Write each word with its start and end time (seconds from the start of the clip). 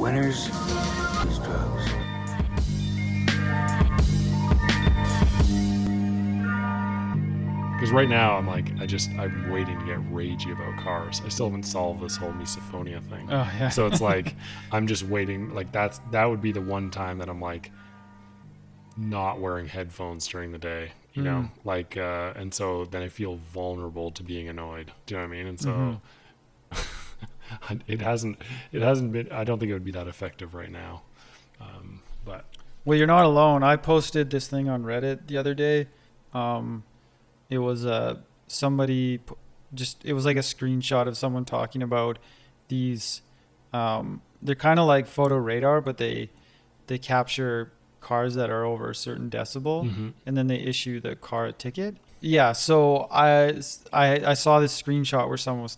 Winners 0.00 0.48
use 0.48 1.38
drugs. 1.38 1.90
Because 7.72 7.92
right 7.94 8.10
now 8.10 8.36
I'm 8.36 8.46
like, 8.46 8.66
I 8.78 8.84
just 8.84 9.08
I'm 9.12 9.50
waiting 9.50 9.78
to 9.78 9.86
get 9.86 9.98
ragey 10.12 10.52
about 10.52 10.78
cars. 10.82 11.22
I 11.24 11.30
still 11.30 11.46
haven't 11.46 11.62
solved 11.62 12.02
this 12.02 12.14
whole 12.14 12.32
misophonia 12.32 13.02
thing. 13.08 13.26
Oh 13.30 13.50
yeah. 13.58 13.70
So 13.70 13.86
it's 13.86 14.02
like 14.02 14.34
I'm 14.72 14.86
just 14.86 15.04
waiting. 15.04 15.54
Like 15.54 15.72
that's 15.72 15.98
that 16.10 16.26
would 16.26 16.42
be 16.42 16.52
the 16.52 16.60
one 16.60 16.90
time 16.90 17.16
that 17.18 17.30
I'm 17.30 17.40
like 17.40 17.70
not 18.98 19.40
wearing 19.40 19.66
headphones 19.66 20.28
during 20.28 20.52
the 20.52 20.58
day. 20.58 20.92
You 21.14 21.22
know, 21.22 21.30
Mm. 21.40 21.50
like 21.64 21.96
uh, 21.96 22.34
and 22.36 22.52
so 22.52 22.84
then 22.84 23.02
I 23.02 23.08
feel 23.08 23.36
vulnerable 23.52 24.10
to 24.12 24.22
being 24.22 24.48
annoyed. 24.48 24.92
Do 25.06 25.14
you 25.14 25.20
know 25.20 25.26
what 25.26 25.32
I 25.34 25.36
mean? 25.38 25.46
And 25.46 25.58
so. 25.60 25.68
Mm-hmm. 25.70 25.96
it 27.86 28.00
hasn't 28.00 28.38
it 28.72 28.82
hasn't 28.82 29.12
been 29.12 29.30
i 29.32 29.44
don't 29.44 29.58
think 29.58 29.70
it 29.70 29.74
would 29.74 29.84
be 29.84 29.90
that 29.92 30.06
effective 30.08 30.54
right 30.54 30.70
now 30.70 31.02
um, 31.60 32.00
but 32.24 32.44
Well, 32.86 32.96
you're 32.96 33.06
not 33.06 33.24
alone. 33.26 33.62
I 33.62 33.76
posted 33.76 34.30
this 34.30 34.48
thing 34.48 34.68
on 34.70 34.82
Reddit 34.82 35.26
the 35.26 35.36
other 35.36 35.52
day. 35.54 35.88
Um, 36.32 36.84
it 37.50 37.58
was 37.58 37.84
uh, 37.84 38.16
somebody 38.46 39.20
just 39.74 40.02
it 40.04 40.14
was 40.14 40.24
like 40.24 40.36
a 40.38 40.40
screenshot 40.40 41.06
of 41.06 41.16
someone 41.18 41.44
talking 41.44 41.82
about 41.82 42.18
these. 42.68 43.20
Um, 43.74 44.22
they're 44.40 44.54
kind 44.54 44.80
of 44.80 44.86
like 44.86 45.06
photo 45.06 45.36
radar, 45.36 45.80
but 45.82 45.98
they 45.98 46.30
they 46.86 46.96
capture 46.98 47.72
cars 48.00 48.34
that 48.36 48.48
are 48.48 48.64
over 48.64 48.88
a 48.90 48.94
certain 48.94 49.28
decibel, 49.28 49.84
Mhm. 49.84 50.12
and 50.24 50.36
then 50.36 50.46
they 50.46 50.56
issue 50.58 50.98
the 51.00 51.14
car 51.16 51.44
a 51.46 51.52
ticket. 51.52 51.96
Yeah, 52.20 52.52
so 52.52 53.06
I, 53.10 53.60
I 53.92 54.30
I 54.32 54.34
saw 54.34 54.60
this 54.60 54.80
screenshot 54.80 55.28
where 55.28 55.36
someone 55.36 55.64
was 55.64 55.76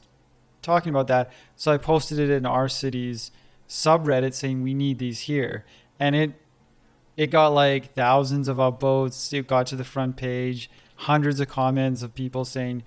talking 0.62 0.90
about 0.90 1.08
that. 1.08 1.30
So 1.56 1.72
I 1.72 1.76
posted 1.76 2.18
it 2.18 2.30
in 2.30 2.46
our 2.46 2.68
city's 2.68 3.30
subreddit 3.68 4.34
saying 4.34 4.62
we 4.62 4.74
need 4.74 4.98
these 4.98 5.20
here, 5.20 5.64
and 5.98 6.14
it 6.14 6.32
it 7.16 7.30
got 7.30 7.48
like 7.48 7.94
thousands 7.94 8.48
of 8.48 8.56
upvotes. 8.56 9.32
It 9.32 9.46
got 9.46 9.66
to 9.68 9.76
the 9.76 9.84
front 9.84 10.16
page, 10.16 10.70
hundreds 10.96 11.40
of 11.40 11.48
comments 11.48 12.02
of 12.02 12.14
people 12.14 12.44
saying, 12.44 12.82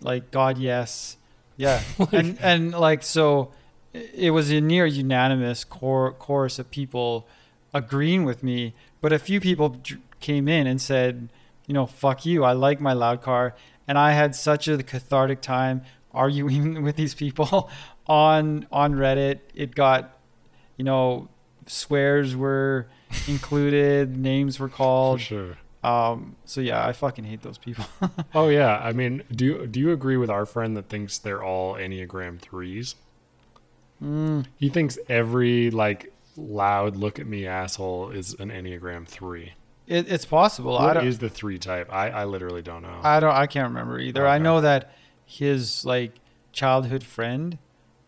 like, 0.00 0.30
God, 0.30 0.58
yes, 0.58 1.16
yeah, 1.56 1.82
and 2.12 2.38
and 2.40 2.72
like 2.72 3.02
so, 3.02 3.52
it 3.92 4.30
was 4.30 4.50
a 4.50 4.60
near 4.60 4.86
unanimous 4.86 5.64
chorus 5.64 6.58
of 6.58 6.70
people 6.70 7.26
agreeing 7.74 8.24
with 8.24 8.42
me. 8.42 8.74
But 9.00 9.12
a 9.12 9.18
few 9.18 9.40
people 9.40 9.70
dr- 9.70 10.00
came 10.20 10.48
in 10.48 10.66
and 10.66 10.80
said, 10.80 11.28
you 11.66 11.74
know, 11.74 11.86
fuck 11.86 12.26
you. 12.26 12.42
I 12.42 12.52
like 12.52 12.80
my 12.80 12.92
loud 12.92 13.22
car, 13.22 13.54
and 13.86 13.98
I 13.98 14.12
had 14.12 14.34
such 14.34 14.66
a 14.66 14.82
cathartic 14.82 15.40
time 15.40 15.82
arguing 16.18 16.82
with 16.86 16.96
these 16.96 17.14
people 17.14 17.70
on 18.06 18.66
on 18.72 18.94
Reddit. 18.94 19.40
It 19.54 19.74
got, 19.74 20.18
you 20.76 20.84
know, 20.84 21.28
swears 21.66 22.34
were 22.36 22.88
included, 23.28 24.16
names 24.16 24.58
were 24.58 24.68
for 24.68 24.76
called. 24.76 25.20
sure 25.20 25.56
Um, 25.84 26.36
so 26.44 26.60
yeah, 26.60 26.86
I 26.86 26.92
fucking 26.92 27.24
hate 27.24 27.42
those 27.42 27.58
people. 27.58 27.84
oh 28.34 28.48
yeah 28.48 28.78
i 28.82 28.92
mean 28.92 29.22
do 29.30 29.44
you 29.44 29.66
do 29.66 29.80
you 29.80 29.92
agree 29.92 30.16
with 30.16 30.30
our 30.30 30.44
friend 30.46 30.76
that 30.76 30.88
thinks 30.88 31.18
they're 31.18 31.42
all 31.42 31.74
enneagram 31.74 32.38
threes 32.38 32.94
mm, 34.02 34.44
he 34.56 34.68
thinks 34.68 34.98
every 35.08 35.70
like 35.70 36.12
loud 36.36 36.96
look 36.96 37.18
at 37.18 37.26
me 37.26 37.46
asshole 37.46 38.10
is 38.10 38.34
an 38.38 38.50
enneagram 38.50 39.06
three 39.06 39.52
it, 39.86 40.10
it's 40.12 40.26
possible. 40.26 40.76
I 40.78 40.94
don't. 40.94 41.06
is 41.06 41.18
the 41.18 41.30
three 41.30 41.58
type 41.58 41.92
i 41.92 42.10
i 42.10 42.24
literally 42.24 42.62
don't 42.62 42.82
know 42.82 43.00
I 43.02 43.20
don't. 43.20 43.34
I 43.34 43.46
can't 43.46 43.68
remember 43.68 43.98
either. 43.98 44.26
I 44.26 44.38
know 44.38 44.60
that 44.60 44.92
his 45.30 45.84
like 45.84 46.12
childhood 46.52 47.04
friend, 47.04 47.58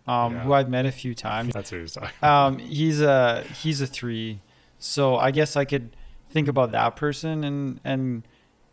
um, 0.07 0.39
who 0.39 0.53
I've 0.55 0.71
met 0.71 0.87
a 0.87 0.91
few 0.93 1.15
times, 1.15 1.53
that's 1.53 1.69
who 1.71 1.81
he's 1.81 1.93
talking 1.93 2.11
um, 2.23 2.59
he's 2.59 3.01
a 3.03 3.43
he's 3.63 3.81
a 3.83 3.87
three. 3.87 4.41
So 4.79 5.17
I 5.17 5.31
guess 5.31 5.55
I 5.57 5.67
could 5.67 5.95
think 6.31 6.49
about 6.49 6.73
that 6.73 6.97
person 6.97 7.45
and 7.45 7.81
and 7.85 8.23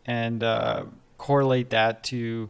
and 0.06 0.42
uh, 0.42 0.84
correlate 1.18 1.68
that 1.70 2.02
to, 2.04 2.48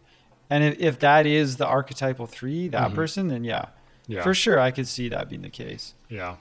and 0.48 0.62
if, 0.62 0.78
if 0.78 0.98
that 1.00 1.26
is 1.26 1.56
the 1.56 1.66
archetypal 1.66 2.26
three, 2.26 2.68
that 2.68 2.92
Mhm. 2.92 2.94
person, 2.94 3.26
then 3.28 3.42
yeah, 3.42 3.66
yeah 4.06 4.22
for 4.22 4.32
sure 4.32 4.60
I 4.60 4.70
could 4.70 4.86
see 4.86 5.08
that 5.08 5.28
being 5.28 5.42
the 5.42 5.50
case. 5.50 5.94
Yeah. 6.08 6.36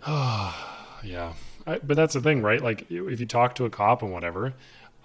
yeah. 0.06 1.34
I, 1.66 1.78
but 1.82 1.96
that's 1.96 2.14
the 2.14 2.20
thing, 2.20 2.40
right? 2.42 2.62
Like, 2.62 2.90
if 2.90 3.20
you 3.20 3.26
talk 3.26 3.54
to 3.56 3.64
a 3.66 3.70
cop 3.70 4.02
and 4.02 4.12
whatever, 4.12 4.54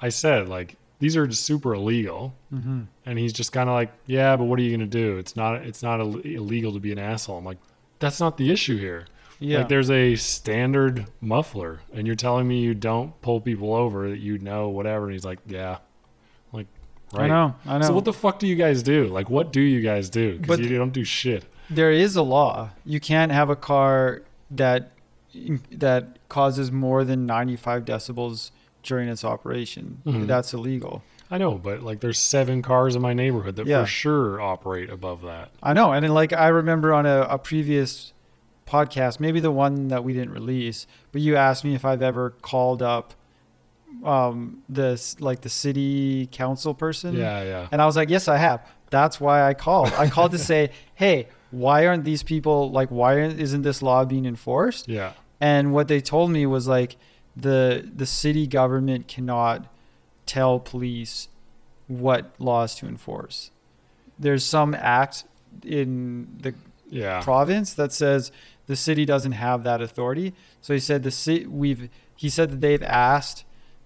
I 0.01 0.09
said, 0.09 0.47
like, 0.47 0.75
these 0.99 1.17
are 1.17 1.27
just 1.27 1.43
super 1.43 1.73
illegal. 1.73 2.33
Mm-hmm. 2.53 2.81
And 3.05 3.19
he's 3.19 3.33
just 3.33 3.51
kind 3.51 3.69
of 3.69 3.73
like, 3.73 3.91
yeah, 4.05 4.35
but 4.35 4.45
what 4.45 4.59
are 4.59 4.61
you 4.61 4.75
going 4.75 4.89
to 4.89 4.97
do? 4.97 5.17
It's 5.17 5.35
not, 5.35 5.63
it's 5.63 5.83
not 5.83 5.99
illegal 5.99 6.73
to 6.73 6.79
be 6.79 6.91
an 6.91 6.99
asshole. 6.99 7.37
I'm 7.37 7.45
like, 7.45 7.57
that's 7.99 8.19
not 8.19 8.37
the 8.37 8.51
issue 8.51 8.77
here. 8.77 9.07
Yeah. 9.39 9.59
Like, 9.59 9.69
there's 9.69 9.89
a 9.89 10.15
standard 10.15 11.05
muffler, 11.19 11.81
and 11.93 12.07
you're 12.07 12.15
telling 12.15 12.47
me 12.47 12.61
you 12.61 12.73
don't 12.73 13.19
pull 13.21 13.41
people 13.41 13.73
over 13.73 14.09
that 14.09 14.19
you 14.19 14.37
know, 14.37 14.69
whatever. 14.69 15.05
And 15.05 15.13
he's 15.13 15.25
like, 15.25 15.39
yeah. 15.45 15.79
Like, 16.53 16.67
right. 17.11 17.25
I 17.25 17.27
know. 17.27 17.55
I 17.65 17.77
know. 17.79 17.87
So 17.87 17.93
what 17.93 18.05
the 18.05 18.13
fuck 18.13 18.39
do 18.39 18.47
you 18.47 18.55
guys 18.55 18.83
do? 18.83 19.07
Like, 19.07 19.29
what 19.29 19.51
do 19.51 19.59
you 19.59 19.81
guys 19.81 20.09
do? 20.09 20.39
Because 20.39 20.59
you 20.61 20.77
don't 20.77 20.93
do 20.93 21.03
shit. 21.03 21.45
there 21.69 21.91
is 21.91 22.15
a 22.15 22.21
law. 22.21 22.69
You 22.85 22.99
can't 22.99 23.31
have 23.31 23.49
a 23.49 23.55
car 23.55 24.23
that 24.51 24.91
that 25.71 26.19
causes 26.29 26.71
more 26.71 27.03
than 27.03 27.25
95 27.25 27.85
decibels 27.85 28.51
during 28.83 29.09
its 29.09 29.23
operation. 29.23 30.01
Mhm. 30.05 30.27
That's 30.27 30.53
illegal. 30.53 31.01
I 31.31 31.37
know, 31.39 31.53
but 31.55 31.81
like 31.81 31.99
there's 32.01 32.19
seven 32.19 32.61
cars 32.61 32.95
in 32.95 33.01
my 33.01 33.13
neighborhood 33.13 33.55
that 33.55 33.65
Yeah. 33.65 33.81
for 33.81 33.87
sure 33.87 34.41
operate 34.41 34.89
above 34.91 35.21
that. 35.23 35.49
I 35.63 35.73
know. 35.73 35.91
And 35.93 36.03
then, 36.03 36.13
like, 36.13 36.31
I 36.33 36.49
remember 36.49 36.93
on 36.93 37.05
a, 37.05 37.21
a 37.21 37.37
previous 37.39 38.13
podcast, 38.67 39.19
maybe 39.19 39.39
the 39.39 39.51
one 39.51 39.87
that 39.87 40.03
we 40.03 40.13
didn't 40.13 40.31
release, 40.33 40.85
but 41.11 41.21
you 41.21 41.35
asked 41.35 41.63
me 41.63 41.73
if 41.75 41.83
I've 41.85 42.01
ever 42.03 42.31
called 42.41 42.81
up 42.83 43.13
um 44.03 44.63
this 44.67 45.19
like 45.21 45.41
the 45.41 45.49
city 45.49 46.27
council 46.31 46.73
person 46.73 47.13
Yeah, 47.15 47.43
yeah. 47.43 47.67
and 47.71 47.79
i 47.79 47.85
was 47.85 47.95
like 47.95 48.09
yes 48.09 48.27
i 48.27 48.37
have 48.37 48.65
that's 48.89 49.21
why 49.21 49.43
i 49.47 49.53
called 49.53 49.93
i 49.93 50.09
called 50.09 50.31
to 50.31 50.39
say 50.51 50.71
hey 50.95 51.27
why 51.51 51.85
aren't 51.85 52.03
these 52.03 52.23
people 52.23 52.71
like 52.71 52.89
why 52.89 53.19
isn't 53.21 53.61
this 53.61 53.83
law 53.83 54.03
being 54.03 54.25
enforced 54.25 54.87
Yeah. 54.89 55.13
and 55.39 55.73
what 55.73 55.87
they 55.87 56.01
told 56.01 56.31
me 56.31 56.47
was 56.47 56.67
like 56.67 56.95
the 57.35 57.89
the 57.95 58.05
city 58.05 58.45
government 58.47 59.07
cannot 59.07 59.67
tell 60.25 60.59
police 60.59 61.27
what 61.87 62.31
laws 62.39 62.75
to 62.75 62.87
enforce 62.87 63.51
there's 64.19 64.45
some 64.45 64.73
act 64.75 65.25
in 65.65 66.27
the 66.39 66.53
Yeah. 66.89 67.21
province 67.21 67.73
that 67.73 67.91
says 67.91 68.31
the 68.67 68.75
city 68.75 69.03
doesn't 69.05 69.31
have 69.33 69.63
that 69.63 69.81
authority. 69.81 70.33
So 70.61 70.73
he 70.73 70.79
said 70.79 71.01
the 71.03 71.11
city 71.11 71.45
we've 71.47 71.89
he 72.15 72.29
said 72.29 72.51
that 72.51 72.61
they've 72.61 72.83
asked 72.83 73.43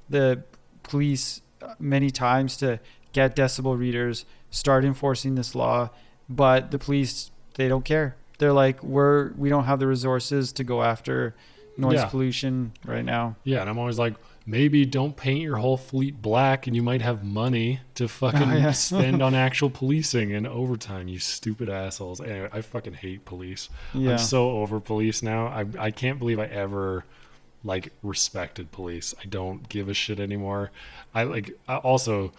the 0.09 0.43
police 0.83 1.41
uh, 1.61 1.73
many 1.79 2.11
times 2.11 2.57
to 2.57 2.79
get 3.13 3.35
decibel 3.35 3.77
readers, 3.79 4.25
start 4.51 4.83
enforcing 4.85 5.35
this 5.35 5.55
law, 5.55 5.89
but 6.29 6.71
the 6.71 6.77
police 6.77 7.31
they 7.55 7.67
don't 7.69 7.85
care. 7.85 8.15
They're 8.37 8.53
like 8.53 8.83
we're 8.83 9.31
we 9.37 9.47
don't 9.49 9.63
have 9.63 9.79
the 9.79 9.87
resources 9.87 10.51
to 10.53 10.63
go 10.65 10.83
after 10.83 11.33
noise 11.77 11.95
Yeah. 11.95 12.05
pollution 12.07 12.71
right 12.85 13.05
now. 13.05 13.35
Yeah, 13.43 13.61
and 13.61 13.69
I'm 13.69 13.77
always 13.77 13.99
like, 13.99 14.15
maybe 14.45 14.85
don't 14.85 15.15
paint 15.15 15.41
your 15.41 15.57
whole 15.57 15.77
fleet 15.77 16.21
black 16.21 16.67
and 16.67 16.75
you 16.75 16.81
might 16.81 17.01
have 17.01 17.23
money 17.23 17.79
to 17.95 18.07
fucking 18.07 18.51
Oh, 18.51 18.55
yeah. 18.57 18.71
spend 18.71 19.21
on 19.21 19.35
actual 19.35 19.69
policing 19.69 20.33
and 20.33 20.47
overtime, 20.47 21.07
you 21.07 21.19
stupid 21.19 21.69
assholes. 21.69 22.21
Anyway, 22.21 22.49
I 22.51 22.61
fucking 22.61 22.93
hate 22.93 23.25
police. 23.25 23.69
Yeah. 23.93 24.11
I'm 24.11 24.17
so 24.17 24.51
over 24.59 24.79
police 24.79 25.21
now. 25.21 25.47
I 25.47 25.65
I 25.79 25.91
can't 25.91 26.17
believe 26.19 26.39
I 26.39 26.45
ever 26.45 27.05
like 27.63 27.91
respected 28.03 28.71
police. 28.71 29.13
I 29.21 29.25
don't 29.25 29.67
give 29.67 29.89
a 29.89 29.93
shit 29.93 30.19
anymore. 30.19 30.71
I 31.13 31.23
like 31.23 31.51
I 31.67 31.77
also 31.77 32.31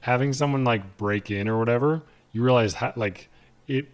having 0.00 0.32
someone 0.32 0.64
like 0.64 0.96
break 0.96 1.30
in 1.30 1.48
or 1.48 1.58
whatever, 1.58 2.02
you 2.32 2.42
realize 2.42 2.74
how, 2.74 2.92
like 2.96 3.28
it 3.68 3.86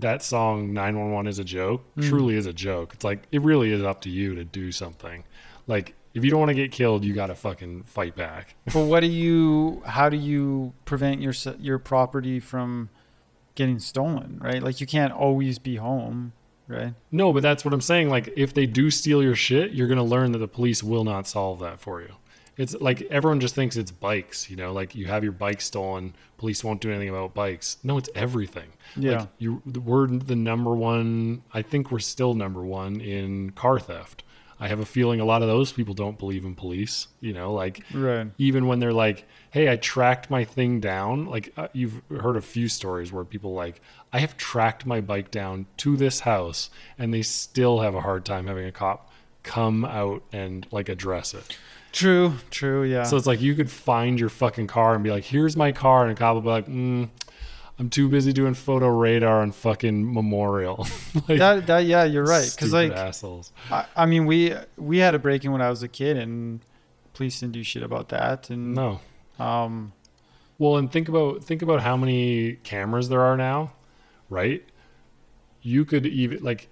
that 0.00 0.22
song 0.22 0.72
911 0.72 1.26
is 1.28 1.38
a 1.38 1.44
joke 1.44 1.84
Mm. 1.96 2.08
truly 2.08 2.34
is 2.36 2.46
a 2.46 2.52
joke. 2.52 2.94
It's 2.94 3.04
like 3.04 3.26
it 3.32 3.42
really 3.42 3.70
is 3.72 3.82
up 3.82 4.00
to 4.02 4.10
you 4.10 4.34
to 4.34 4.44
do 4.44 4.72
something. 4.72 5.24
Like 5.66 5.94
if 6.14 6.24
you 6.24 6.30
don't 6.30 6.38
want 6.40 6.50
to 6.50 6.54
get 6.54 6.70
killed, 6.72 7.04
you 7.04 7.12
got 7.14 7.26
to 7.26 7.34
fucking 7.34 7.82
fight 7.84 8.14
back. 8.14 8.54
but 8.72 8.84
what 8.84 9.00
do 9.00 9.06
you 9.06 9.82
how 9.86 10.08
do 10.08 10.16
you 10.16 10.72
prevent 10.84 11.20
your 11.20 11.32
your 11.58 11.78
property 11.78 12.40
from 12.40 12.88
getting 13.54 13.78
stolen, 13.78 14.38
right? 14.42 14.62
Like 14.62 14.80
you 14.80 14.86
can't 14.86 15.12
always 15.12 15.58
be 15.58 15.76
home, 15.76 16.32
right? 16.68 16.94
No, 17.12 17.32
but 17.32 17.42
that's 17.42 17.64
what 17.64 17.72
I'm 17.72 17.80
saying. 17.80 18.10
Like, 18.10 18.32
if 18.36 18.52
they 18.52 18.66
do 18.66 18.90
steal 18.90 19.22
your 19.22 19.36
shit, 19.36 19.70
you're 19.72 19.86
going 19.86 19.98
to 19.98 20.02
learn 20.02 20.32
that 20.32 20.38
the 20.38 20.48
police 20.48 20.82
will 20.82 21.04
not 21.04 21.28
solve 21.28 21.60
that 21.60 21.78
for 21.78 22.00
you. 22.00 22.14
It's 22.56 22.74
like 22.80 23.02
everyone 23.10 23.40
just 23.40 23.54
thinks 23.54 23.76
it's 23.76 23.90
bikes, 23.90 24.48
you 24.48 24.56
know, 24.56 24.72
like 24.72 24.94
you 24.94 25.06
have 25.06 25.22
your 25.24 25.32
bike 25.32 25.60
stolen, 25.60 26.14
police 26.38 26.62
won't 26.62 26.80
do 26.80 26.90
anything 26.90 27.08
about 27.08 27.34
bikes. 27.34 27.78
No, 27.82 27.98
it's 27.98 28.08
everything. 28.14 28.68
Yeah. 28.96 29.20
Like 29.20 29.28
you, 29.38 29.62
we're 29.84 30.06
the 30.06 30.36
number 30.36 30.74
one, 30.74 31.42
I 31.52 31.62
think 31.62 31.90
we're 31.90 31.98
still 31.98 32.34
number 32.34 32.64
one 32.64 33.00
in 33.00 33.50
car 33.50 33.80
theft. 33.80 34.22
I 34.60 34.68
have 34.68 34.78
a 34.78 34.84
feeling 34.86 35.18
a 35.18 35.24
lot 35.24 35.42
of 35.42 35.48
those 35.48 35.72
people 35.72 35.94
don't 35.94 36.16
believe 36.16 36.44
in 36.44 36.54
police. 36.54 37.08
You 37.20 37.32
know, 37.32 37.52
like 37.52 37.82
Right. 37.92 38.28
even 38.38 38.68
when 38.68 38.78
they're 38.78 38.92
like, 38.92 39.26
"Hey, 39.50 39.68
I 39.68 39.74
tracked 39.76 40.30
my 40.30 40.44
thing 40.44 40.78
down." 40.78 41.26
Like 41.26 41.52
uh, 41.56 41.68
you've 41.72 42.00
heard 42.08 42.36
a 42.36 42.40
few 42.40 42.68
stories 42.68 43.12
where 43.12 43.24
people 43.24 43.52
like, 43.52 43.80
"I 44.12 44.20
have 44.20 44.36
tracked 44.36 44.86
my 44.86 45.00
bike 45.00 45.32
down 45.32 45.66
to 45.78 45.96
this 45.96 46.20
house," 46.20 46.70
and 46.96 47.12
they 47.12 47.22
still 47.22 47.80
have 47.80 47.96
a 47.96 48.00
hard 48.00 48.24
time 48.24 48.46
having 48.46 48.64
a 48.64 48.72
cop 48.72 49.10
come 49.42 49.84
out 49.84 50.22
and 50.32 50.68
like 50.70 50.88
address 50.88 51.34
it. 51.34 51.58
True. 51.94 52.34
True. 52.50 52.82
Yeah. 52.82 53.04
So 53.04 53.16
it's 53.16 53.26
like 53.26 53.40
you 53.40 53.54
could 53.54 53.70
find 53.70 54.18
your 54.18 54.28
fucking 54.28 54.66
car 54.66 54.94
and 54.96 55.04
be 55.04 55.10
like, 55.12 55.22
"Here's 55.24 55.56
my 55.56 55.70
car," 55.70 56.02
and 56.02 56.10
a 56.10 56.14
cop 56.16 56.34
will 56.34 56.40
be 56.42 56.48
like, 56.48 56.66
mm, 56.66 57.08
"I'm 57.78 57.88
too 57.88 58.08
busy 58.08 58.32
doing 58.32 58.54
photo 58.54 58.88
radar 58.88 59.40
on 59.42 59.52
fucking 59.52 60.12
Memorial." 60.12 60.88
like, 61.28 61.38
that. 61.38 61.66
That. 61.68 61.84
Yeah. 61.86 62.02
You're 62.02 62.24
right. 62.26 62.50
Because 62.54 62.72
like, 62.72 62.90
assholes. 62.92 63.52
I, 63.70 63.86
I 63.94 64.06
mean, 64.06 64.26
we 64.26 64.54
we 64.76 64.98
had 64.98 65.14
a 65.14 65.20
break 65.20 65.44
in 65.44 65.52
when 65.52 65.62
I 65.62 65.70
was 65.70 65.84
a 65.84 65.88
kid, 65.88 66.16
and 66.16 66.60
police 67.14 67.38
didn't 67.38 67.52
do 67.52 67.62
shit 67.62 67.84
about 67.84 68.08
that. 68.08 68.50
And 68.50 68.74
No. 68.74 68.98
um, 69.38 69.92
Well, 70.58 70.76
and 70.78 70.90
think 70.90 71.08
about 71.08 71.44
think 71.44 71.62
about 71.62 71.80
how 71.80 71.96
many 71.96 72.54
cameras 72.64 73.08
there 73.08 73.20
are 73.20 73.36
now, 73.36 73.72
right? 74.28 74.64
You 75.62 75.84
could 75.84 76.06
even 76.06 76.42
like 76.42 76.66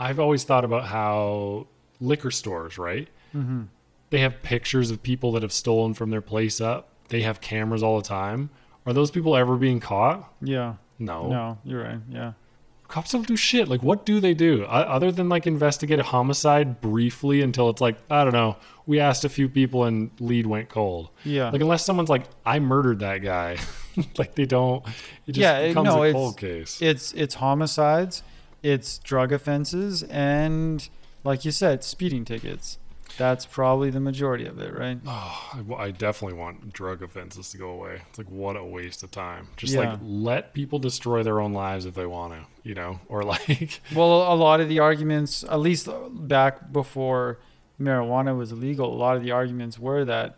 I've 0.00 0.18
always 0.18 0.42
thought 0.42 0.64
about 0.64 0.84
how 0.84 1.68
liquor 2.00 2.32
stores, 2.32 2.76
right? 2.76 3.06
mhm. 3.32 3.68
They 4.10 4.20
have 4.20 4.42
pictures 4.42 4.90
of 4.90 5.02
people 5.02 5.32
that 5.32 5.42
have 5.42 5.52
stolen 5.52 5.94
from 5.94 6.10
their 6.10 6.20
place 6.22 6.60
up. 6.60 6.88
They 7.08 7.22
have 7.22 7.40
cameras 7.40 7.82
all 7.82 7.96
the 8.00 8.06
time. 8.08 8.50
Are 8.86 8.92
those 8.92 9.10
people 9.10 9.36
ever 9.36 9.56
being 9.56 9.80
caught? 9.80 10.32
yeah. 10.42 10.74
No. 11.00 11.28
No, 11.28 11.58
you're 11.64 11.82
right. 11.84 12.00
Yeah. 12.10 12.32
Cops 12.88 13.12
don't 13.12 13.24
do 13.26 13.36
shit. 13.36 13.68
Like, 13.68 13.82
what 13.84 14.04
do 14.04 14.18
they 14.18 14.34
do 14.34 14.64
other 14.64 15.12
than 15.12 15.28
like 15.28 15.46
investigate 15.46 16.00
a 16.00 16.02
homicide 16.02 16.80
briefly 16.80 17.40
until 17.42 17.68
it's 17.70 17.80
like 17.80 17.96
I 18.10 18.24
don't 18.24 18.32
know. 18.32 18.56
We 18.86 18.98
asked 18.98 19.24
a 19.24 19.28
few 19.28 19.48
people 19.48 19.84
and 19.84 20.10
lead 20.18 20.46
went 20.46 20.70
cold. 20.70 21.10
Yeah. 21.22 21.50
Like 21.50 21.60
unless 21.60 21.84
someone's 21.84 22.08
like, 22.08 22.24
I 22.46 22.58
murdered 22.58 22.98
that 23.00 23.18
guy. 23.18 23.58
like 24.18 24.34
they 24.34 24.46
don't. 24.46 24.84
It 25.26 25.32
just 25.32 25.38
Yeah, 25.38 25.68
becomes 25.68 25.86
no, 25.90 26.02
a 26.02 26.12
cold 26.12 26.36
case. 26.38 26.80
it's 26.82 27.12
it's 27.12 27.34
homicides, 27.36 28.22
it's 28.62 28.98
drug 28.98 29.32
offenses, 29.32 30.02
and 30.04 30.88
like 31.22 31.44
you 31.44 31.50
said, 31.52 31.84
speeding 31.84 32.24
tickets. 32.24 32.78
That's 33.18 33.44
probably 33.44 33.90
the 33.90 34.00
majority 34.00 34.46
of 34.46 34.58
it, 34.60 34.72
right? 34.74 34.98
Oh, 35.06 35.50
I, 35.70 35.74
I 35.74 35.90
definitely 35.90 36.38
want 36.38 36.72
drug 36.72 37.02
offenses 37.02 37.50
to 37.50 37.58
go 37.58 37.70
away. 37.70 38.00
It's 38.08 38.16
like 38.18 38.30
what 38.30 38.56
a 38.56 38.64
waste 38.64 39.02
of 39.02 39.10
time. 39.10 39.48
Just 39.56 39.74
Yeah. 39.74 39.90
like 39.90 39.98
let 40.02 40.54
people 40.54 40.78
destroy 40.78 41.22
their 41.22 41.40
own 41.40 41.52
lives 41.52 41.84
if 41.84 41.94
they 41.94 42.06
want 42.06 42.32
to, 42.34 42.40
you 42.62 42.74
know, 42.74 43.00
or 43.08 43.24
like 43.24 43.80
Well, 43.94 44.32
a 44.32 44.36
lot 44.36 44.60
of 44.60 44.68
the 44.68 44.78
arguments, 44.78 45.42
at 45.44 45.60
least 45.60 45.88
back 46.12 46.72
before 46.72 47.38
marijuana 47.80 48.36
was 48.36 48.52
illegal, 48.52 48.92
a 48.92 48.96
lot 48.96 49.16
of 49.16 49.22
the 49.22 49.32
arguments 49.32 49.78
were 49.78 50.04
that 50.04 50.36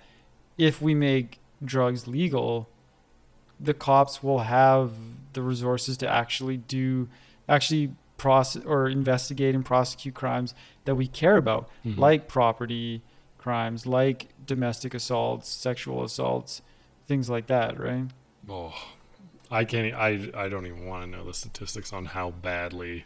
if 0.58 0.80
we 0.82 0.94
make 0.94 1.38
drugs 1.64 2.08
legal, 2.08 2.68
the 3.58 3.74
cops 3.74 4.22
will 4.22 4.40
have 4.40 4.90
the 5.34 5.42
resources 5.42 5.96
to 5.98 6.08
actually 6.08 6.56
do, 6.56 7.08
actually 7.48 7.92
process 8.20 8.62
or 8.66 8.86
investigate 8.88 9.54
and 9.54 9.64
prosecute 9.64 10.14
crimes 10.14 10.54
that 10.84 10.94
we 10.94 11.06
care 11.06 11.36
about, 11.38 11.68
Mhm. 11.86 11.96
like 11.96 12.28
property 12.28 13.00
crimes, 13.38 13.86
like 13.86 14.28
domestic 14.46 14.92
assaults, 14.94 15.48
sexual 15.48 16.04
assaults, 16.04 16.60
things 17.06 17.30
like 17.30 17.46
that, 17.46 17.80
right? 17.80 18.04
oh, 18.48 18.74
I 19.50 19.64
can't. 19.64 19.94
I 19.94 20.10
I 20.44 20.48
don't 20.48 20.66
even 20.66 20.84
want 20.86 21.04
to 21.04 21.10
know 21.10 21.24
the 21.24 21.34
statistics 21.34 21.92
on 21.92 22.04
how 22.16 22.30
badly, 22.30 23.04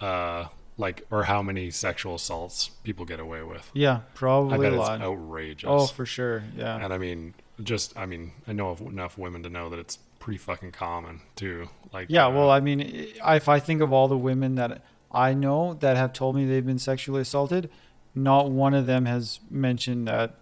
uh, 0.00 0.46
like 0.76 1.06
or 1.10 1.24
how 1.24 1.42
many 1.42 1.70
sexual 1.70 2.14
assaults 2.16 2.68
people 2.82 3.04
get 3.04 3.20
away 3.20 3.42
with. 3.42 3.70
Yeah, 3.74 3.96
I 3.96 4.00
probably 4.14 4.58
bet 4.58 4.72
a 4.72 4.76
it's 4.76 4.88
lot. 4.88 5.00
outrageous. 5.00 5.68
Oh, 5.70 5.86
for 5.86 6.06
sure. 6.06 6.42
Yeah. 6.56 6.76
And 6.82 6.92
I 6.92 6.98
mean, 6.98 7.34
just 7.62 7.96
I 7.96 8.06
mean, 8.06 8.32
I 8.48 8.52
know 8.52 8.70
of 8.70 8.80
enough 8.80 9.18
women 9.18 9.42
to 9.42 9.48
know 9.50 9.68
that 9.70 9.78
it's 9.78 9.98
pretty 10.24 10.38
fucking 10.38 10.72
common 10.72 11.20
too. 11.36 11.68
Like 11.92 12.06
Yeah, 12.08 12.26
uh, 12.26 12.30
well, 12.30 12.50
I 12.50 12.60
mean, 12.60 12.80
if 12.80 13.46
I 13.46 13.60
think 13.60 13.82
of 13.82 13.92
all 13.92 14.08
the 14.08 14.16
women 14.16 14.54
that 14.54 14.82
I 15.12 15.34
know 15.34 15.74
that 15.74 15.98
have 15.98 16.14
told 16.14 16.34
me 16.34 16.46
they've 16.46 16.64
been 16.64 16.78
sexually 16.78 17.20
assaulted, 17.20 17.68
not 18.14 18.50
one 18.50 18.72
of 18.72 18.86
them 18.86 19.04
has 19.04 19.40
mentioned 19.50 20.08
that. 20.08 20.36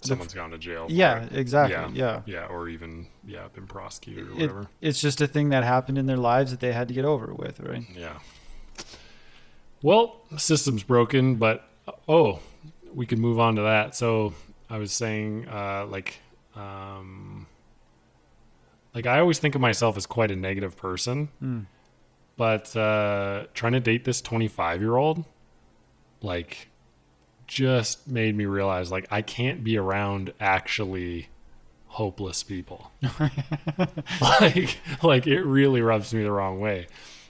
the- 0.00 0.08
someone's 0.08 0.34
gone 0.34 0.50
to 0.50 0.58
jail. 0.58 0.86
Yeah, 0.88 1.22
it. 1.22 1.36
exactly. 1.36 1.96
Yeah. 1.96 2.22
yeah, 2.26 2.46
or 2.46 2.68
even 2.68 3.06
yeah, 3.24 3.46
been 3.54 3.68
prosecuted 3.68 4.26
or 4.26 4.30
It, 4.32 4.34
whatever. 4.34 4.66
it's 4.80 5.00
just 5.00 5.20
a 5.20 5.28
thing 5.28 5.50
that 5.50 5.62
happened 5.62 5.98
in 5.98 6.06
their 6.06 6.16
lives 6.16 6.50
that 6.50 6.58
they 6.58 6.72
had 6.72 6.88
to 6.88 6.94
get 6.94 7.04
over 7.04 7.32
with, 7.32 7.60
right? 7.60 7.84
Yeah. 7.96 8.18
Well, 9.82 10.16
system's 10.36 10.82
broken, 10.82 11.36
but 11.36 11.68
oh, 12.08 12.40
we 12.92 13.06
could 13.06 13.18
move 13.20 13.38
on 13.38 13.54
to 13.56 13.62
that. 13.62 13.94
So 13.94 14.34
I 14.68 14.78
was 14.78 14.92
saying, 14.92 15.46
uh, 15.48 15.86
like, 15.86 16.18
um, 16.56 17.46
like 18.96 19.06
I 19.06 19.20
always 19.20 19.38
think 19.38 19.54
of 19.54 19.60
myself 19.60 19.96
as 19.98 20.06
quite 20.06 20.30
a 20.30 20.36
negative 20.36 20.74
person, 20.76 21.28
Mm. 21.42 21.66
but 22.38 22.74
uh, 22.74 23.44
trying 23.52 23.74
to 23.74 23.80
date 23.80 24.04
this 24.06 24.20
25 24.22 24.80
year 24.80 24.96
old, 24.96 25.24
like, 26.22 26.68
just 27.46 28.08
made 28.08 28.34
me 28.34 28.46
realize 28.46 28.90
like 28.90 29.06
I 29.10 29.20
can't 29.22 29.62
be 29.62 29.76
around 29.76 30.32
actually 30.40 31.28
hopeless 31.88 32.42
people. 32.42 32.90
like, 34.40 34.78
like 35.02 35.26
it 35.26 35.42
really 35.42 35.82
rubs 35.82 36.12
me 36.14 36.22
the 36.22 36.32
wrong 36.32 36.58
way. 36.58 36.86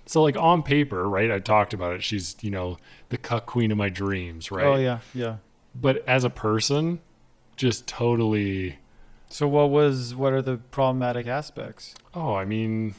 So 0.07 0.23
like 0.23 0.37
on 0.37 0.63
paper, 0.63 1.09
right? 1.09 1.31
I 1.33 1.41
talked 1.41 1.75
about 1.75 1.95
it. 1.97 2.03
She's 2.05 2.37
you 2.41 2.51
know 2.53 2.79
the 3.09 3.19
cuck 3.19 3.47
queen 3.47 3.73
of 3.73 3.77
my 3.79 3.89
dreams, 3.89 4.51
right? 4.53 4.65
Oh 4.67 4.77
yeah, 4.77 5.01
yeah. 5.15 5.37
But 5.75 6.07
as 6.09 6.23
a 6.25 6.31
person, 6.31 7.01
just 7.57 7.87
totally. 7.89 8.79
So 9.29 9.49
what 9.49 9.71
was 9.71 10.15
what 10.15 10.33
are 10.33 10.43
the 10.43 10.57
problematic 10.57 11.27
aspects? 11.27 11.95
Oh, 12.15 12.35
I 12.35 12.45
mean, 12.45 12.95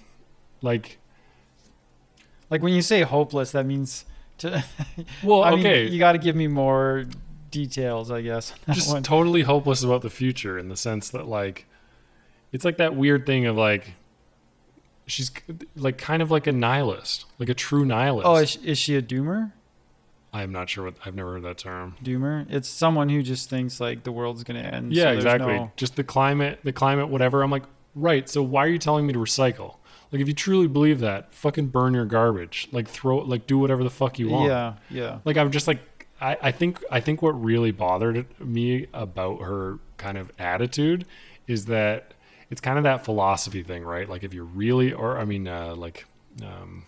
like, 0.62 1.00
Like 2.50 2.62
when 2.62 2.74
you 2.74 2.82
say 2.82 3.02
hopeless, 3.02 3.52
that 3.52 3.66
means 3.66 4.06
to. 4.40 4.64
well, 5.24 5.44
I 5.44 5.52
mean, 5.52 5.60
okay, 5.60 5.88
you 5.88 6.00
got 6.00 6.14
to 6.14 6.18
give 6.18 6.36
me 6.36 6.48
more 6.48 7.06
details, 7.50 8.12
I 8.12 8.22
guess. 8.22 8.54
just 8.72 8.92
one. 8.92 9.04
totally 9.04 9.42
hopeless 9.42 9.84
about 9.84 10.02
the 10.02 10.10
future 10.10 10.58
in 10.58 10.70
the 10.70 10.78
sense 10.78 11.10
that 11.10 11.28
like, 11.28 11.66
it's 12.52 12.66
like 12.66 12.78
that 12.78 12.96
weird 12.96 13.26
thing 13.26 13.46
of 13.46 13.56
like, 13.56 13.94
she's 15.06 15.32
like 15.76 15.98
kind 15.98 16.22
of 16.22 16.30
like 16.30 16.46
a 16.46 16.52
nihilist, 16.52 17.26
like 17.40 17.50
a 17.50 17.54
true 17.54 17.86
nihilist. 17.86 18.28
oh, 18.28 18.36
is 18.36 18.58
is 18.58 18.78
she 18.78 18.96
a 18.96 19.02
doomer? 19.02 19.54
I'm 20.34 20.52
not 20.52 20.70
sure 20.70 20.86
what 20.86 20.96
I've 21.06 21.16
never 21.16 21.34
heard 21.34 21.44
that 21.44 21.58
term. 21.58 21.96
Doomer. 22.04 22.46
It's 22.50 22.68
someone 22.70 23.10
who 23.10 23.24
just 23.24 23.50
thinks 23.50 23.80
like 23.80 24.04
the 24.04 24.12
world's 24.12 24.44
gonna 24.44 24.60
end. 24.60 24.94
Yeah, 24.94 25.06
so 25.06 25.10
exactly. 25.12 25.54
no- 25.56 25.72
Just 25.78 25.96
the 25.96 26.04
climate, 26.04 26.60
the 26.64 26.74
climate, 26.74 27.10
whatever. 27.10 27.42
I'm 27.44 27.52
like, 27.52 27.64
right. 27.96 28.28
So 28.30 28.44
why 28.44 28.66
are 28.66 28.70
you 28.70 28.78
telling 28.78 29.08
me 29.08 29.14
to 29.14 29.20
recycle? 29.20 29.76
Like, 30.12 30.22
if 30.22 30.28
you 30.30 30.34
truly 30.34 30.68
believe 30.68 31.00
that, 31.02 31.34
fucking 31.34 31.68
burn 31.68 31.94
your 31.94 32.06
garbage. 32.06 32.70
Like, 32.72 32.88
throw, 32.88 33.18
like, 33.18 33.46
do 33.46 33.58
whatever 33.58 33.84
the 33.84 33.90
fuck 33.90 34.18
you 34.20 34.30
want. 34.30 34.48
Yeah, 34.48 34.74
yeah. 34.90 35.20
Like, 35.26 35.36
I'm 35.36 35.52
just 35.52 35.68
like, 35.68 35.80
I, 36.22 36.38
I 36.42 36.52
think, 36.52 36.82
I 36.90 37.02
think 37.02 37.22
what 37.22 37.32
really 37.32 37.72
bothered 37.72 38.26
me 38.40 38.88
about 38.94 39.42
her 39.42 39.80
kind 39.98 40.18
of 40.18 40.32
attitude 40.40 41.06
is 41.46 41.66
that 41.66 42.14
it's 42.50 42.62
kind 42.62 42.78
of 42.78 42.86
that 42.86 43.04
philosophy 43.04 43.64
thing, 43.64 43.84
right? 43.84 44.08
Like, 44.08 44.24
if 44.24 44.34
you're 44.34 44.46
really, 44.46 44.94
or 44.94 45.18
I 45.18 45.26
mean, 45.26 45.46
uh, 45.46 45.76
like, 45.76 46.06
um, 46.42 46.86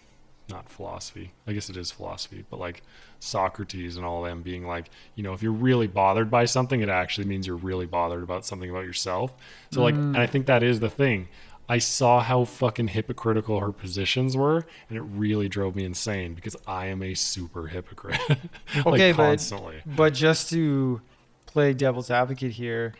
not 0.50 0.70
philosophy. 0.70 1.32
I 1.48 1.54
guess 1.54 1.70
it 1.70 1.78
is 1.78 1.92
philosophy, 1.92 2.46
but 2.50 2.60
like 2.60 2.84
Socrates 3.20 3.98
and 3.98 4.06
all 4.06 4.24
them 4.24 4.42
being 4.42 4.66
like, 4.66 4.90
you 5.16 5.24
know, 5.24 5.34
if 5.34 5.44
you're 5.44 5.52
really 5.52 5.88
bothered 5.88 6.32
by 6.32 6.46
something, 6.46 6.82
it 6.82 6.90
actually 6.90 7.28
means 7.28 7.48
you're 7.48 7.56
really 7.56 7.86
bothered 7.86 8.24
about 8.24 8.46
something 8.46 8.70
about 8.70 8.86
yourself. 8.86 9.34
So 9.72 9.82
like, 9.84 9.96
mm. 9.96 10.00
and 10.00 10.18
I 10.18 10.28
think 10.28 10.46
that 10.48 10.64
is 10.64 10.80
the 10.80 10.90
thing. 10.90 11.28
I 11.68 11.78
saw 11.78 12.20
how 12.20 12.46
fucking 12.46 12.88
hypocritical 12.88 13.60
her 13.60 13.72
positions 13.72 14.36
were, 14.36 14.66
and 14.90 14.98
it 14.98 15.02
really 15.02 15.48
drove 15.48 15.76
me 15.76 15.86
insane 15.86 16.34
because 16.34 16.56
I 16.66 16.88
am 16.88 17.04
a 17.04 17.14
super 17.14 17.68
hypocrite. 17.68 18.20
like 18.30 18.88
Okay, 18.88 19.12
but- 19.12 19.26
constantly. 19.28 19.82
But 19.86 20.16
just 20.16 20.50
to 20.50 21.02
play 21.46 21.74
devil's 21.74 22.10
advocate 22.10 22.54
here, 22.54 22.96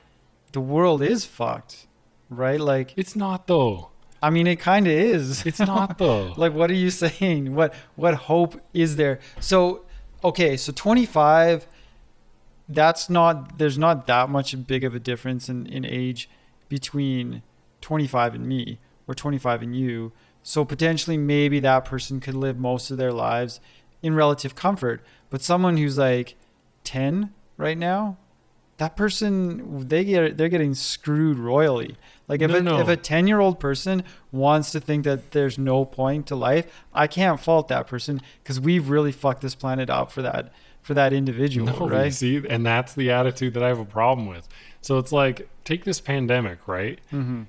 the 0.52 0.62
world 0.62 1.02
is 1.02 1.26
fucked, 1.26 1.88
right? 2.30 2.60
Like, 2.60 2.94
It's 2.96 3.16
not 3.16 3.48
though. 3.48 3.90
I 4.22 4.30
mean, 4.30 4.48
it 4.48 4.58
kind 4.58 4.88
of 4.88 4.94
is. 4.94 5.46
It's 5.46 5.60
not 5.60 5.98
though. 5.98 6.34
like, 6.36 6.54
what 6.54 6.70
are 6.70 6.76
you 6.76 6.90
saying? 6.90 7.56
What 7.56 7.74
what 7.96 8.16
hope 8.16 8.60
is 8.74 8.96
there? 8.96 9.20
So, 9.40 9.86
okay, 10.24 10.58
so 10.58 10.72
25. 10.74 11.68
That's 12.68 13.10
not. 13.10 13.58
There's 13.58 13.78
not 13.78 14.08
that 14.08 14.30
much 14.30 14.56
big 14.68 14.84
of 14.84 14.94
a 14.94 15.00
difference 15.00 15.50
in 15.50 15.66
in 15.68 15.86
age 15.86 16.30
between 16.68 17.42
25 17.82 18.36
and 18.36 18.46
me, 18.46 18.80
or 19.08 19.16
25 19.16 19.64
and 19.64 19.76
you. 19.76 20.12
So 20.44 20.64
potentially, 20.66 21.18
maybe 21.18 21.60
that 21.62 21.86
person 21.86 22.20
could 22.20 22.36
live 22.36 22.58
most 22.58 22.92
of 22.92 22.98
their 22.98 23.12
lives 23.12 23.60
in 24.02 24.16
relative 24.16 24.56
comfort. 24.56 25.02
But 25.30 25.42
someone 25.42 25.78
who's 25.78 25.98
like 25.98 26.36
10 26.84 27.34
right 27.58 27.78
now, 27.78 28.18
that 28.80 28.96
person 28.98 29.88
they 29.88 30.04
get 30.04 30.38
they're 30.38 30.50
getting 30.50 30.74
screwed 30.74 31.38
royally. 31.38 31.96
Like 32.28 32.42
if 32.42 32.52
No, 32.52 32.58
a, 32.58 32.62
no. 32.62 32.80
if 32.80 32.88
a 32.88 32.98
ten 32.98 33.28
year 33.28 33.40
old 33.40 33.60
person 33.60 34.04
wants 34.32 34.72
to 34.72 34.80
think 34.80 35.04
that 35.06 35.32
there's 35.32 35.58
no 35.58 35.86
point 35.86 36.28
to 36.28 36.36
life, 36.36 36.66
I 36.94 37.08
can't 37.08 37.40
fault 37.40 37.68
that 37.70 37.88
person 37.88 38.22
because 38.44 38.60
we've 38.60 38.90
really 38.90 39.12
fucked 39.12 39.42
this 39.42 39.56
planet 39.56 39.90
up 39.90 40.12
for 40.12 40.22
that 40.24 40.52
for 40.82 40.94
that 40.94 41.12
individual, 41.14 41.68
No, 41.68 41.88
right? 41.90 42.14
see, 42.14 42.42
and 42.50 42.66
that's 42.66 42.94
the 42.96 43.12
attitude 43.12 43.54
that 43.54 43.62
I 43.64 43.68
have 43.68 43.80
a 43.80 43.86
problem 43.86 44.28
with. 44.28 44.48
So 44.82 44.98
it's 44.98 45.12
like, 45.12 45.50
take 45.66 45.84
this 45.84 46.00
pandemic, 46.00 46.68
right? 46.68 47.00
Mm-hmm. 47.12 47.44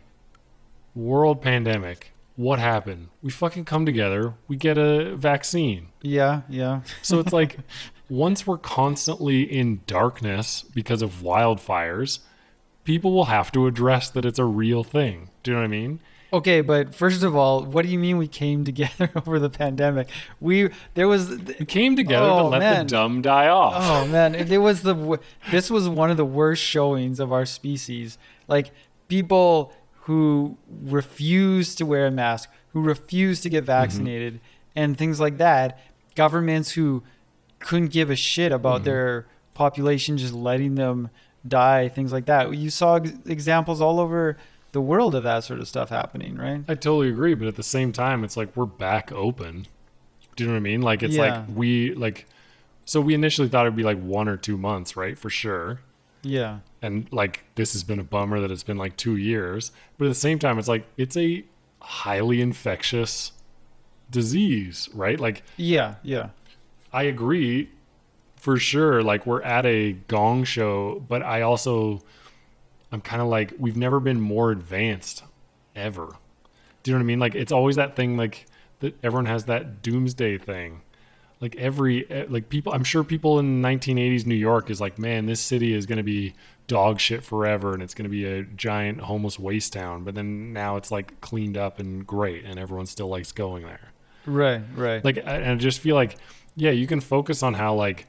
World 0.95 1.41
pandemic. 1.41 2.13
What 2.37 2.59
happened? 2.59 3.09
We 3.23 3.31
fucking 3.31 3.67
come 3.67 3.87
together. 3.87 4.35
We 4.49 4.57
get 4.57 4.79
a 4.79 5.15
vaccine. 5.15 5.89
Yeah, 6.03 6.43
yeah, 6.49 6.81
So 7.03 7.21
it's 7.21 7.33
like, 7.33 7.59
once 8.11 8.47
we're 8.47 8.59
constantly 8.59 9.43
in 9.43 9.81
darkness 9.87 10.65
because 10.75 11.01
of 11.01 11.23
wildfires, 11.23 12.19
people 12.85 13.13
will 13.13 13.27
have 13.27 13.53
to 13.53 13.67
address 13.67 14.11
that 14.11 14.25
it's 14.25 14.39
a 14.39 14.45
real 14.45 14.83
thing. 14.83 15.31
Do 15.43 15.51
you 15.51 15.55
know 15.57 15.63
what 15.63 15.67
I 15.67 15.69
mean? 15.69 16.01
Okay, 16.33 16.61
but 16.61 16.95
first 16.95 17.25
of 17.25 17.35
all, 17.35 17.65
what 17.65 17.85
do 17.85 17.91
you 17.91 17.99
mean 17.99 18.17
we 18.17 18.29
came 18.29 18.65
together 18.65 19.11
over 19.17 19.39
the 19.39 19.51
pandemic? 19.51 20.09
We 20.41 20.71
there 20.95 21.09
was 21.09 21.29
We 21.31 21.67
came 21.67 21.97
together 21.97 22.27
to 22.27 22.33
Oh, 22.33 22.49
let 22.49 22.59
man. 22.59 22.87
the 22.87 22.91
dumb 22.91 23.23
die 23.23 23.49
off. 23.49 23.75
Oh 23.77 24.07
man, 24.07 24.35
it 24.35 24.59
was 24.59 24.83
the 24.83 25.19
this 25.51 25.71
was 25.71 25.89
one 25.89 26.11
of 26.11 26.17
the 26.17 26.25
worst 26.25 26.63
showings 26.63 27.21
of 27.21 27.33
our 27.33 27.47
species. 27.47 28.19
Like 28.47 28.71
people 29.09 29.73
who 30.03 30.57
refuse 30.83 31.75
to 31.77 31.87
wear 31.87 32.07
a 32.07 32.11
mask, 32.11 32.49
who 32.73 32.81
refuse 32.81 33.41
to 33.43 33.49
get 33.49 33.61
mm-hmm. 33.61 33.67
vaccinated, 33.67 34.41
and 34.77 34.97
things 34.97 35.21
like 35.21 35.39
that. 35.39 35.79
Governments 36.15 36.73
who 36.73 37.03
couldn't 37.61 37.93
give 37.93 38.11
a 38.11 38.17
shit 38.17 38.53
about 38.53 38.79
mm-hmm. 38.79 38.85
their 38.87 39.27
population, 39.55 40.19
just 40.19 40.35
letting 40.35 40.75
them 40.75 41.11
die, 41.47 41.89
things 41.89 42.13
like 42.13 42.27
that. 42.27 42.55
You 42.55 42.71
saw 42.71 42.97
ex- 42.97 43.13
examples 43.27 43.81
all 43.81 44.01
over 44.01 44.37
the 44.73 44.81
world 44.81 45.15
of 45.15 45.23
that 45.25 45.45
sort 45.45 45.61
of 45.61 45.69
stuff 45.69 45.89
happening, 45.89 46.37
right? 46.37 46.63
I 46.69 46.75
totally 46.75 47.09
agree, 47.09 47.35
but 47.35 47.49
at 47.49 47.57
the 47.57 47.63
same 47.63 47.93
time, 47.93 48.25
it's 48.25 48.37
like 48.37 48.57
we're 48.57 48.67
back 48.67 49.13
open. 49.13 49.67
Do 50.37 50.45
you 50.45 50.49
know 50.49 50.55
what 50.55 50.61
I 50.61 50.63
mean? 50.63 50.83
Like 50.83 51.03
it's 51.03 51.15
Yeah. 51.15 51.23
like 51.23 51.45
we 51.55 51.95
like. 51.95 52.27
So 52.85 53.01
we 53.01 53.15
initially 53.15 53.49
thought 53.49 53.67
it'd 53.67 53.77
be 53.77 53.83
like 53.83 54.01
one 54.01 54.29
or 54.29 54.37
two 54.37 54.57
months, 54.57 54.97
right? 54.97 55.17
For 55.17 55.31
sure. 55.31 55.81
Yeah. 56.23 56.61
And 56.83 57.07
like 57.13 57.45
this 57.55 57.73
has 57.73 57.85
been 57.85 57.99
a 57.99 58.05
bummer 58.05 58.41
that 58.41 58.51
it's 58.51 58.63
been 58.63 58.79
like 58.79 58.97
two 58.97 59.17
years, 59.17 59.73
but 59.99 60.07
at 60.07 60.09
the 60.09 60.15
same 60.15 60.39
time, 60.39 60.59
it's 60.59 60.69
like 60.69 60.87
it's 60.97 61.17
a 61.17 61.45
highly 61.81 62.41
infectious 62.41 63.33
disease, 64.11 64.89
right? 64.95 65.19
Like 65.19 65.43
Yeah, 65.57 65.97
yeah. 66.03 66.31
I 66.93 67.05
agree 67.05 67.71
for 68.37 68.57
sure. 68.59 69.03
Like 69.03 69.27
we're 69.27 69.43
at 69.43 69.67
a 69.67 69.93
gong 70.09 70.45
show, 70.45 71.03
but 71.09 71.23
I 71.23 71.43
also 71.43 72.03
I'm 72.93 73.01
kind 73.01 73.23
of 73.23 73.29
like 73.29 73.53
we've 73.59 73.77
never 73.77 74.01
been 74.01 74.21
more 74.21 74.51
advanced 74.51 75.23
ever. 75.77 76.09
Do 76.83 76.91
you 76.91 76.95
know 76.95 76.99
what 77.01 77.05
I 77.05 77.07
mean? 77.07 77.19
Like 77.21 77.35
it's 77.35 77.53
always 77.53 77.77
that 77.77 77.97
thing 77.97 78.17
like 78.17 78.47
that 78.81 78.97
everyone 79.05 79.27
has 79.27 79.45
that 79.45 79.83
doomsday 79.83 80.39
thing. 80.39 80.81
Like 81.41 81.57
every 81.57 82.11
eh, 82.11 82.27
like 82.29 82.49
people 82.49 82.73
I'm 82.73 82.85
sure 82.85 83.05
people 83.05 83.39
in 83.39 83.63
1980s 83.63 84.27
New 84.27 84.35
York 84.35 84.69
is 84.71 84.81
like, 84.81 84.99
"Man, 84.99 85.27
this 85.27 85.41
city 85.41 85.73
is 85.75 85.87
going 85.87 85.99
to 85.99 86.03
be 86.05 86.35
dog 86.67 87.01
shit 87.01 87.23
forever 87.23 87.73
and 87.75 87.83
it's 87.83 87.95
going 87.95 88.05
to 88.05 88.11
be 88.11 88.25
a 88.27 88.43
giant 88.43 89.01
homeless 89.01 89.39
waste 89.39 89.73
town." 89.73 90.05
But 90.05 90.15
then 90.15 90.53
now 90.53 90.77
it's 90.77 90.91
like 90.91 91.21
cleaned 91.21 91.57
up 91.57 91.79
and 91.79 92.07
great 92.07 92.45
and 92.45 92.59
everyone 92.59 92.87
still 92.87 93.09
likes 93.09 93.33
going 93.33 93.63
there 93.65 93.93
Right, 94.27 94.61
right. 94.77 95.03
like 95.05 95.17
I- 95.19 95.37
and 95.39 95.53
I 95.53 95.55
just 95.55 95.81
feel 95.81 95.95
like 95.97 96.17
yeah 96.57 96.71
you 96.71 96.87
can 96.87 97.01
focus 97.01 97.43
on 97.43 97.55
how 97.55 97.75
like 97.75 98.07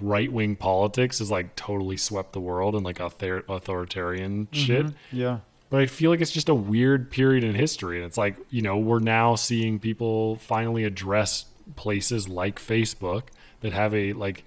right 0.00 0.32
wing 0.32 0.56
politics 0.56 1.20
is 1.20 1.30
like 1.30 1.54
totally 1.56 1.96
swept 1.96 2.32
the 2.32 2.40
world 2.40 2.74
and 2.74 2.84
like 2.84 3.00
author- 3.00 3.44
authoritarian 3.48 4.48
shit 4.52 4.86
Mhm. 4.86 4.94
Yeah. 5.12 5.38
but 5.70 5.80
I 5.80 5.86
feel 5.86 6.10
like 6.10 6.20
it's 6.20 6.32
just 6.32 6.48
a 6.48 6.54
weird 6.54 7.10
period 7.10 7.44
in 7.44 7.54
history 7.54 7.96
and 7.98 8.04
it's 8.06 8.18
like 8.18 8.36
you 8.50 8.62
know 8.62 8.76
we're 8.78 8.98
now 9.00 9.34
seeing 9.36 9.78
people 9.78 10.36
finally 10.36 10.84
address 10.84 11.46
places 11.76 12.28
like 12.28 12.58
Facebook 12.58 13.24
that 13.60 13.72
have 13.72 13.94
a 13.94 14.12
like 14.14 14.44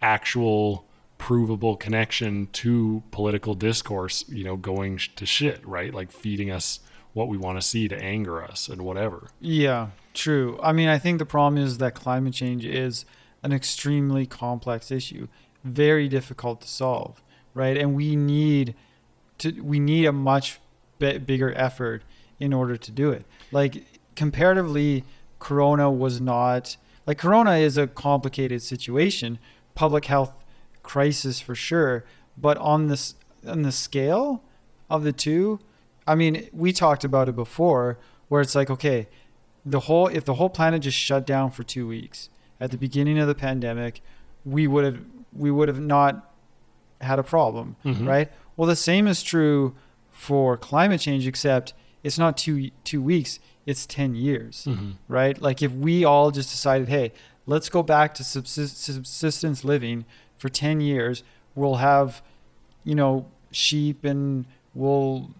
actual 0.00 0.84
provable 1.18 1.76
connection 1.76 2.46
to 2.52 3.02
political 3.10 3.54
discourse 3.54 4.24
you 4.28 4.44
know 4.44 4.56
going 4.56 4.96
sh- 4.96 5.08
to 5.16 5.26
shit 5.26 5.66
right 5.66 5.92
like 5.92 6.12
feeding 6.12 6.50
us 6.50 6.78
what 7.14 7.26
we 7.26 7.36
want 7.36 7.60
to 7.60 7.66
see 7.66 7.88
to 7.88 8.00
anger 8.00 8.40
us 8.42 8.68
and 8.68 8.80
whatever 8.82 9.28
Yeah, 9.40 9.88
true. 10.18 10.58
I 10.62 10.72
mean, 10.72 10.88
I 10.88 10.98
think 10.98 11.18
the 11.18 11.26
problem 11.26 11.62
is 11.62 11.78
that 11.78 11.94
climate 11.94 12.34
change 12.34 12.64
is 12.64 13.04
an 13.42 13.52
extremely 13.52 14.26
complex 14.26 14.90
issue, 14.90 15.28
very 15.64 16.08
difficult 16.08 16.60
to 16.62 16.68
solve, 16.68 17.22
right? 17.54 17.76
And 17.76 17.94
we 17.94 18.16
need 18.16 18.74
to 19.38 19.52
we 19.62 19.78
need 19.78 20.06
a 20.06 20.12
much 20.12 20.58
bi- 20.98 21.18
bigger 21.18 21.54
effort 21.54 22.02
in 22.40 22.52
order 22.52 22.76
to 22.76 22.90
do 22.90 23.10
it. 23.10 23.24
Like 23.52 23.84
comparatively, 24.16 25.04
corona 25.38 25.90
was 25.90 26.20
not 26.20 26.76
like 27.06 27.18
corona 27.18 27.52
is 27.52 27.78
a 27.78 27.86
complicated 27.86 28.60
situation, 28.62 29.38
public 29.74 30.06
health 30.06 30.32
crisis 30.82 31.40
for 31.40 31.54
sure, 31.54 32.04
but 32.36 32.58
on 32.58 32.88
this 32.88 33.14
on 33.46 33.62
the 33.62 33.72
scale 33.72 34.42
of 34.90 35.04
the 35.04 35.12
two, 35.12 35.60
I 36.06 36.16
mean, 36.16 36.48
we 36.52 36.72
talked 36.72 37.04
about 37.04 37.28
it 37.28 37.36
before 37.36 37.98
where 38.28 38.40
it's 38.40 38.54
like, 38.54 38.70
okay, 38.70 39.08
the 39.70 39.80
whole 39.80 40.08
if 40.08 40.24
the 40.24 40.34
whole 40.34 40.48
planet 40.50 40.82
just 40.82 40.96
shut 40.98 41.26
down 41.26 41.50
for 41.50 41.62
2 41.62 41.86
weeks 41.86 42.30
at 42.60 42.70
the 42.70 42.78
beginning 42.78 43.18
of 43.18 43.26
the 43.28 43.34
pandemic, 43.34 44.00
we 44.44 44.66
would 44.66 44.84
have 44.84 44.98
we 45.32 45.50
would 45.50 45.68
have 45.68 45.80
not 45.80 46.32
had 47.00 47.18
a 47.18 47.22
problem, 47.22 47.76
Mhm. 47.84 48.06
right? 48.06 48.28
Well, 48.56 48.66
the 48.66 48.76
same 48.76 49.06
is 49.06 49.22
true 49.22 49.74
for 50.10 50.56
climate 50.56 51.00
change 51.00 51.26
except 51.26 51.74
it's 52.02 52.18
not 52.18 52.36
2 52.36 52.70
2 52.84 53.02
weeks, 53.02 53.38
it's 53.66 53.86
10 53.86 54.14
years 54.14 54.64
mm-hmm. 54.68 54.90
right? 55.08 55.40
Like 55.40 55.62
if 55.62 55.72
we 55.72 56.04
all 56.04 56.30
just 56.30 56.50
decided, 56.50 56.88
hey, 56.88 57.12
let's 57.46 57.68
go 57.68 57.82
back 57.82 58.14
to 58.14 58.24
subsist- 58.24 58.82
subsistence 58.82 59.64
living 59.64 60.04
for 60.38 60.48
10 60.48 60.80
years, 60.80 61.22
we'll 61.54 61.76
have, 61.76 62.22
you 62.84 62.94
know, 62.94 63.26
sheep 63.50 64.04
and 64.04 64.46
we'll 64.74 65.30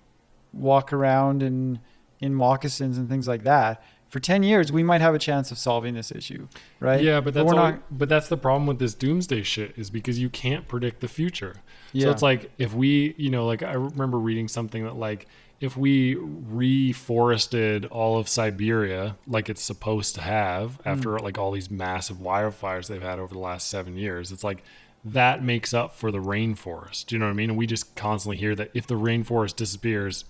walk 0.53 0.93
around 0.93 1.43
in 1.43 1.79
in 2.21 2.35
moccasins 2.35 2.99
and 2.99 3.09
things 3.09 3.29
like 3.29 3.45
that. 3.45 3.81
For 4.09 4.21
10 4.21 4.43
years, 4.43 4.73
we 4.73 4.83
might 4.83 5.03
have 5.03 5.15
a 5.15 5.19
chance 5.19 5.51
of 5.51 5.59
solving 5.59 5.95
this 5.95 6.11
issue, 6.11 6.49
right? 6.81 7.03
Yeah, 7.03 7.21
but 7.21 7.35
that's 7.35 7.47
we're 7.47 7.59
all, 7.59 7.73
not 7.73 7.83
but 7.91 8.09
that's 8.09 8.29
the 8.29 8.39
problem 8.39 8.67
with 8.67 8.79
this 8.79 8.95
doomsday 8.95 9.43
shit 9.43 9.75
is 9.77 9.91
because 9.91 10.19
you 10.19 10.31
can't 10.31 10.67
predict 10.67 11.01
the 11.01 11.09
future. 11.09 11.57
Yeah. 11.93 12.05
So 12.05 12.11
it's 12.13 12.23
like 12.23 12.51
if 12.57 12.73
we, 12.73 13.15
you 13.19 13.29
know, 13.29 13.47
like 13.47 13.63
I 13.63 13.73
remember 13.73 14.19
reading 14.19 14.49
something 14.49 14.85
that 14.85 14.97
like 14.97 15.27
if 15.61 15.77
we 15.77 16.15
reforested 16.15 17.87
all 17.91 18.19
of 18.19 18.29
Siberia 18.29 19.17
like 19.27 19.51
it's 19.51 19.63
supposed 19.63 20.15
to 20.15 20.23
have 20.23 20.79
after 20.87 21.11
mm. 21.11 21.23
like 21.23 21.37
all 21.37 21.51
these 21.51 21.71
massive 21.71 22.19
wildfires 22.19 22.87
they've 22.87 23.03
had 23.03 23.19
over 23.19 23.35
the 23.35 23.41
last 23.41 23.69
7 23.69 23.97
years, 23.97 24.33
it's 24.33 24.45
like 24.45 24.63
that 25.05 25.45
makes 25.45 25.75
up 25.75 25.95
for 25.95 26.11
the 26.11 26.19
rainforest. 26.19 27.07
Do 27.07 27.15
you 27.15 27.19
know 27.19 27.27
what 27.27 27.33
I 27.33 27.35
mean? 27.35 27.51
And 27.51 27.59
we 27.59 27.67
just 27.67 27.95
constantly 27.95 28.39
hear 28.39 28.55
that 28.55 28.71
if 28.73 28.87
the 28.87 28.95
rainforest 28.95 29.57
disappears, 29.57 30.25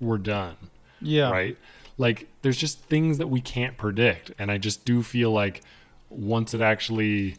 we're 0.00 0.18
done 0.18 0.56
yeah. 1.02 1.30
right? 1.30 1.56
Like 2.02 2.26
there's 2.42 2.56
just 2.56 2.80
things 2.80 3.18
that 3.18 3.28
we 3.28 3.40
can't 3.40 3.76
predict, 3.76 4.32
and 4.38 4.50
I 4.50 4.58
just 4.58 4.84
do 4.84 5.02
feel 5.02 5.30
like 5.30 5.62
once 6.10 6.52
it 6.52 6.60
actually 6.60 7.36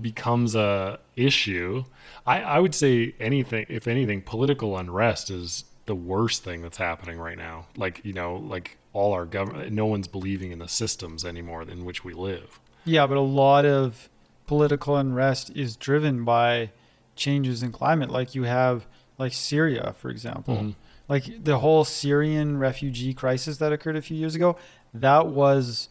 becomes 0.00 0.54
a 0.54 0.98
issue, 1.16 1.84
I, 2.26 2.42
I 2.42 2.58
would 2.58 2.74
say 2.74 3.14
anything, 3.20 3.66
if 3.68 3.86
anything, 3.86 4.22
political 4.22 4.76
unrest 4.76 5.30
is 5.30 5.64
the 5.86 5.94
worst 5.94 6.42
thing 6.42 6.62
that's 6.62 6.78
happening 6.78 7.18
right 7.18 7.38
now. 7.38 7.66
Like 7.76 8.04
you 8.04 8.12
know, 8.12 8.36
like 8.36 8.76
all 8.92 9.12
our 9.12 9.24
government, 9.24 9.72
no 9.72 9.86
one's 9.86 10.08
believing 10.08 10.50
in 10.52 10.58
the 10.58 10.68
systems 10.68 11.24
anymore 11.24 11.62
in 11.62 11.84
which 11.84 12.04
we 12.04 12.12
live. 12.14 12.58
Yeah, 12.84 13.06
but 13.06 13.16
a 13.16 13.20
lot 13.20 13.64
of 13.64 14.08
political 14.46 14.96
unrest 14.96 15.50
is 15.54 15.76
driven 15.76 16.24
by 16.24 16.70
changes 17.14 17.62
in 17.62 17.70
climate. 17.70 18.10
Like 18.10 18.34
you 18.34 18.42
have, 18.44 18.86
like 19.18 19.32
Syria, 19.32 19.94
for 19.96 20.10
example. 20.10 20.56
Mhm. 20.56 20.74
Like 21.12 21.44
the 21.44 21.58
whole 21.58 21.84
Syrian 21.84 22.56
refugee 22.56 23.12
crisis 23.12 23.58
that 23.58 23.70
occurred 23.70 23.96
a 23.96 24.00
few 24.00 24.16
years 24.16 24.34
ago, 24.34 24.56
that 24.94 25.26
was 25.26 25.90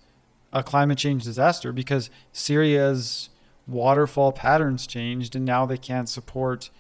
a 0.51 0.63
climate 0.63 0.97
change 0.97 1.23
disaster 1.23 1.71
because 1.71 2.09
Syria's 2.33 3.29
waterfall 3.67 4.31
patterns 4.31 4.87
changed 4.87 5.35
and 5.35 5.45
now 5.45 5.67
they 5.67 5.77
can't 5.77 6.09
support 6.09 6.71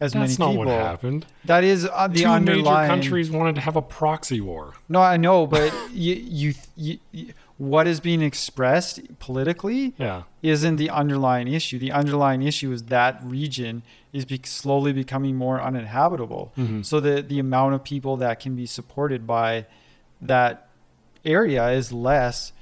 as 0.00 0.12
That's 0.12 0.38
many 0.38 0.54
not 0.54 0.60
people. 0.60 0.72
what 0.72 0.80
happened. 0.80 1.26
That 1.44 1.64
is 1.64 1.88
uh, 1.92 2.06
the 2.06 2.22
Two 2.22 2.40
major 2.40 2.62
countries 2.62 3.32
wanted 3.32 3.56
to 3.56 3.62
have 3.62 3.74
a 3.74 3.82
proxy 3.82 4.40
war. 4.40 4.74
No, 4.88 5.00
I 5.00 5.16
know, 5.16 5.48
but 5.48 5.74
you, 5.92 6.14
you, 6.14 6.54
you, 6.76 6.98
you, 7.10 7.32
what 7.58 7.86
is 7.88 7.98
being 8.00 8.22
expressed 8.22 9.00
politically 9.18 9.92
Yeah. 9.98 10.22
isn't 10.42 10.76
the 10.76 10.88
underlying 10.90 11.48
issue. 11.48 11.78
The 11.78 11.90
underlying 11.92 12.42
issue 12.42 12.70
is 12.72 12.84
that 12.84 13.20
region 13.24 13.82
is 14.12 14.24
be- 14.24 14.40
slowly 14.44 14.92
becoming 14.92 15.34
more 15.36 15.60
uninhabitable. 15.60 16.52
Mhm. 16.56 16.84
So 16.84 17.00
the 17.00 17.20
the 17.20 17.38
amount 17.40 17.74
of 17.74 17.82
people 17.84 18.16
that 18.18 18.38
can 18.40 18.54
be 18.54 18.64
supported 18.66 19.26
by 19.26 19.66
that 20.22 20.68
area 21.24 21.68
is 21.70 21.92
less. 21.92 22.52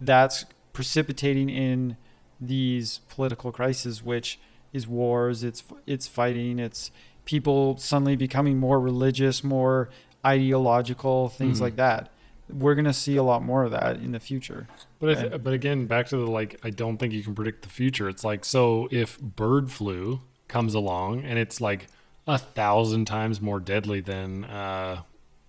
That's 0.00 0.44
precipitating 0.72 1.48
in 1.48 1.96
these 2.40 2.98
political 3.08 3.52
crises, 3.52 4.02
which 4.02 4.38
is 4.72 4.86
wars, 4.88 5.44
it's 5.44 5.62
it's 5.86 6.08
fighting, 6.08 6.58
it's 6.58 6.90
people 7.24 7.76
suddenly 7.76 8.16
becoming 8.16 8.58
more 8.58 8.80
religious, 8.80 9.44
more 9.44 9.90
ideological, 10.26 11.28
things 11.28 11.58
Mhm. 11.58 11.62
like 11.62 11.76
that. 11.76 12.08
We're 12.52 12.74
gonna 12.74 12.92
see 12.92 13.16
a 13.16 13.22
lot 13.22 13.42
more 13.42 13.64
of 13.64 13.70
that 13.72 13.96
in 13.96 14.12
the 14.12 14.20
future. 14.20 14.66
But 14.98 15.42
but 15.42 15.52
again, 15.52 15.86
back 15.86 16.08
to 16.08 16.16
the 16.16 16.30
like, 16.30 16.60
I 16.64 16.70
don't 16.70 16.96
think 16.98 17.12
you 17.12 17.22
can 17.22 17.34
predict 17.34 17.62
the 17.62 17.68
future. 17.68 18.08
It's 18.08 18.24
like 18.24 18.44
so 18.44 18.88
if 18.90 19.18
bird 19.20 19.70
flu 19.70 20.20
comes 20.48 20.74
along 20.74 21.22
and 21.24 21.38
it's 21.38 21.60
like 21.60 21.86
a 22.26 22.36
thousand 22.38 23.06
times 23.06 23.40
more 23.40 23.60
deadly 23.60 24.00
than 24.00 24.44
uh, 24.44 25.02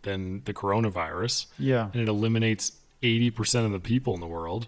than 0.03 0.41
the 0.45 0.53
coronavirus, 0.53 1.47
Yeah. 1.59 1.89
and 1.93 2.01
it 2.01 2.07
eliminates 2.07 2.71
eighty 3.03 3.29
percent 3.29 3.65
of 3.65 3.71
the 3.71 3.79
people 3.79 4.13
in 4.13 4.19
the 4.19 4.27
world, 4.27 4.67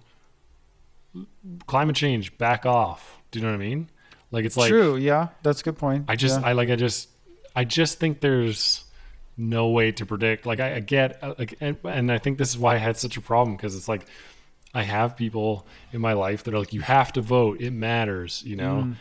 climate 1.67 1.95
change, 1.95 2.37
back 2.37 2.65
off. 2.65 3.19
Do 3.31 3.39
you 3.39 3.45
know 3.45 3.51
what 3.51 3.55
I 3.61 3.65
mean? 3.65 3.89
Like 4.31 4.45
it's 4.45 4.57
like 4.57 4.69
True. 4.69 4.95
Yeah, 4.95 5.29
that's 5.43 5.61
a 5.61 5.63
good 5.63 5.77
point. 5.77 6.05
I 6.07 6.15
just 6.15 6.39
Yeah. 6.41 6.47
I 6.47 6.53
like 6.53 6.69
I 6.69 6.75
just 6.75 7.09
I 7.55 7.63
just 7.65 7.99
think 7.99 8.19
there's 8.21 8.83
no 9.37 9.69
way 9.69 9.91
to 9.91 10.05
predict. 10.05 10.45
Like 10.45 10.59
I, 10.59 10.75
I 10.75 10.79
get 10.79 11.21
uh, 11.23 11.33
like 11.37 11.55
and, 11.59 11.77
and 11.83 12.11
I 12.11 12.17
think 12.17 12.37
this 12.37 12.49
is 12.49 12.57
why 12.57 12.75
I 12.75 12.77
had 12.77 12.97
such 12.97 13.17
a 13.17 13.21
problem 13.21 13.55
because 13.55 13.75
it's 13.75 13.87
like 13.87 14.05
I 14.73 14.83
have 14.83 15.15
people 15.15 15.67
in 15.91 16.01
my 16.01 16.13
life 16.13 16.43
that 16.43 16.53
are 16.53 16.59
like 16.59 16.73
you 16.73 16.81
have 16.81 17.13
to 17.13 17.21
vote. 17.21 17.61
It 17.61 17.71
matters, 17.71 18.43
you 18.45 18.55
know, 18.55 18.93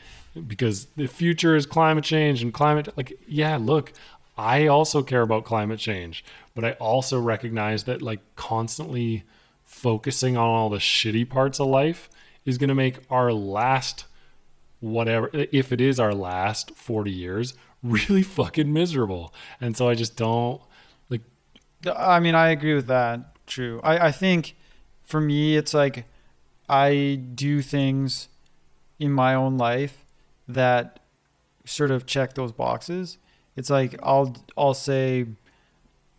because 0.47 0.87
the 0.97 1.07
future 1.07 1.57
is 1.57 1.67
climate 1.67 2.05
change 2.05 2.43
and 2.43 2.53
climate 2.53 2.89
like 2.97 3.19
yeah, 3.27 3.57
look, 3.57 3.93
I 4.37 4.67
also 4.67 5.03
care 5.03 5.23
about 5.23 5.45
climate 5.45 5.79
change, 5.79 6.25
but 6.55 6.65
I 6.65 6.73
also 6.73 7.21
recognize 7.21 7.85
that 7.85 8.03
like 8.03 8.21
constantly 8.37 9.25
focusing 9.65 10.37
on 10.37 10.49
all 10.49 10.69
the 10.69 10.79
shitty 10.79 11.29
parts 11.29 11.59
of 11.61 11.67
life 11.67 12.09
is 12.45 12.59
going 12.59 12.69
to 12.69 12.75
make 12.75 12.99
our 13.11 13.33
last 13.33 14.05
whatever 14.81 15.31
if 15.33 15.73
it 15.73 15.81
is 15.81 16.01
our 16.01 16.13
last 16.13 16.73
40 16.75 17.11
years 17.11 17.55
really 17.83 18.23
fucking 18.23 18.73
miserable 18.73 19.35
and 19.61 19.77
so 19.77 19.89
i 19.89 19.95
just 19.95 20.17
don't 20.17 20.61
like 21.11 21.23
I 21.85 22.21
mean, 22.21 22.37
I 22.37 22.51
agree 22.51 22.75
with 22.75 22.87
that. 22.87 23.35
True. 23.45 23.81
I, 23.83 24.07
I 24.07 24.13
think 24.13 24.55
for 25.03 25.21
me, 25.21 25.57
it's 25.57 25.75
like 25.75 26.05
I 26.69 27.21
do 27.35 27.61
things 27.61 28.29
in 29.01 29.11
my 29.11 29.35
own 29.35 29.59
life 29.59 30.05
that 30.47 31.01
sort 31.65 31.91
of 31.91 32.07
check 32.07 32.35
those 32.35 32.53
boxes. 32.53 33.19
It's 33.57 33.69
like 33.69 33.97
I'll 34.01 34.37
I'll 34.57 34.75
say, 34.75 35.27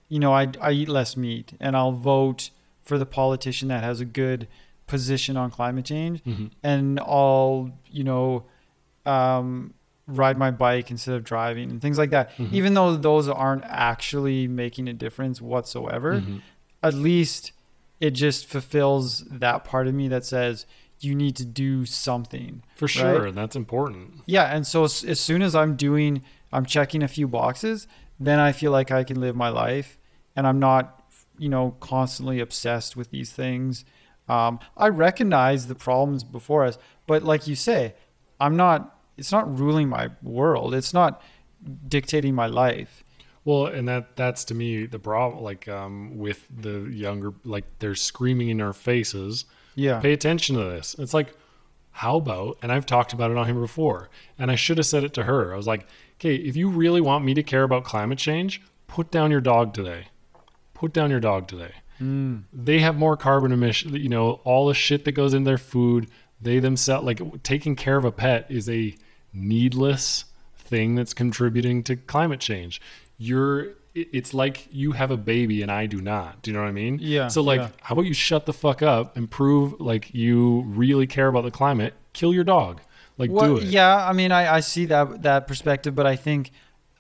you 0.10 0.20
know, 0.20 0.34
I 0.34 0.50
I 0.62 0.72
eat 0.72 0.90
less 0.90 1.16
meat, 1.16 1.54
and 1.62 1.78
I'll 1.78 1.94
vote 1.94 2.50
for 2.84 2.98
the 2.98 3.06
politician 3.06 3.70
that 3.70 3.84
has 3.86 4.02
a 4.02 4.06
good 4.06 4.50
position 4.86 5.38
on 5.38 5.50
climate 5.50 5.86
change, 5.86 6.22
Mhm. 6.26 6.52
and 6.62 7.00
I'll 7.00 7.72
you 7.90 8.04
know, 8.04 8.44
um, 9.06 9.74
ride 10.08 10.38
my 10.38 10.52
bike 10.52 10.92
instead 10.92 11.16
of 11.16 11.24
driving 11.24 11.70
and 11.72 11.82
things 11.82 11.98
like 11.98 12.10
that. 12.10 12.36
Mhm. 12.38 12.52
Even 12.52 12.74
though 12.74 12.96
those 12.98 13.30
aren't 13.30 13.64
actually 13.66 14.48
making 14.48 14.88
a 14.90 14.94
difference 14.94 15.42
whatsoever, 15.42 16.22
Mhm. 16.22 16.42
at 16.82 16.94
least 16.94 17.54
it 18.02 18.12
just 18.12 18.46
fulfills 18.46 19.20
that 19.32 19.64
part 19.64 19.88
of 19.88 19.94
me 19.94 20.08
that 20.10 20.26
says 20.26 20.66
you 21.00 21.16
need 21.16 21.36
to 21.38 21.46
do 21.46 21.86
something. 21.86 22.62
for 22.76 22.88
sure 22.88 23.20
Right. 23.20 23.30
and 23.30 23.38
that's 23.38 23.56
important 23.56 24.22
Yeah, 24.26 24.44
and 24.54 24.66
so 24.68 24.84
as, 24.84 25.04
as 25.06 25.20
soon 25.20 25.42
as 25.42 25.56
I'm 25.56 25.76
doing, 25.76 26.22
I'm 26.52 26.66
checking 26.66 27.02
a 27.02 27.08
few 27.08 27.28
boxes, 27.28 27.88
then 28.20 28.40
I 28.40 28.52
feel 28.52 28.72
like 28.72 28.92
I 28.92 29.04
can 29.06 29.20
live 29.22 29.36
my 29.36 29.50
life, 29.50 29.98
and 30.36 30.46
I'm 30.46 30.60
not, 30.60 31.02
you 31.38 31.48
know, 31.50 31.76
constantly 31.80 32.40
obsessed 32.42 32.96
with 32.98 33.10
these 33.12 33.32
things. 33.32 33.86
Um, 34.30 34.60
I 34.78 34.88
recognize 34.90 35.68
the 35.68 35.76
problems 35.76 36.24
before 36.24 36.64
us, 36.66 36.78
but 37.08 37.24
like 37.24 37.48
you 37.48 37.56
say, 37.56 37.96
I'm 38.40 38.56
not. 38.58 38.93
It's 39.18 39.32
not 39.32 39.60
ruling 39.60 39.90
my 39.90 40.10
world. 40.22 40.74
It's 40.74 40.94
not 40.94 41.22
dictating 41.88 42.36
my 42.36 42.48
life. 42.48 43.04
well 43.46 43.66
and 43.68 43.88
that 43.88 44.16
that's 44.16 44.44
to 44.46 44.54
me 44.56 44.86
the 44.86 45.00
problem 45.00 45.44
like 45.44 45.68
um 45.68 46.18
with 46.18 46.46
the 46.66 46.82
younger 46.92 47.34
like 47.44 47.66
they're 47.80 47.96
screaming 47.96 48.50
in 48.50 48.60
our 48.62 48.74
faces 48.74 49.46
Yeah. 49.76 50.00
pay 50.00 50.14
attention 50.14 50.56
to 50.58 50.64
this 50.64 50.96
it's 51.00 51.14
like 51.14 51.34
how 51.92 52.18
about 52.18 52.58
and 52.62 52.72
i've 52.72 52.86
talked 52.86 53.14
about 53.14 53.32
it 53.32 53.38
on 53.38 53.46
here 53.46 53.56
before 53.60 54.10
and 54.38 54.50
i 54.52 54.56
should 54.56 54.78
have 54.78 54.86
said 54.86 55.04
it 55.06 55.14
to 55.14 55.24
her 55.24 55.54
i 55.54 55.58
was 55.58 55.68
like 55.68 55.86
okay 56.18 56.36
if 56.36 56.56
you 56.58 56.68
really 56.70 57.02
want 57.02 57.24
me 57.26 57.34
to 57.34 57.44
care 57.44 57.64
about 57.64 57.84
climate 57.86 58.18
change 58.20 58.62
put 58.88 59.10
down 59.12 59.32
your 59.32 59.42
dog 59.42 59.74
today 59.74 60.08
put 60.74 60.92
down 60.94 61.10
your 61.12 61.22
dog 61.22 61.48
today 61.48 61.72
Mm. 62.02 62.44
they 62.52 62.80
have 62.80 62.96
more 62.98 63.16
carbon 63.16 63.52
emission 63.52 63.94
you 63.96 64.10
know 64.10 64.42
all 64.44 64.68
the 64.68 64.74
shit 64.74 65.06
that 65.06 65.12
goes 65.14 65.34
in 65.34 65.44
their 65.46 65.60
food 65.60 66.10
they 66.42 66.60
themselves 66.60 67.06
like 67.06 67.22
taking 67.44 67.76
care 67.76 67.96
of 67.98 68.04
a 68.06 68.12
pet 68.12 68.48
is 68.50 68.68
a 68.68 68.96
needless 69.34 70.26
thing 70.56 70.96
that's 70.96 71.14
contributing 71.14 71.84
to 71.84 71.96
climate 71.96 72.40
change. 72.40 72.82
You're 73.18 73.74
it's 73.96 74.34
like 74.34 74.68
you 74.72 74.94
have 74.94 75.12
a 75.12 75.18
baby 75.18 75.62
and 75.62 75.72
i 75.72 75.86
do 75.86 76.02
not. 76.02 76.42
Do 76.42 76.50
you 76.50 76.58
know 76.58 76.64
what 76.64 76.70
i 76.70 76.74
mean? 76.74 76.98
Yeah, 77.00 77.28
so 77.28 77.42
like 77.42 77.60
yeah. 77.60 77.70
how 77.82 77.94
about 77.94 78.06
you 78.06 78.14
shut 78.14 78.46
the 78.46 78.54
fuck 78.54 78.82
up 78.82 79.16
and 79.16 79.30
prove 79.30 79.80
like 79.80 80.14
you 80.14 80.64
really 80.68 81.08
care 81.08 81.28
about 81.28 81.44
the 81.44 81.52
climate? 81.52 81.94
Kill 82.14 82.34
your 82.34 82.44
dog. 82.44 82.82
Like 83.18 83.30
do 83.30 83.58
it. 83.58 83.64
Yeah, 83.66 84.08
I 84.08 84.14
mean, 84.14 84.32
I, 84.32 84.56
I 84.56 84.60
see 84.62 84.86
that 84.86 85.22
that 85.22 85.48
perspective, 85.48 85.94
but 85.94 86.08
I 86.08 86.16
think, 86.16 86.52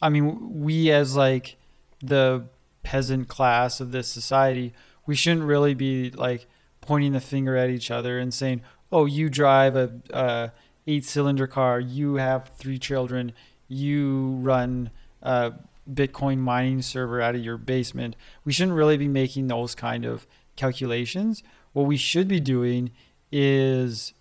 I 0.02 0.10
mean, 0.10 0.62
we 0.62 0.92
as 0.92 1.16
like 1.16 1.58
the 2.02 2.46
peasant 2.84 3.28
class 3.28 3.80
of 3.80 3.92
this 3.92 4.08
society, 4.08 4.74
we 5.08 5.16
shouldn't 5.16 5.46
really 5.46 5.74
be 5.74 6.12
like 6.12 6.46
pointing 6.82 7.14
the 7.14 7.22
finger 7.22 7.58
at 7.58 7.72
each 7.72 7.90
other 7.90 8.20
and 8.20 8.32
saying, 8.32 8.62
"Oh, 8.92 9.06
you 9.06 9.30
drive 9.30 9.76
a, 9.76 9.92
a 10.12 10.52
eight 10.88 11.06
cylinder 11.06 11.48
car, 11.48 11.80
you 11.80 12.16
have 12.16 12.52
three 12.56 12.78
children, 12.78 13.34
you 13.68 14.38
run 14.42 14.90
a 15.22 15.54
Bitcoin 15.92 16.40
mining 16.40 16.82
server 16.82 17.22
out 17.22 17.36
of 17.36 17.44
your 17.44 17.58
basement." 17.58 18.16
We 18.46 18.54
shouldn't 18.54 18.78
really 18.78 18.98
be 18.98 19.08
making 19.08 19.48
those 19.48 19.76
kind 19.76 20.06
of 20.06 20.28
calculations. 20.56 21.44
What 21.74 21.88
we 21.88 21.98
should 21.98 22.28
be 22.28 22.40
doing 22.40 22.92
is 23.32 24.14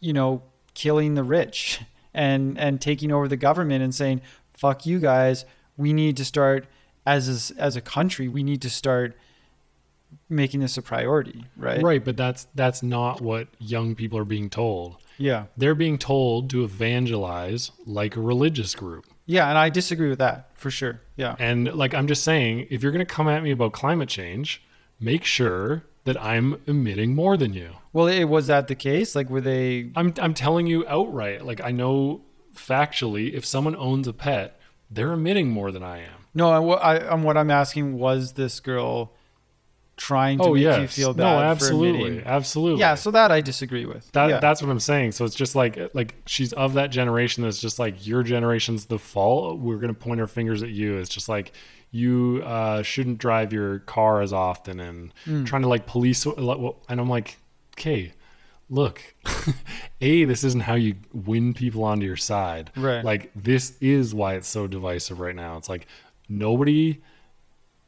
you 0.00 0.12
know, 0.12 0.42
killing 0.74 1.14
the 1.14 1.22
rich 1.24 1.80
and 2.14 2.58
and 2.58 2.80
taking 2.80 3.12
over 3.12 3.28
the 3.28 3.36
government 3.36 3.82
and 3.82 3.94
saying, 3.94 4.20
"Fuck 4.50 4.86
you 4.86 4.98
guys. 4.98 5.44
We 5.76 5.92
need 5.92 6.16
to 6.16 6.24
start 6.24 6.66
as 7.06 7.50
a, 7.52 7.60
as 7.60 7.76
a 7.76 7.80
country. 7.80 8.28
We 8.28 8.42
need 8.42 8.62
to 8.62 8.70
start 8.70 9.16
making 10.28 10.60
this 10.60 10.76
a 10.76 10.82
priority." 10.82 11.44
Right. 11.56 11.82
right 11.82 12.04
but 12.04 12.16
that's 12.16 12.46
that's 12.54 12.82
not 12.82 13.20
what 13.20 13.48
young 13.58 13.94
people 13.94 14.18
are 14.18 14.24
being 14.24 14.50
told 14.50 14.96
Yeah. 15.18 15.46
they're 15.56 15.74
being 15.74 15.98
told 15.98 16.50
to 16.50 16.64
evangelize 16.64 17.70
like 17.86 18.16
a 18.16 18.20
religious 18.20 18.74
group 18.74 19.06
Yeah, 19.26 19.48
and 19.48 19.58
I 19.58 19.68
disagree 19.68 20.08
with 20.08 20.20
that 20.20 20.50
for 20.54 20.70
sure. 20.70 21.00
Yeah. 21.16 21.36
And 21.38 21.72
like 21.74 21.92
I'm 21.94 22.06
just 22.06 22.24
saying, 22.24 22.66
if 22.70 22.82
you're 22.82 22.92
going 22.92 23.06
to 23.06 23.14
come 23.14 23.28
at 23.28 23.42
me 23.42 23.50
about 23.50 23.72
climate 23.72 24.08
change, 24.08 24.62
make 25.00 25.24
sure 25.24 25.84
that 26.04 26.20
I'm 26.22 26.60
emitting 26.66 27.14
more 27.14 27.36
than 27.36 27.52
you. 27.52 27.70
Well, 27.92 28.06
it 28.06 28.24
was 28.24 28.46
that 28.46 28.68
the 28.68 28.74
case? 28.74 29.14
Like, 29.14 29.28
were 29.28 29.40
they? 29.42 29.90
I'm 29.94 30.14
I'm 30.18 30.32
telling 30.32 30.66
you 30.66 30.86
outright. 30.88 31.44
Like 31.44 31.60
I 31.60 31.70
know 31.70 32.22
factually, 32.54 33.32
if 33.34 33.44
someone 33.44 33.76
owns 33.76 34.08
a 34.08 34.12
pet, 34.12 34.58
they're 34.90 35.12
emitting 35.12 35.50
more 35.50 35.70
than 35.70 35.82
I 35.82 35.98
am. 35.98 36.26
No, 36.34 36.50
I, 36.50 36.94
I, 36.96 37.08
um, 37.08 37.22
what 37.22 37.36
I'm 37.36 37.50
asking 37.50 37.98
was 37.98 38.32
this 38.34 38.60
girl 38.60 39.12
trying 39.98 40.38
to 40.38 40.44
oh 40.44 40.54
make 40.54 40.62
yes, 40.62 40.80
you 40.80 40.88
feel 40.88 41.12
bad 41.12 41.24
no, 41.24 41.38
for 41.38 41.44
absolutely, 41.44 42.24
absolutely. 42.24 42.80
Yeah, 42.80 42.94
so 42.94 43.10
that 43.10 43.30
I 43.30 43.42
disagree 43.42 43.84
with. 43.84 44.10
That, 44.12 44.30
yeah. 44.30 44.38
That's 44.40 44.62
what 44.62 44.70
I'm 44.70 44.80
saying. 44.80 45.12
So 45.12 45.26
it's 45.26 45.34
just 45.34 45.54
like 45.54 45.78
like 45.92 46.14
she's 46.24 46.52
of 46.54 46.74
that 46.74 46.90
generation 46.90 47.42
that's 47.42 47.60
just 47.60 47.78
like 47.78 48.06
your 48.06 48.22
generation's 48.22 48.86
the 48.86 48.98
fault. 48.98 49.58
We're 49.58 49.76
gonna 49.76 49.92
point 49.94 50.20
our 50.20 50.26
fingers 50.26 50.62
at 50.62 50.70
you. 50.70 50.96
It's 50.96 51.10
just 51.10 51.28
like 51.28 51.52
you 51.90 52.42
uh, 52.44 52.82
shouldn't 52.82 53.18
drive 53.18 53.52
your 53.52 53.80
car 53.80 54.22
as 54.22 54.32
often 54.32 54.80
and 54.80 55.12
Hmm. 55.24 55.44
trying 55.44 55.62
to 55.62 55.68
like 55.68 55.86
police. 55.86 56.24
And 56.26 57.00
I'm 57.00 57.08
like, 57.08 57.36
okay, 57.76 58.12
look, 58.70 59.02
a 60.00 60.24
this 60.24 60.44
isn't 60.44 60.60
how 60.62 60.74
you 60.74 60.94
win 61.12 61.54
people 61.54 61.84
onto 61.84 62.06
your 62.06 62.16
side. 62.16 62.70
Right. 62.76 63.04
Like 63.04 63.30
this 63.34 63.76
is 63.80 64.14
why 64.14 64.34
it's 64.34 64.48
so 64.48 64.66
divisive 64.66 65.20
right 65.20 65.34
now. 65.34 65.56
It's 65.56 65.68
like 65.68 65.86
nobody 66.28 67.00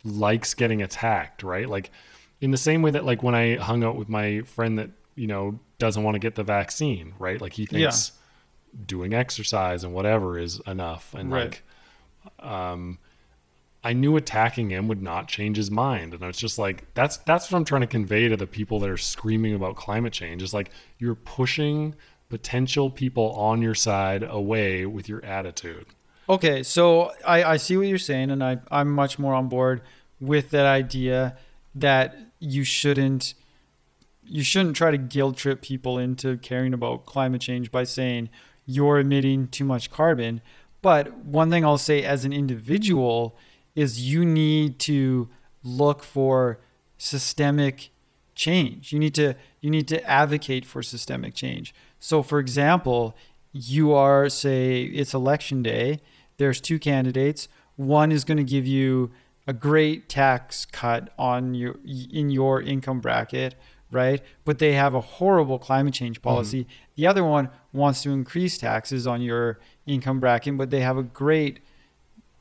likes 0.04 0.54
getting 0.54 0.82
attacked, 0.82 1.42
right? 1.42 1.68
Like 1.68 1.90
in 2.40 2.50
the 2.50 2.56
same 2.56 2.82
way 2.82 2.90
that 2.90 3.04
like 3.04 3.22
when 3.22 3.34
I 3.34 3.56
hung 3.56 3.84
out 3.84 3.96
with 3.96 4.08
my 4.08 4.40
friend 4.42 4.78
that, 4.78 4.90
you 5.14 5.26
know, 5.26 5.58
doesn't 5.78 6.02
want 6.02 6.14
to 6.14 6.18
get 6.18 6.34
the 6.34 6.42
vaccine, 6.44 7.14
right? 7.18 7.40
Like 7.40 7.52
he 7.52 7.66
thinks 7.66 8.12
doing 8.86 9.12
exercise 9.14 9.84
and 9.84 9.92
whatever 9.92 10.38
is 10.38 10.60
enough. 10.66 11.14
And 11.14 11.30
Right. 11.32 11.60
like 12.38 12.46
um 12.46 12.98
I 13.82 13.94
knew 13.94 14.16
attacking 14.16 14.70
him 14.70 14.88
would 14.88 15.02
not 15.02 15.26
change 15.26 15.56
his 15.56 15.70
mind. 15.70 16.12
And 16.12 16.22
I 16.22 16.26
was 16.26 16.36
just 16.36 16.58
like, 16.58 16.92
that's 16.94 17.16
that's 17.18 17.50
what 17.50 17.56
I'm 17.56 17.64
trying 17.64 17.80
to 17.80 17.86
convey 17.86 18.28
to 18.28 18.36
the 18.36 18.46
people 18.46 18.78
that 18.80 18.90
are 18.90 18.98
screaming 18.98 19.54
about 19.54 19.76
climate 19.76 20.12
change. 20.12 20.42
Is 20.42 20.52
like 20.52 20.70
you're 20.98 21.14
pushing 21.14 21.94
potential 22.28 22.90
people 22.90 23.32
on 23.32 23.62
your 23.62 23.74
side 23.74 24.22
away 24.22 24.86
with 24.86 25.08
your 25.08 25.24
attitude. 25.24 25.86
Okay, 26.30 26.62
so 26.62 27.10
I, 27.26 27.42
I 27.42 27.56
see 27.56 27.76
what 27.76 27.88
you're 27.88 27.98
saying, 27.98 28.30
and 28.30 28.44
I, 28.44 28.58
I'm 28.70 28.92
much 28.92 29.18
more 29.18 29.34
on 29.34 29.48
board 29.48 29.82
with 30.20 30.50
that 30.50 30.64
idea 30.64 31.36
that 31.74 32.16
you 32.38 32.62
shouldn't 32.62 33.34
you 34.22 34.44
shouldn't 34.44 34.76
try 34.76 34.92
to 34.92 34.96
guilt 34.96 35.36
trip 35.36 35.60
people 35.60 35.98
into 35.98 36.38
caring 36.38 36.72
about 36.72 37.04
climate 37.04 37.40
change 37.40 37.72
by 37.72 37.82
saying 37.82 38.28
you're 38.64 39.00
emitting 39.00 39.48
too 39.48 39.64
much 39.64 39.90
carbon. 39.90 40.40
But 40.82 41.16
one 41.16 41.50
thing 41.50 41.64
I'll 41.64 41.78
say 41.78 42.04
as 42.04 42.24
an 42.24 42.32
individual 42.32 43.36
is 43.74 44.00
you 44.00 44.24
need 44.24 44.78
to 44.80 45.28
look 45.64 46.04
for 46.04 46.60
systemic 46.96 47.90
change. 48.36 48.92
You 48.92 49.00
need 49.00 49.16
to 49.16 49.34
you 49.60 49.68
need 49.68 49.88
to 49.88 50.00
advocate 50.08 50.64
for 50.64 50.80
systemic 50.80 51.34
change. 51.34 51.74
So 51.98 52.22
for 52.22 52.38
example, 52.38 53.16
you 53.52 53.92
are 53.92 54.28
say 54.28 54.82
it's 54.82 55.12
election 55.12 55.64
day, 55.64 55.98
there's 56.40 56.58
two 56.58 56.78
candidates. 56.78 57.48
One 57.76 58.10
is 58.10 58.24
going 58.24 58.38
to 58.38 58.44
give 58.44 58.66
you 58.66 59.10
a 59.46 59.52
great 59.52 60.08
tax 60.08 60.64
cut 60.64 61.12
on 61.18 61.54
your 61.54 61.76
in 61.84 62.30
your 62.30 62.62
income 62.62 63.00
bracket, 63.00 63.56
right? 63.90 64.22
But 64.46 64.58
they 64.58 64.72
have 64.72 64.94
a 64.94 65.02
horrible 65.02 65.58
climate 65.58 65.92
change 65.92 66.16
mm-hmm. 66.18 66.28
policy. 66.28 66.66
The 66.96 67.06
other 67.06 67.22
one 67.22 67.50
wants 67.74 68.02
to 68.04 68.10
increase 68.10 68.56
taxes 68.56 69.06
on 69.06 69.20
your 69.20 69.60
income 69.86 70.18
bracket, 70.18 70.56
but 70.56 70.70
they 70.70 70.80
have 70.80 70.96
a 70.96 71.02
great 71.02 71.60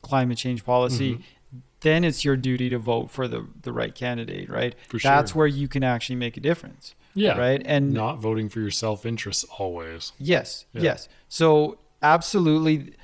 climate 0.00 0.38
change 0.38 0.64
policy. 0.64 1.16
Mm-hmm. 1.16 1.58
Then 1.80 2.04
it's 2.04 2.24
your 2.24 2.36
duty 2.36 2.70
to 2.70 2.78
vote 2.78 3.10
for 3.10 3.28
the 3.28 3.46
the 3.60 3.72
right 3.72 3.94
candidate, 3.94 4.48
right? 4.48 4.74
For 4.88 4.98
That's 4.98 5.32
sure. 5.32 5.40
where 5.40 5.46
you 5.46 5.68
can 5.68 5.84
actually 5.84 6.16
make 6.16 6.38
a 6.38 6.40
difference. 6.40 6.94
Yeah. 7.12 7.36
Right. 7.36 7.60
And 7.66 7.92
Not 7.92 8.18
voting 8.18 8.48
for 8.48 8.60
your 8.60 8.70
self 8.70 9.04
interest 9.04 9.44
always. 9.58 10.12
Yes, 10.18 10.64
Yeah. 10.72 10.82
yes. 10.82 11.08
So 11.28 11.78
absolutely, 12.02 12.94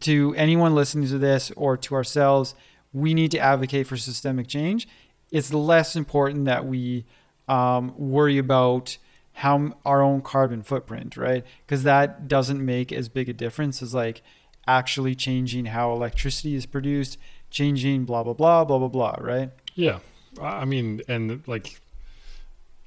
to 0.00 0.34
anyone 0.36 0.74
listening 0.74 1.08
to 1.08 1.18
this 1.18 1.50
or 1.56 1.76
to 1.76 1.94
ourselves, 1.94 2.54
we 2.92 3.14
need 3.14 3.30
to 3.32 3.38
advocate 3.38 3.86
for 3.86 3.96
systemic 3.96 4.48
change. 4.48 4.88
It's 5.30 5.52
less 5.52 5.96
important 5.96 6.44
that 6.46 6.66
we 6.66 7.04
um, 7.48 7.94
worry 7.96 8.38
about 8.38 8.98
how 9.32 9.76
our 9.84 10.00
own 10.00 10.22
carbon 10.22 10.62
footprint, 10.62 11.16
right? 11.16 11.44
Because 11.64 11.82
that 11.82 12.26
doesn't 12.26 12.64
make 12.64 12.90
as 12.90 13.08
big 13.08 13.28
a 13.28 13.34
difference 13.34 13.82
as 13.82 13.92
like 13.92 14.22
actually 14.66 15.14
changing 15.14 15.66
how 15.66 15.92
electricity 15.92 16.54
is 16.54 16.64
produced, 16.64 17.18
changing 17.50 18.04
blah 18.04 18.22
blah 18.22 18.32
blah 18.32 18.64
blah 18.64 18.78
blah 18.78 18.88
blah, 18.88 19.16
right? 19.20 19.50
Yeah. 19.74 19.98
I 20.40 20.64
mean, 20.64 21.02
and 21.08 21.42
like, 21.46 21.80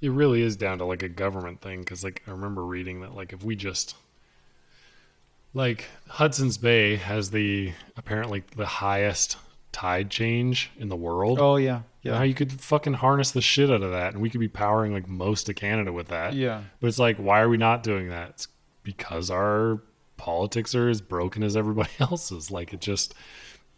it 0.01 0.11
really 0.11 0.41
is 0.41 0.55
down 0.55 0.79
to 0.79 0.85
like 0.85 1.03
a 1.03 1.09
government 1.09 1.61
thing. 1.61 1.83
Cause 1.83 2.03
like, 2.03 2.23
I 2.27 2.31
remember 2.31 2.65
reading 2.65 3.01
that, 3.01 3.15
like, 3.15 3.33
if 3.33 3.43
we 3.43 3.55
just, 3.55 3.95
like, 5.53 5.85
Hudson's 6.07 6.57
Bay 6.57 6.95
has 6.95 7.31
the 7.31 7.73
apparently 7.97 8.43
the 8.55 8.65
highest 8.65 9.37
tide 9.71 10.09
change 10.09 10.71
in 10.77 10.89
the 10.89 10.95
world. 10.95 11.39
Oh 11.39 11.55
yeah, 11.57 11.81
Now 12.03 12.17
yeah, 12.19 12.23
you 12.23 12.33
could 12.33 12.51
fucking 12.61 12.93
harness 12.93 13.31
the 13.31 13.41
shit 13.41 13.69
out 13.69 13.81
of 13.83 13.91
that, 13.91 14.13
and 14.13 14.21
we 14.21 14.29
could 14.29 14.39
be 14.39 14.47
powering 14.47 14.93
like 14.93 15.07
most 15.07 15.49
of 15.49 15.55
Canada 15.55 15.91
with 15.93 16.07
that. 16.09 16.33
yeah. 16.33 16.61
But 16.79 16.87
it's 16.87 16.99
like, 16.99 17.17
why 17.17 17.39
are 17.41 17.49
we 17.49 17.57
not 17.57 17.83
doing 17.83 18.09
that? 18.09 18.29
It's 18.29 18.47
because 18.83 19.29
our 19.29 19.81
politics 20.17 20.73
are 20.75 20.89
as 20.89 21.01
broken 21.01 21.43
as 21.43 21.55
everybody 21.55 21.91
else's. 21.99 22.49
Like, 22.51 22.73
it 22.73 22.81
just, 22.81 23.13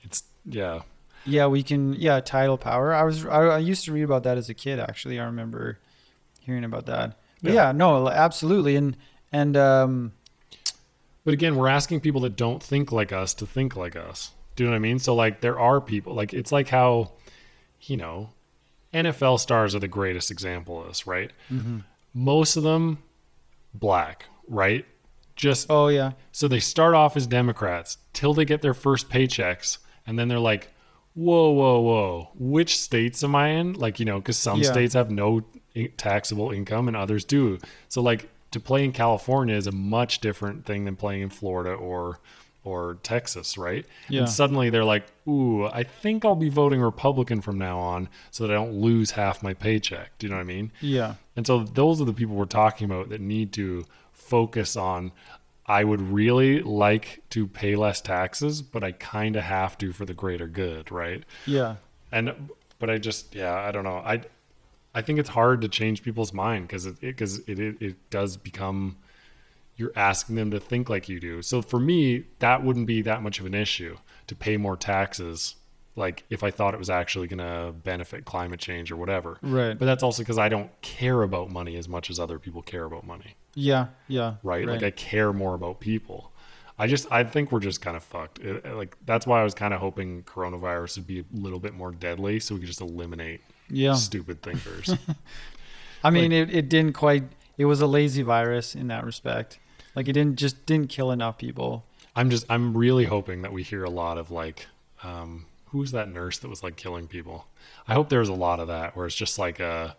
it's, 0.02 0.24
yeah. 0.46 0.82
Yeah, 1.26 1.46
we 1.48 1.62
can. 1.62 1.94
Yeah, 1.94 2.20
tidal 2.20 2.58
power. 2.58 2.94
I 2.94 3.04
was. 3.04 3.26
I, 3.28 3.42
I 3.44 3.58
used 3.60 3.86
to 3.86 3.92
read 3.92 4.02
about 4.02 4.24
that 4.24 4.40
as 4.40 4.50
a 4.50 4.56
kid. 4.56 4.80
Actually, 4.80 5.20
I 5.20 5.26
remember 5.26 5.78
hearing 6.40 6.64
about 6.64 6.88
that. 6.88 7.20
But 7.44 7.52
Yeah. 7.54 7.68
yeah, 7.68 7.72
no, 7.74 8.08
absolutely. 8.10 8.76
And 8.76 8.98
and 9.32 9.56
um, 9.56 10.14
But 11.24 11.34
again, 11.34 11.56
we're 11.56 11.68
asking 11.68 12.02
people 12.02 12.22
that 12.22 12.36
don't 12.36 12.62
think 12.62 12.92
like 12.92 13.12
us 13.12 13.34
to 13.36 13.46
think 13.46 13.76
like 13.76 13.96
us. 13.96 14.32
Do 14.56 14.64
you 14.64 14.70
know 14.70 14.74
what 14.74 14.78
I 14.78 14.80
mean? 14.80 15.00
So, 15.00 15.16
like, 15.16 15.42
there 15.42 15.60
are 15.60 15.80
people, 15.80 16.14
like, 16.14 16.34
it's 16.34 16.52
like 16.52 16.68
how, 16.68 17.14
you 17.82 17.96
know, 17.98 18.30
NFL 18.94 19.40
stars 19.40 19.74
are 19.76 19.80
the 19.80 19.88
greatest 19.88 20.32
example 20.32 20.82
of 20.82 20.88
this, 20.88 21.08
right? 21.08 21.32
Mm-hmm. 21.52 21.80
Most 22.14 22.58
of 22.58 22.64
them 22.64 22.98
black, 23.74 24.26
right? 24.48 24.86
Just 25.38 25.68
oh 25.70 25.88
yeah, 25.88 26.12
So 26.34 26.48
they 26.48 26.60
start 26.60 26.94
off 26.94 27.16
as 27.18 27.26
Democrats 27.26 27.98
till 28.14 28.34
they 28.34 28.46
get 28.46 28.62
their 28.62 28.74
first 28.74 29.10
paychecks, 29.10 29.78
and 30.06 30.20
then 30.20 30.28
they're 30.28 30.38
like, 30.40 30.68
"Whoa, 31.16 31.50
whoa, 31.52 31.80
whoa! 31.80 32.30
Which 32.38 32.78
states 32.78 33.24
am 33.24 33.34
I 33.36 33.48
in?" 33.48 33.74
Like 33.74 34.00
you 34.00 34.06
know, 34.06 34.20
because 34.20 34.38
some 34.38 34.60
Yeah. 34.62 34.72
states 34.72 34.94
have 34.94 35.10
no 35.10 35.42
taxable 35.98 36.52
income 36.52 36.88
and 36.90 36.98
others 36.98 37.24
do. 37.26 37.58
So 37.88 38.02
like 38.02 38.30
to 38.52 38.60
play 38.60 38.84
in 38.84 38.92
California 38.92 39.56
is 39.56 39.68
a 39.68 39.72
much 39.72 40.20
different 40.20 40.66
thing 40.66 40.86
than 40.86 40.96
playing 40.96 41.22
in 41.24 41.30
Florida 41.30 41.72
or 41.74 42.20
or 42.64 43.00
Texas, 43.02 43.58
right? 43.58 43.86
Yeah. 44.08 44.20
And 44.20 44.30
suddenly 44.30 44.70
they're 44.70 44.84
like, 44.86 45.08
"Ooh, 45.28 45.66
I 45.66 45.82
think 45.84 46.24
I'll 46.24 46.36
be 46.36 46.50
voting 46.50 46.80
Republican 46.80 47.42
from 47.42 47.58
now 47.58 47.80
on, 47.80 48.08
so 48.30 48.46
that 48.46 48.52
I 48.54 48.56
don't 48.56 48.74
lose 48.74 49.12
half 49.12 49.42
my 49.42 49.56
paycheck." 49.56 50.16
Do 50.20 50.28
you 50.28 50.32
know 50.32 50.38
what 50.38 50.42
I 50.44 50.46
mean? 50.46 50.72
yeah, 50.80 51.16
And 51.36 51.48
so 51.48 51.64
those 51.64 52.00
are 52.02 52.06
the 52.06 52.14
people 52.14 52.36
we're 52.36 52.46
talking 52.46 52.86
about 52.86 53.10
that 53.10 53.20
need 53.22 53.52
to 53.54 53.86
focus 54.14 54.76
on. 54.76 55.12
I 55.66 55.84
would 55.84 56.02
really 56.02 56.62
like 56.62 57.24
to 57.32 57.48
pay 57.48 57.76
less 57.76 58.00
taxes, 58.02 58.62
but 58.62 58.84
I 58.84 58.92
kind 58.92 59.36
of 59.36 59.44
have 59.44 59.78
to 59.80 59.92
for 59.94 60.06
the 60.06 60.14
greater 60.14 60.48
good, 60.48 60.92
right? 60.92 61.24
yeah, 61.46 61.78
And 62.12 62.50
but 62.78 62.90
I 62.92 62.98
just 63.00 63.34
yeah, 63.34 63.56
I 63.56 63.72
don't 63.72 63.84
know. 63.86 63.98
I 64.06 64.22
I 64.94 65.02
think 65.02 65.20
it's 65.20 65.30
hard 65.30 65.62
to 65.62 65.68
change 65.68 66.04
people's 66.04 66.34
mind 66.34 66.68
because 66.68 66.86
it 66.86 67.00
because 67.02 67.40
it, 67.48 67.60
it 67.60 67.82
it 67.82 68.10
does 68.10 68.38
become 68.38 68.98
you're 69.78 69.94
asking 69.96 70.36
them 70.36 70.52
to 70.52 70.60
think 70.60 70.90
like 70.90 71.10
you 71.10 71.20
do. 71.20 71.42
So 71.42 71.62
for 71.62 71.80
me, 71.80 72.26
that 72.40 72.64
wouldn't 72.64 72.88
be 72.88 73.02
that 73.04 73.24
much 73.24 73.40
of 73.40 73.46
an 73.46 73.54
issue 73.54 73.98
to 74.28 74.36
pay 74.36 74.58
more 74.58 74.78
taxes 74.78 75.56
like 75.96 76.24
if 76.30 76.44
I 76.44 76.52
thought 76.52 76.74
it 76.74 76.78
was 76.78 76.90
actually 76.90 77.28
going 77.28 77.40
to 77.40 77.74
benefit 77.84 78.26
climate 78.26 78.60
change 78.60 78.92
or 78.92 78.96
whatever. 78.96 79.38
right. 79.42 79.78
But 79.78 79.86
that's 79.86 80.04
also 80.04 80.24
because 80.24 80.38
I 80.38 80.50
don't 80.50 80.70
care 80.82 81.24
about 81.24 81.50
money 81.50 81.76
as 81.76 81.90
much 81.90 82.10
as 82.10 82.20
other 82.20 82.40
people 82.40 82.62
care 82.62 82.86
about 82.86 83.06
money, 83.06 83.36
yeah, 83.56 83.88
yeah. 84.08 84.36
right? 84.44 84.66
Like 84.66 84.84
I 84.84 84.92
care 84.92 85.34
more 85.34 85.54
about 85.54 85.80
people. 85.80 86.32
I 86.80 86.88
just 86.88 87.12
I 87.12 87.24
think 87.24 87.52
we're 87.52 87.60
just 87.60 87.82
kind 87.82 87.98
of 87.98 88.04
fucked. 88.04 88.40
It, 88.40 88.66
like 88.74 88.98
that's 89.06 89.28
why 89.28 89.42
I 89.42 89.44
was 89.44 89.54
kind 89.54 89.74
of 89.74 89.80
hoping 89.80 90.24
coronavirus 90.24 90.98
would 90.98 91.08
be 91.08 91.20
a 91.20 91.26
little 91.34 91.60
bit 91.60 91.74
more 91.74 91.92
deadly, 91.92 92.40
so 92.40 92.56
we 92.56 92.62
could 92.62 92.68
just 92.68 92.82
eliminate 92.82 93.42
yeah. 93.72 93.94
stupid 93.94 94.42
thinkers. 94.42 94.94
I 96.04 96.10
mean, 96.10 96.32
it, 96.32 96.54
it 96.54 96.70
didn't 96.70 96.94
quite. 96.94 97.24
It 97.58 97.66
was 97.66 97.82
a 97.82 97.88
lazy 97.88 98.24
virus 98.24 98.76
in 98.76 98.88
that 98.88 99.06
respect. 99.06 99.60
Like 99.96 100.08
it 100.08 100.14
didn't 100.14 100.38
just 100.38 100.66
didn't 100.66 100.90
kill 100.90 101.12
enough 101.12 101.38
people. 101.38 101.86
I'm 102.16 102.30
just 102.30 102.46
I'm 102.50 102.76
really 102.76 103.06
hoping 103.06 103.42
that 103.44 103.54
we 103.54 103.64
hear 103.64 103.84
a 103.84 103.90
lot 103.90 104.18
of 104.18 104.32
like, 104.32 104.68
um, 105.04 105.46
who's 105.66 105.92
that 105.92 106.10
nurse 106.10 106.40
that 106.40 106.50
was 106.50 106.64
like 106.64 106.76
killing 106.76 107.08
people? 107.08 107.46
I 107.88 107.94
hope 107.94 108.10
there's 108.10 108.30
a 108.30 108.34
lot 108.34 108.60
of 108.60 108.68
that 108.68 108.96
where 108.96 109.06
it's 109.06 109.16
just 109.16 109.38
like 109.38 109.60
a, 109.60 109.96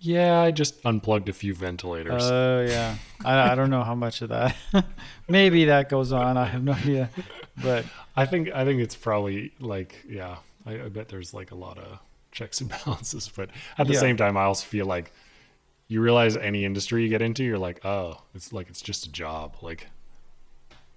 yeah, 0.00 0.40
I 0.40 0.50
just 0.50 0.84
unplugged 0.84 1.28
a 1.28 1.32
few 1.32 1.54
ventilators. 1.54 2.22
Oh 2.24 2.62
yeah, 2.62 2.96
I, 3.24 3.52
I 3.52 3.54
don't 3.54 3.70
know 3.70 3.82
how 3.84 3.94
much 3.94 4.22
of 4.22 4.28
that. 4.30 4.56
Maybe 5.28 5.66
that 5.66 5.88
goes 5.88 6.12
on. 6.12 6.36
I 6.36 6.44
have 6.46 6.62
no 6.62 6.72
idea. 6.72 7.10
But 7.62 7.84
I 8.16 8.26
think 8.26 8.50
I 8.52 8.64
think 8.64 8.80
it's 8.80 8.96
probably 8.96 9.52
like 9.60 10.04
yeah. 10.08 10.36
I, 10.66 10.74
I 10.74 10.88
bet 10.88 11.08
there's 11.08 11.34
like 11.34 11.50
a 11.50 11.54
lot 11.54 11.78
of 11.78 11.98
checks 12.32 12.60
and 12.60 12.70
balances, 12.84 13.30
but 13.34 13.50
at 13.78 13.86
the 13.86 13.92
Yeah. 13.94 14.00
same 14.00 14.16
time, 14.16 14.36
I 14.36 14.42
also 14.44 14.66
feel 14.66 14.86
like 14.86 15.12
you 15.88 16.00
realize 16.00 16.36
any 16.36 16.64
industry 16.64 17.02
you 17.02 17.08
get 17.08 17.22
into, 17.22 17.44
you're 17.44 17.58
like, 17.58 17.84
oh, 17.84 18.22
it's 18.34 18.52
like 18.52 18.68
it's 18.68 18.80
just 18.82 19.06
a 19.06 19.12
job. 19.12 19.56
Like 19.62 19.86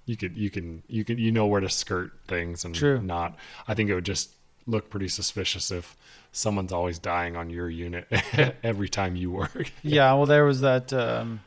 you 0.06 0.15
could 0.15 0.38
you 0.38 0.50
can 0.50 0.84
you 0.88 1.04
can 1.04 1.17
you 1.17 1.32
know 1.32 1.45
where 1.48 1.62
to 1.62 1.69
skirt 1.69 2.12
things 2.28 2.63
and 2.65 2.74
True. 2.74 3.02
not. 3.02 3.36
I 3.67 3.74
think 3.74 3.89
it 3.89 3.95
would 3.95 4.06
just 4.06 4.32
look 4.67 4.89
pretty 4.89 5.08
suspicious 5.08 5.69
if 5.71 5.95
someone's 6.32 6.71
always 6.71 6.98
dying 7.00 7.36
on 7.36 7.50
your 7.50 7.69
unit 7.69 8.08
every 8.63 8.89
time 8.89 9.15
you 9.15 9.32
work. 9.32 9.71
yeah, 9.84 10.13
well, 10.13 10.26
there 10.26 10.45
was 10.45 10.62
that. 10.62 10.91
Um, 10.93 11.41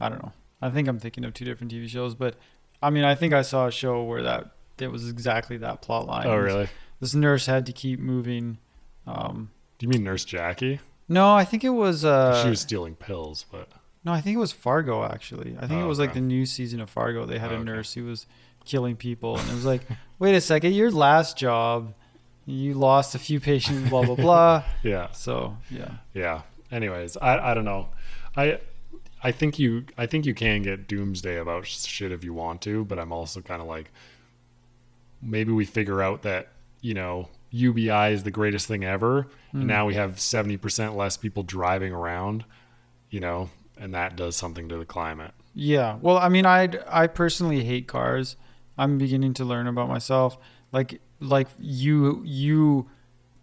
I 0.00 0.08
don't 0.08 0.22
know. 0.22 0.32
I 0.62 0.70
think 0.70 0.88
I'm 0.88 0.98
thinking 0.98 1.24
of 1.24 1.34
two 1.34 1.44
different 1.44 1.72
TV 1.72 1.88
shows, 1.88 2.14
but 2.14 2.34
I 2.82 2.90
mean, 2.90 3.04
I 3.04 3.14
think 3.14 3.32
I 3.34 3.42
saw 3.42 3.66
a 3.66 3.70
show 3.72 4.02
where 4.04 4.22
that 4.22 4.50
it 4.78 4.88
was 4.88 5.08
exactly 5.08 5.56
that 5.58 5.82
plot 5.82 6.06
line. 6.06 6.26
Oh, 6.26 6.36
really? 6.36 6.68
This 7.00 7.14
nurse 7.14 7.46
had 7.46 7.66
to 7.66 7.72
keep 7.72 7.98
moving. 8.00 8.58
Um, 9.06 9.50
Do 9.78 9.86
you 9.86 9.90
mean 9.90 10.04
Nurse 10.04 10.24
Jackie? 10.24 10.80
no, 11.08 11.34
I 11.34 11.44
think 11.44 11.62
it 11.64 11.70
was. 11.70 12.04
Uh, 12.04 12.42
she 12.42 12.48
was 12.50 12.60
stealing 12.60 12.94
pills, 12.96 13.46
but 13.50 13.68
No, 14.04 14.12
I 14.12 14.20
think 14.20 14.36
it 14.36 14.40
was 14.40 14.52
Fargo 14.52 15.04
actually. 15.04 15.56
I 15.60 15.66
think 15.66 15.80
Oh, 15.80 15.84
it 15.84 15.88
was 15.88 15.98
like 15.98 16.14
the 16.14 16.20
new 16.20 16.46
season 16.46 16.80
of 16.80 16.90
Fargo. 16.90 17.24
They 17.26 17.38
had 17.38 17.50
Oh, 17.52 17.56
a 17.56 17.58
okay. 17.58 17.64
nurse 17.64 17.94
who 17.94 18.04
was 18.04 18.26
killing 18.64 18.96
people, 18.96 19.38
and 19.38 19.48
it 19.48 19.54
was 19.54 19.64
like, 19.64 19.82
wait 20.18 20.34
a 20.34 20.40
second, 20.40 20.72
your 20.72 20.90
last 20.90 21.36
job, 21.38 21.94
you 22.46 22.74
lost 22.74 23.14
a 23.14 23.18
few 23.18 23.38
patients, 23.40 23.88
blah 23.90 24.04
blah 24.04 24.14
blah. 24.16 24.64
yeah. 24.82 25.10
So 25.12 25.56
yeah, 25.70 25.90
yeah 26.14 26.42
anyways 26.72 27.16
i 27.18 27.52
i 27.52 27.54
don't 27.54 27.64
know 27.64 27.88
i 28.36 28.58
i 29.22 29.30
think 29.30 29.56
you 29.56 29.84
i 29.96 30.04
think 30.04 30.26
you 30.26 30.34
can 30.34 30.62
get 30.62 30.88
doomsday 30.88 31.36
about 31.36 31.64
shit 31.64 32.10
if 32.10 32.24
you 32.24 32.34
want 32.34 32.60
to 32.60 32.84
but 32.86 32.98
i'm 32.98 33.12
also 33.12 33.40
kind 33.40 33.62
of 33.62 33.68
like 33.68 33.88
maybe 35.22 35.52
we 35.52 35.64
figure 35.64 36.02
out 36.02 36.22
that 36.22 36.48
you 36.80 36.92
know 36.92 37.28
ubi 37.50 37.88
is 37.90 38.22
the 38.24 38.30
greatest 38.30 38.66
thing 38.66 38.84
ever 38.84 39.28
Hmm. 39.52 39.58
and 39.58 39.66
now 39.68 39.86
we 39.86 39.94
have 39.94 40.16
70% 40.16 40.96
less 40.96 41.16
people 41.16 41.42
driving 41.42 41.92
around 41.92 42.44
you 43.10 43.20
know 43.20 43.48
and 43.78 43.94
that 43.94 44.16
does 44.16 44.36
something 44.36 44.68
to 44.68 44.76
the 44.76 44.84
climate 44.86 45.32
yeah. 45.58 45.96
Well, 46.02 46.18
I 46.18 46.28
mean, 46.28 46.44
I 46.44 46.68
I 46.86 47.06
personally 47.06 47.64
hate 47.64 47.88
cars. 47.88 48.36
I'm 48.76 48.98
beginning 48.98 49.32
to 49.34 49.44
learn 49.44 49.66
about 49.66 49.88
myself. 49.88 50.36
Like 50.70 51.00
like 51.18 51.48
you 51.58 52.20
you 52.26 52.90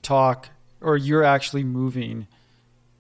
talk 0.03 0.49
or 0.79 0.95
you're 0.95 1.23
actually 1.23 1.63
moving 1.63 2.27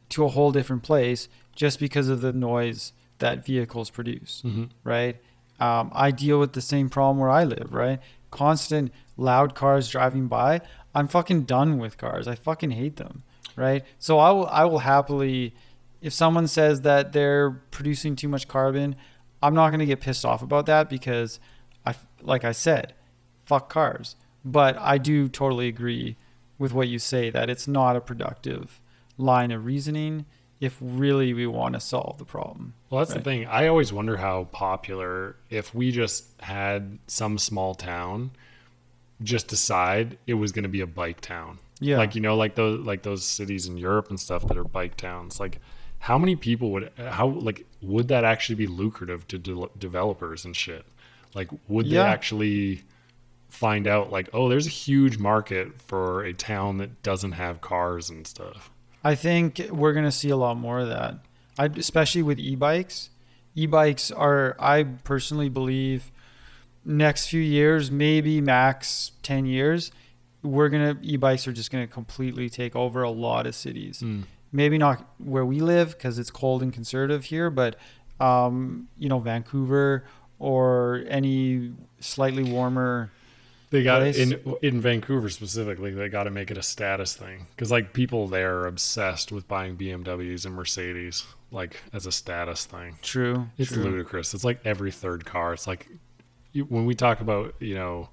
to 0.09 0.25
a 0.25 0.29
whole 0.29 0.51
different 0.51 0.81
place 0.81 1.29
just 1.55 1.79
because 1.79 2.09
of 2.09 2.21
the 2.21 2.33
noise 2.33 2.91
that 3.19 3.45
vehicles 3.45 3.91
produce. 3.91 4.41
mm-hmm. 4.43 4.63
right? 4.83 5.17
Um, 5.59 5.91
I 5.93 6.09
deal 6.09 6.39
with 6.39 6.53
the 6.53 6.61
same 6.61 6.89
problem 6.89 7.19
where 7.19 7.29
I 7.29 7.43
live, 7.43 7.71
right? 7.71 7.99
Constant 8.31 8.91
loud 9.15 9.53
cars 9.53 9.89
driving 9.89 10.27
by. 10.27 10.61
I'm 10.95 11.07
fucking 11.07 11.43
done 11.43 11.77
with 11.79 11.97
cars. 11.97 12.27
I 12.27 12.35
fucking 12.35 12.71
hate 12.71 12.97
them, 12.97 13.23
right? 13.55 13.83
So 13.99 14.19
I 14.19 14.31
will 14.31 14.47
I 14.47 14.65
will 14.65 14.79
happily 14.79 15.53
if 16.01 16.13
someone 16.13 16.47
says 16.47 16.81
that 16.81 17.13
they're 17.13 17.51
producing 17.71 18.15
too 18.15 18.27
much 18.27 18.47
carbon, 18.47 18.95
I'm 19.41 19.53
not 19.53 19.69
going 19.69 19.79
to 19.79 19.85
get 19.85 20.01
pissed 20.01 20.25
off 20.25 20.41
about 20.41 20.65
that 20.67 20.89
because 20.89 21.39
I 21.85 21.95
like 22.21 22.43
I 22.43 22.51
said, 22.51 22.93
fuck 23.43 23.69
cars. 23.69 24.15
But 24.45 24.77
I 24.77 24.97
do 24.97 25.29
totally 25.29 25.67
agree 25.69 26.17
with 26.59 26.73
what 26.73 26.87
you 26.89 26.99
say 26.99 27.29
that 27.29 27.49
it's 27.49 27.67
not 27.67 27.95
a 27.95 28.01
productive 28.01 28.81
line 29.17 29.51
of 29.51 29.65
reasoning 29.65 30.25
if 30.59 30.77
really 30.81 31.33
we 31.33 31.45
want 31.47 31.73
to 31.73 31.79
solve 31.79 32.17
the 32.17 32.25
problem. 32.25 32.73
Well, 32.89 32.99
that's 32.99 33.11
Right. 33.11 33.17
the 33.19 33.23
thing. 33.23 33.45
I 33.47 33.67
always 33.67 33.91
wonder 33.91 34.17
how 34.17 34.45
popular 34.51 35.35
if 35.49 35.73
we 35.73 35.91
just 35.91 36.25
had 36.41 36.99
some 37.07 37.37
small 37.37 37.73
town 37.75 38.31
just 39.23 39.47
decide 39.47 40.17
it 40.27 40.33
was 40.35 40.51
going 40.51 40.63
to 40.63 40.69
be 40.69 40.81
a 40.81 40.87
bike 40.87 41.21
town. 41.21 41.59
Yeah. 41.79 41.97
Like 41.97 42.15
you 42.15 42.21
know, 42.21 42.35
like 42.35 42.55
those 42.55 42.85
like 42.85 43.03
those 43.03 43.23
cities 43.25 43.65
in 43.67 43.77
Europe 43.77 44.09
and 44.09 44.19
stuff 44.19 44.47
that 44.47 44.57
are 44.57 44.63
bike 44.63 44.95
towns. 44.95 45.39
Like, 45.39 45.59
how 45.99 46.17
many 46.17 46.35
people 46.35 46.71
would 46.71 46.91
how 46.97 47.27
like 47.27 47.65
would 47.81 48.07
that 48.09 48.23
actually 48.23 48.55
be 48.55 48.67
lucrative 48.67 49.27
to 49.29 49.37
de- 49.37 49.69
developers 49.77 50.45
and 50.45 50.55
shit? 50.55 50.85
Like, 51.35 51.49
would 51.67 51.87
Yeah. 51.87 52.03
they 52.03 52.09
actually 52.09 52.83
find 53.49 53.87
out 53.87 54.11
like, 54.11 54.29
oh, 54.33 54.49
there's 54.49 54.67
a 54.67 54.71
huge 54.71 55.17
market 55.17 55.81
for 55.81 56.23
a 56.23 56.33
town 56.33 56.77
that 56.77 57.03
doesn't 57.03 57.33
have 57.33 57.61
cars 57.61 58.09
and 58.09 58.25
stuff? 58.25 58.71
I 59.03 59.15
think 59.15 59.59
we're 59.69 59.93
going 59.93 60.05
to 60.05 60.11
see 60.11 60.29
a 60.29 60.37
lot 60.37 60.57
more 60.57 60.79
of 60.79 60.87
that. 60.87 61.15
I, 61.59 61.65
especially 61.65 62.23
with 62.23 62.39
e-bikes. 62.39 63.09
E-bikes 63.55 64.09
are 64.11 64.55
I 64.59 64.83
personally 64.83 65.49
believe 65.49 66.11
next 66.85 67.27
few 67.27 67.41
years, 67.41 67.91
maybe 67.91 68.41
max 68.41 69.11
10 69.23 69.45
years, 69.45 69.91
we're 70.41 70.69
going 70.69 70.97
to 70.97 71.05
e-bikes 71.05 71.47
are 71.47 71.53
just 71.53 71.71
going 71.71 71.87
to 71.87 71.91
completely 71.91 72.49
take 72.49 72.75
over 72.75 73.03
a 73.03 73.09
lot 73.09 73.47
of 73.47 73.55
cities. 73.55 74.01
Mm. 74.03 74.23
Maybe 74.51 74.77
not 74.77 75.05
where 75.17 75.45
we 75.45 75.61
live 75.61 75.91
because 75.97 76.19
it's 76.19 76.29
cold 76.29 76.61
and 76.61 76.71
conservative 76.73 77.25
here, 77.25 77.49
but 77.49 77.77
um, 78.19 78.87
you 78.97 79.09
know, 79.09 79.19
Vancouver 79.19 80.05
or 80.39 81.03
any 81.07 81.71
slightly 81.99 82.43
warmer 82.43 83.09
They 83.71 83.81
got 83.83 84.01
place. 84.01 84.17
in 84.17 84.39
in 84.61 84.81
Vancouver 84.81 85.29
specifically. 85.29 85.91
They 85.91 86.09
got 86.09 86.23
to 86.23 86.29
make 86.31 86.51
it 86.51 86.57
a 86.57 86.61
status 86.61 87.15
thing 87.15 87.47
because 87.55 87.71
like 87.71 87.93
people 87.93 88.27
there 88.27 88.59
are 88.59 88.67
obsessed 88.67 89.31
with 89.31 89.47
buying 89.47 89.75
BMWs 89.77 90.45
and 90.45 90.53
Mercedes 90.53 91.25
like 91.51 91.81
as 91.93 92.05
a 92.05 92.11
status 92.11 92.65
thing. 92.65 92.97
true. 93.01 93.47
It's 93.57 93.71
true. 93.71 93.83
ludicrous. 93.83 94.33
It's 94.33 94.43
like 94.43 94.59
every 94.65 94.91
third 94.91 95.25
car. 95.25 95.53
It's 95.53 95.65
like 95.67 95.87
when 96.53 96.85
we 96.85 96.95
talk 96.95 97.19
about 97.21 97.55
you 97.59 97.75
know 97.75 98.09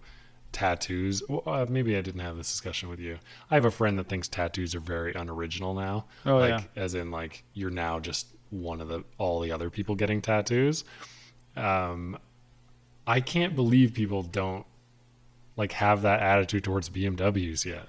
tattoos. 0.53 1.23
well, 1.29 1.43
Uh, 1.47 1.67
maybe 1.69 1.97
I 1.97 2.01
didn't 2.01 2.21
have 2.23 2.37
this 2.37 2.51
discussion 2.51 2.89
with 2.89 2.99
you. 3.01 3.19
I 3.51 3.55
have 3.55 3.65
a 3.65 3.71
friend 3.71 3.99
that 3.99 4.09
thinks 4.09 4.27
tattoos 4.29 4.75
are 4.75 4.81
very 4.81 5.15
unoriginal 5.15 5.75
now. 5.75 6.07
Oh, 6.27 6.39
like 6.39 6.51
yeah. 6.51 6.83
as 6.83 6.95
in 6.95 7.11
like 7.11 7.45
you're 7.55 7.71
now 7.71 8.01
just 8.01 8.27
one 8.51 8.81
of 8.81 8.89
the 8.89 9.05
all 9.19 9.41
the 9.41 9.53
other 9.53 9.71
people 9.71 9.95
getting 9.95 10.21
tattoos. 10.21 10.85
Um, 11.57 12.19
I 13.07 13.21
can't 13.21 13.55
believe 13.55 13.95
people 13.95 14.23
don't 14.23 14.67
like 15.57 15.73
have 15.73 16.03
that 16.03 16.21
attitude 16.21 16.65
towards 16.65 16.89
BMWs 16.89 17.65
yet, 17.65 17.89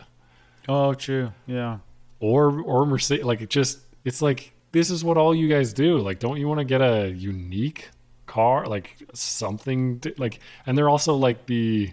Oh, 0.67 0.93
true. 0.93 1.31
Yeah. 1.47 1.79
or 2.19 2.61
or 2.61 2.85
Mercedes. 2.85 3.25
Like 3.25 3.41
it 3.41 3.49
just 3.49 3.79
it's 4.05 4.21
like 4.21 4.53
this 4.71 4.89
is 4.89 5.03
what 5.03 5.17
all 5.17 5.33
you 5.35 5.47
guys 5.47 5.73
do. 5.73 5.97
Like, 5.99 6.19
don't 6.19 6.37
you 6.37 6.47
want 6.47 6.59
to 6.59 6.63
get 6.65 6.81
a 6.81 7.09
unique 7.09 7.89
car, 8.31 8.65
like 8.65 8.97
something 9.13 9.99
to, 9.99 10.13
like? 10.17 10.39
And 10.65 10.77
they're 10.77 10.89
also 10.89 11.15
like 11.15 11.45
the 11.45 11.91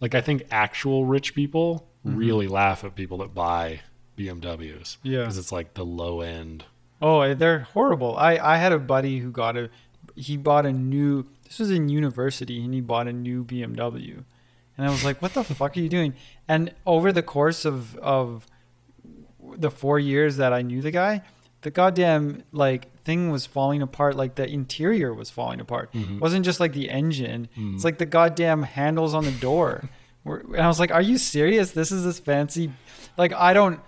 like 0.00 0.14
I 0.14 0.20
think 0.20 0.46
actual 0.50 1.04
rich 1.04 1.34
people 1.34 1.86
mm-hmm. 2.04 2.16
really 2.16 2.48
laugh 2.48 2.84
at 2.84 2.94
people 2.94 3.18
that 3.18 3.34
buy 3.34 3.80
BMWs. 4.16 4.96
Yeah. 5.02 5.20
because 5.20 5.38
it's 5.38 5.52
like 5.52 5.74
the 5.74 5.84
low 5.84 6.20
end. 6.22 6.64
Oh, 7.00 7.20
eh, 7.20 7.34
they're 7.34 7.60
horrible. 7.60 8.16
I 8.16 8.36
I 8.36 8.56
had 8.56 8.72
a 8.72 8.78
buddy 8.78 9.18
who 9.18 9.30
got 9.30 9.56
a 9.56 9.70
he 10.16 10.36
bought 10.36 10.66
a 10.66 10.72
new 10.72 11.26
this 11.44 11.58
was 11.58 11.70
in 11.70 11.88
university 11.88 12.64
and 12.64 12.72
he 12.72 12.80
bought 12.80 13.08
a 13.08 13.12
new 13.12 13.44
BMW. 13.44 14.24
And 14.76 14.86
I 14.86 14.90
was 14.90 15.04
like, 15.04 15.20
"What 15.20 15.34
the 15.34 15.44
fuck 15.60 15.76
are 15.76 15.80
you 15.80 15.88
doing?" 15.88 16.14
And 16.48 16.72
over 16.86 17.12
the 17.12 17.22
course 17.22 17.64
of 17.64 17.96
of 17.98 18.46
the 19.54 19.70
4 19.70 19.98
years 19.98 20.36
that 20.38 20.52
I 20.52 20.62
knew 20.62 20.80
the 20.80 20.90
guy, 20.90 21.22
the 21.62 21.70
goddamn 21.70 22.44
like 22.52 22.94
thing 23.04 23.30
was 23.30 23.46
falling 23.46 23.82
apart 23.82 24.16
like 24.16 24.34
the 24.34 24.48
interior 24.48 25.12
was 25.14 25.30
falling 25.30 25.60
apart. 25.60 25.90
It 25.92 25.98
mm-hmm. 25.98 26.18
wasn't 26.18 26.44
just 26.44 26.60
like 26.60 26.72
the 26.72 26.90
engine. 26.90 27.48
It's 27.50 27.58
mm-hmm. 27.58 27.78
like 27.78 27.98
the 27.98 28.06
goddamn 28.06 28.62
handles 28.62 29.14
on 29.14 29.24
the 29.24 29.32
door. 29.32 29.88
And 30.24 30.60
I 30.60 30.68
was 30.68 30.78
like, 30.78 30.92
"Are 30.92 31.02
you 31.02 31.18
serious? 31.18 31.72
This 31.72 31.90
is 31.90 32.04
this 32.04 32.20
fancy 32.20 32.70
like 33.16 33.32
I 33.32 33.52
don't 33.52 33.80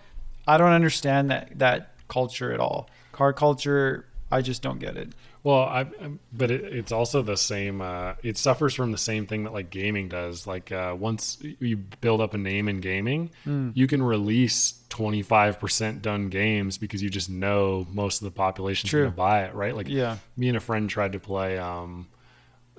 I 0.47 0.59
don't 0.59 0.73
understand 0.73 1.31
that 1.31 1.59
that 1.59 1.95
culture 2.09 2.53
at 2.53 2.61
all. 2.61 2.89
Car 3.13 3.33
culture, 3.33 4.07
I 4.31 4.43
just 4.43 4.63
don't 4.63 4.79
get 4.79 4.97
it. 4.97 5.13
Well, 5.44 5.61
I, 5.61 5.80
I- 5.83 5.87
but 6.33 6.50
it, 6.50 6.64
it's 6.72 6.90
also 6.90 7.22
the 7.22 7.37
same. 7.37 7.80
Uh, 7.80 8.14
it 8.24 8.37
suffers 8.38 8.74
from 8.74 8.90
the 8.92 8.98
same 8.98 9.26
thing 9.26 9.44
that 9.44 9.52
like 9.52 9.70
gaming 9.70 10.09
does. 10.09 10.46
Like 10.46 10.72
uh, 10.72 10.96
once 10.98 11.38
you 11.61 11.76
build 11.76 12.20
up 12.20 12.35
a 12.35 12.38
name 12.38 12.66
in 12.68 12.80
gaming, 12.80 13.30
Hmm. 13.44 13.70
you 13.74 13.87
can 13.87 14.02
release 14.02 14.80
twenty 14.88 15.22
five 15.22 15.61
percent 15.61 16.00
done 16.02 16.28
games 16.30 16.78
because 16.78 17.02
you 17.02 17.11
just 17.11 17.28
know 17.30 17.87
most 17.92 18.22
of 18.22 18.24
the 18.24 18.30
population's 18.30 18.90
True. 18.90 19.02
going 19.02 19.12
to 19.12 19.16
buy 19.16 19.44
it, 19.44 19.54
right? 19.54 19.76
Like 19.76 19.88
Yeah. 19.88 20.16
me 20.37 20.48
and 20.48 20.57
a 20.57 20.61
friend 20.61 20.88
tried 20.88 21.12
to 21.12 21.20
play 21.20 21.59
um, 21.59 22.07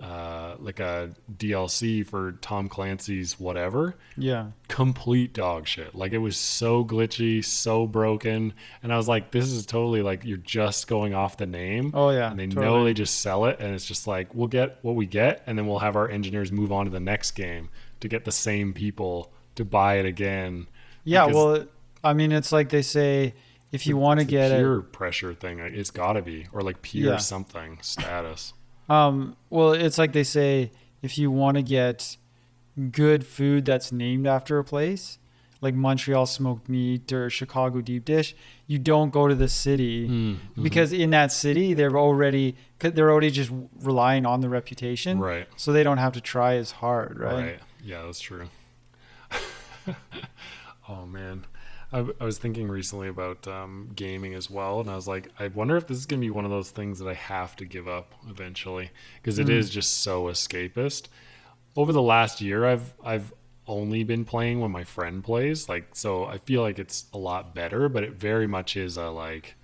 uh, 0.01 0.55
like 0.59 0.79
a 0.81 1.11
DLC 1.37 2.05
for 2.05 2.33
Tom 2.41 2.67
Clancy's 2.67 3.39
whatever. 3.39 3.95
Yeah. 4.17 4.47
Complete 4.67 5.33
dog 5.33 5.67
shit. 5.67 5.95
Like 5.95 6.11
it 6.11 6.17
was 6.17 6.35
so 6.37 6.83
glitchy, 6.83 7.43
so 7.43 7.87
broken, 7.87 8.53
and 8.83 8.91
I 8.93 8.97
was 8.97 9.07
like, 9.07 9.31
"This 9.31 9.45
is 9.45 9.65
totally 9.65 10.01
like 10.01 10.25
you're 10.25 10.37
just 10.37 10.87
going 10.87 11.13
off 11.13 11.37
the 11.37 11.45
name." 11.45 11.91
Oh 11.93 12.09
yeah. 12.09 12.29
and 12.29 12.39
they 12.39 12.47
know 12.47 12.83
they 12.83 12.93
just 12.93 13.21
sell 13.21 13.45
it 13.45 13.59
and 13.59 13.73
it's 13.73 13.85
just 13.85 14.05
like 14.07 14.33
we'll 14.35 14.47
get 14.47 14.79
what 14.81 14.95
we 14.95 15.05
get 15.05 15.43
and 15.47 15.57
then 15.57 15.65
we'll 15.67 15.79
have 15.79 15.95
our 15.95 16.09
engineers 16.09 16.51
move 16.51 16.71
on 16.71 16.85
to 16.85 16.91
the 16.91 16.99
next 16.99 17.31
game 17.31 17.69
to 18.01 18.07
get 18.07 18.25
the 18.25 18.31
same 18.31 18.73
people 18.73 19.31
to 19.55 19.63
buy 19.63 19.95
it 19.99 20.05
again 20.05 20.67
Yeah, 21.05 21.27
well, 21.27 21.65
I 22.03 22.13
mean, 22.13 22.31
it's 22.33 22.51
like 22.51 22.69
they 22.69 22.81
say 22.81 23.33
if 23.71 23.87
you 23.87 23.95
want 23.97 24.19
to 24.19 24.25
a 24.25 24.29
get 24.29 24.51
it, 24.51 24.57
peer 24.57 24.81
pressure 24.81 25.33
thing 25.33 25.59
it's 25.59 25.91
got 25.91 26.13
to 26.13 26.21
be 26.21 26.47
or 26.51 26.61
like 26.61 26.81
peer 26.81 27.11
Yeah. 27.11 27.17
something 27.17 27.77
status 27.81 28.53
um, 28.89 29.35
well, 29.49 29.73
it's 29.73 29.97
like 29.97 30.13
they 30.13 30.23
say 30.23 30.71
if 31.01 31.17
you 31.17 31.31
want 31.31 31.57
to 31.57 31.63
get 31.63 32.17
good 32.91 33.25
food 33.25 33.65
that's 33.65 33.91
named 33.91 34.27
after 34.27 34.57
a 34.59 34.63
place, 34.63 35.17
like 35.61 35.73
Montreal 35.73 36.25
smoked 36.25 36.67
meat 36.69 37.11
or 37.13 37.29
Chicago 37.29 37.81
deep 37.81 38.05
dish, 38.05 38.35
you 38.67 38.77
don't 38.77 39.11
go 39.11 39.27
to 39.27 39.33
the 39.35 39.47
city 39.47 40.07
Mm-hmm. 40.07 40.63
because 40.63 40.91
in 40.93 41.09
that 41.11 41.31
city 41.31 41.73
they're 41.73 41.97
already 41.97 42.55
they're 42.79 43.09
already 43.11 43.31
just 43.31 43.51
relying 43.81 44.25
on 44.25 44.41
the 44.41 44.49
reputation, 44.49 45.19
right. 45.19 45.47
So 45.55 45.71
they 45.73 45.83
don't 45.83 45.97
have 45.99 46.13
to 46.13 46.21
try 46.21 46.55
as 46.57 46.71
hard, 46.71 47.19
right? 47.19 47.33
right. 47.35 47.59
Yeah 47.83 48.03
that's 48.05 48.19
true. 48.19 48.47
Oh 50.87 51.05
man 51.07 51.45
I, 51.95 52.05
I 52.19 52.25
was 52.25 52.37
thinking 52.37 52.67
recently 52.67 53.07
about 53.07 53.47
um, 53.47 53.89
gaming 53.95 54.33
as 54.33 54.49
well 54.49 54.79
and 54.81 54.89
i 54.89 54.95
was 54.95 55.07
like 55.07 55.29
i 55.39 55.47
wonder 55.47 55.77
if 55.77 55.87
this 55.87 55.97
is 55.97 56.05
going 56.05 56.19
to 56.21 56.25
be 56.25 56.31
one 56.31 56.45
of 56.45 56.51
those 56.51 56.69
things 56.71 56.99
that 56.99 57.07
i 57.07 57.13
have 57.13 57.55
to 57.57 57.65
give 57.65 57.87
up 57.87 58.13
eventually 58.29 58.89
because 59.15 59.39
it 59.39 59.47
Mm. 59.47 59.51
is 59.59 59.69
just 59.69 60.01
so 60.01 60.25
escapist 60.25 61.07
over 61.75 61.91
the 61.93 62.01
last 62.01 62.41
year 62.41 62.65
i've 62.65 62.93
i've 63.03 63.33
only 63.67 64.03
been 64.03 64.25
playing 64.25 64.59
when 64.59 64.71
my 64.71 64.83
friend 64.83 65.23
plays 65.23 65.67
like 65.69 65.87
so 65.93 66.25
i 66.25 66.37
feel 66.37 66.61
like 66.61 66.77
it's 66.79 67.05
a 67.13 67.17
lot 67.17 67.55
better 67.55 67.89
but 67.89 68.03
it 68.03 68.13
very 68.13 68.47
much 68.47 68.75
is 68.77 68.97
a 68.97 69.09
like 69.09 69.55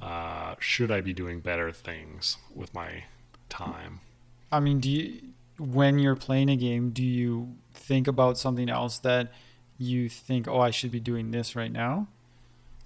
uh 0.00 0.54
should 0.60 0.90
i 0.90 1.00
be 1.00 1.12
doing 1.12 1.40
better 1.40 1.72
things 1.72 2.36
with 2.54 2.72
my 2.74 3.04
time 3.48 4.00
I 4.50 4.60
mean, 4.60 4.80
do 4.80 4.90
you 4.90 5.20
when 5.58 5.98
you're 5.98 6.16
playing 6.16 6.48
a 6.48 6.56
game, 6.56 6.90
do 6.90 7.02
you 7.02 7.56
think 7.74 8.06
about 8.08 8.38
something 8.38 8.70
else 8.70 8.98
that 9.00 9.30
you 9.78 10.08
think, 10.08 10.46
oh, 10.48 10.60
I 10.60 10.70
should 10.70 10.90
be 10.90 11.00
doing 11.00 11.30
this 11.30 11.54
right 11.56 11.70
now? 11.72 12.08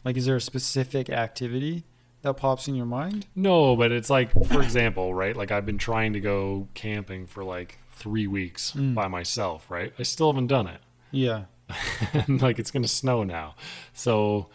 Like, 0.04 0.16
is 0.16 0.26
there 0.26 0.36
a 0.36 0.40
specific 0.40 1.08
activity 1.10 1.84
that 2.22 2.34
pops 2.34 2.68
in 2.68 2.74
your 2.74 2.86
mind? 2.86 3.26
No, 3.34 3.74
but 3.76 3.90
it's 3.92 4.10
like, 4.10 4.30
for 4.46 4.62
example, 4.62 5.14
right? 5.14 5.36
Like 5.36 5.50
I've 5.50 5.66
been 5.66 5.78
trying 5.78 6.12
to 6.12 6.20
go 6.20 6.68
camping 6.74 7.26
for 7.26 7.42
like 7.44 7.78
three 7.92 8.26
weeks 8.26 8.72
Mm. 8.72 8.94
by 8.94 9.08
myself, 9.08 9.70
right? 9.70 9.92
I 9.98 10.02
still 10.02 10.30
haven't 10.32 10.48
done 10.48 10.66
it. 10.66 10.80
Yeah. 11.10 11.44
and 12.12 12.42
like 12.42 12.58
it's 12.58 12.70
gonna 12.70 12.88
snow 12.88 13.22
now. 13.24 13.54
So 13.92 14.48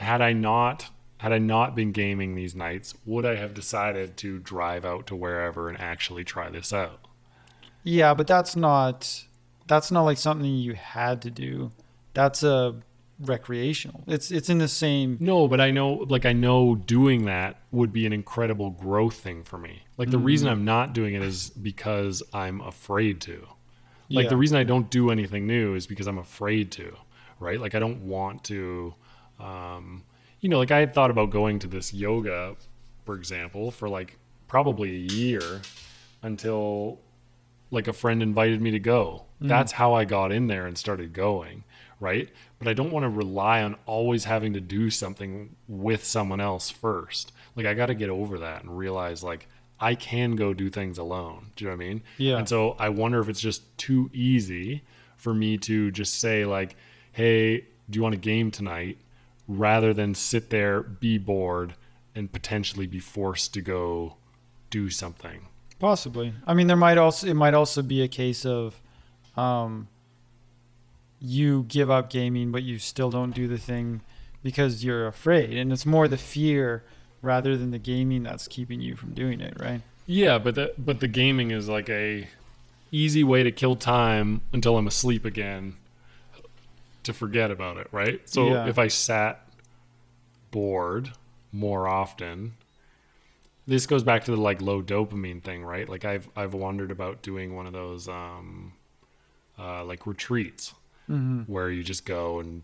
had 0.00 0.20
I 0.22 0.32
not 0.32 0.88
had 1.18 1.32
I 1.32 1.38
not 1.38 1.76
been 1.76 1.92
gaming 1.92 2.34
these 2.34 2.54
nights, 2.56 2.94
would 3.06 3.24
I 3.24 3.36
have 3.36 3.54
decided 3.54 4.16
to 4.18 4.38
drive 4.40 4.84
out 4.84 5.06
to 5.08 5.14
wherever 5.14 5.68
and 5.68 5.78
actually 5.80 6.24
try 6.24 6.50
this 6.50 6.72
out? 6.72 7.06
Yeah, 7.84 8.12
but 8.14 8.26
that's 8.26 8.56
not 8.56 9.24
that's 9.66 9.90
not 9.90 10.02
like 10.02 10.18
something 10.18 10.46
you 10.54 10.74
had 10.74 11.22
to 11.22 11.30
do. 11.30 11.70
That's 12.14 12.42
a 12.42 12.76
recreational. 13.20 14.02
It's 14.06 14.30
it's 14.30 14.48
in 14.50 14.58
the 14.58 14.68
same. 14.68 15.16
No, 15.20 15.46
but 15.48 15.60
I 15.60 15.70
know, 15.70 15.92
like, 16.08 16.26
I 16.26 16.32
know 16.32 16.74
doing 16.74 17.24
that 17.26 17.60
would 17.70 17.92
be 17.92 18.04
an 18.06 18.12
incredible 18.12 18.70
growth 18.70 19.14
thing 19.14 19.44
for 19.44 19.58
me. 19.58 19.82
Like, 19.96 20.10
the 20.10 20.18
reason 20.18 20.48
Mm. 20.48 20.52
I'm 20.52 20.64
not 20.64 20.92
doing 20.92 21.14
it 21.14 21.22
is 21.22 21.50
because 21.50 22.22
I'm 22.32 22.60
afraid 22.60 23.20
to. 23.22 23.46
Like, 24.10 24.24
Yeah. 24.24 24.30
the 24.30 24.36
reason 24.36 24.58
I 24.58 24.64
don't 24.64 24.90
do 24.90 25.10
anything 25.10 25.46
new 25.46 25.74
is 25.74 25.86
because 25.86 26.06
I'm 26.06 26.18
afraid 26.18 26.70
to, 26.72 26.94
right? 27.38 27.60
Like, 27.60 27.74
I 27.74 27.78
don't 27.78 28.02
want 28.02 28.44
to, 28.44 28.94
um, 29.40 30.02
you 30.40 30.48
know, 30.48 30.58
like, 30.58 30.70
I 30.72 30.80
had 30.80 30.92
thought 30.92 31.10
about 31.10 31.30
going 31.30 31.58
to 31.60 31.68
this 31.68 31.94
yoga, 31.94 32.56
for 33.06 33.14
example, 33.14 33.70
for 33.70 33.88
like 33.88 34.18
probably 34.48 34.90
a 34.96 35.12
year 35.14 35.62
until 36.22 36.98
like 37.70 37.88
a 37.88 37.92
friend 37.92 38.22
invited 38.22 38.60
me 38.60 38.70
to 38.72 38.78
go. 38.78 39.24
Mm. 39.42 39.48
That's 39.48 39.72
how 39.72 39.94
I 39.94 40.04
got 40.04 40.32
in 40.32 40.46
there 40.46 40.66
and 40.66 40.76
started 40.76 41.12
going, 41.12 41.64
right? 42.00 42.28
But 42.58 42.68
I 42.68 42.74
don't 42.74 42.92
want 42.92 43.04
to 43.04 43.08
rely 43.08 43.62
on 43.62 43.76
always 43.86 44.24
having 44.24 44.52
to 44.54 44.60
do 44.60 44.90
something 44.90 45.56
with 45.68 46.04
someone 46.04 46.40
else 46.40 46.70
first. 46.70 47.32
Like 47.56 47.66
I 47.66 47.74
got 47.74 47.86
to 47.86 47.94
get 47.94 48.10
over 48.10 48.38
that 48.38 48.62
and 48.62 48.76
realize 48.76 49.22
like 49.22 49.48
I 49.80 49.94
can 49.94 50.36
go 50.36 50.54
do 50.54 50.70
things 50.70 50.98
alone. 50.98 51.50
Do 51.56 51.64
you 51.64 51.70
know 51.70 51.76
what 51.76 51.84
I 51.84 51.88
mean? 51.88 52.02
Yeah. 52.18 52.38
And 52.38 52.48
so 52.48 52.76
I 52.78 52.88
wonder 52.88 53.20
if 53.20 53.28
it's 53.28 53.40
just 53.40 53.76
too 53.78 54.10
easy 54.12 54.82
for 55.16 55.34
me 55.34 55.58
to 55.58 55.90
just 55.90 56.20
say 56.20 56.44
like, 56.44 56.76
"Hey, 57.12 57.58
do 57.90 57.98
you 57.98 58.02
want 58.02 58.14
a 58.14 58.18
game 58.18 58.50
tonight?" 58.50 58.98
rather 59.48 59.92
than 59.92 60.14
sit 60.14 60.50
there, 60.50 60.82
be 60.82 61.18
bored 61.18 61.74
and 62.14 62.30
potentially 62.32 62.86
be 62.86 63.00
forced 63.00 63.54
to 63.54 63.60
go 63.60 64.16
do 64.70 64.90
something. 64.90 65.48
Possibly. 65.78 66.32
I 66.46 66.54
mean, 66.54 66.66
there 66.66 66.76
might 66.76 66.98
also 66.98 67.26
it 67.26 67.34
might 67.34 67.54
also 67.54 67.82
be 67.82 68.02
a 68.02 68.08
case 68.08 68.46
of, 68.46 68.80
um, 69.36 69.88
you 71.20 71.64
give 71.68 71.90
up 71.90 72.10
gaming, 72.10 72.50
but 72.50 72.62
you 72.62 72.78
still 72.78 73.10
don't 73.10 73.32
do 73.34 73.46
the 73.48 73.58
thing 73.58 74.00
because 74.42 74.84
you're 74.84 75.06
afraid, 75.06 75.56
and 75.56 75.72
it's 75.72 75.86
more 75.86 76.08
the 76.08 76.18
fear 76.18 76.84
rather 77.20 77.56
than 77.56 77.70
the 77.70 77.78
gaming 77.78 78.22
that's 78.24 78.48
keeping 78.48 78.80
you 78.80 78.96
from 78.96 79.14
doing 79.14 79.40
it, 79.40 79.54
right? 79.60 79.82
Yeah, 80.06 80.38
but 80.38 80.56
the 80.56 80.74
but 80.76 81.00
the 81.00 81.08
gaming 81.08 81.52
is 81.52 81.68
like 81.68 81.88
a 81.88 82.26
easy 82.90 83.22
way 83.24 83.42
to 83.42 83.52
kill 83.52 83.76
time 83.76 84.40
until 84.52 84.76
I'm 84.76 84.86
asleep 84.86 85.24
again 85.24 85.76
to 87.04 87.12
forget 87.12 87.50
about 87.50 87.76
it, 87.78 87.88
right? 87.92 88.20
So 88.28 88.48
Yeah. 88.48 88.68
if 88.68 88.78
I 88.78 88.88
sat 88.88 89.46
bored 90.50 91.12
more 91.52 91.86
often, 91.88 92.54
this 93.66 93.86
goes 93.86 94.02
back 94.02 94.24
to 94.24 94.32
the 94.32 94.36
like 94.36 94.60
low 94.60 94.82
dopamine 94.82 95.42
thing, 95.42 95.64
right? 95.64 95.88
Like 95.88 96.04
I've 96.04 96.28
I've 96.36 96.54
wondered 96.54 96.90
about 96.90 97.22
doing 97.22 97.54
one 97.54 97.66
of 97.66 97.72
those 97.72 98.08
um 98.08 98.72
uh 99.58 99.84
like 99.84 100.06
retreats 100.06 100.74
Mm-hmm. 101.10 101.52
where 101.52 101.68
you 101.68 101.82
just 101.82 102.06
go 102.06 102.38
and 102.38 102.62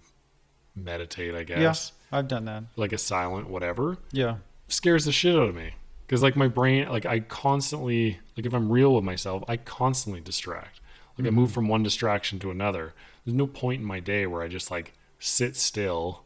meditate, 0.77 1.35
I 1.35 1.43
guess. 1.43 1.93
Yeah. 2.13 2.19
I've 2.19 2.29
done 2.29 2.45
that. 2.45 2.63
Like 2.77 2.93
a 2.93 2.99
silent 2.99 3.51
whatever 3.51 3.99
Yeah. 4.13 4.37
scares 4.69 5.05
the 5.05 5.13
shit 5.13 5.35
out 5.35 5.49
of 5.49 5.55
me 5.57 5.75
because 6.07 6.23
like 6.23 6.37
my 6.37 6.47
brain 6.49 6.89
like 6.89 7.05
i 7.05 7.21
constantly 7.21 8.19
like 8.37 8.47
if 8.47 8.55
i'm 8.55 8.71
real 8.71 8.95
with 8.95 9.03
myself 9.05 9.43
i 9.49 9.57
constantly 9.59 10.21
distract 10.21 10.81
like 11.19 11.27
i 11.27 11.31
move 11.31 11.51
from 11.53 11.69
one 11.69 11.83
distraction 11.83 12.39
to 12.39 12.51
another 12.51 12.95
there's 13.25 13.35
no 13.35 13.47
point 13.47 13.81
in 13.83 13.87
my 13.87 14.01
day 14.01 14.25
where 14.27 14.41
i 14.41 14.49
just 14.49 14.71
like 14.71 14.93
sit 15.19 15.55
still 15.57 16.23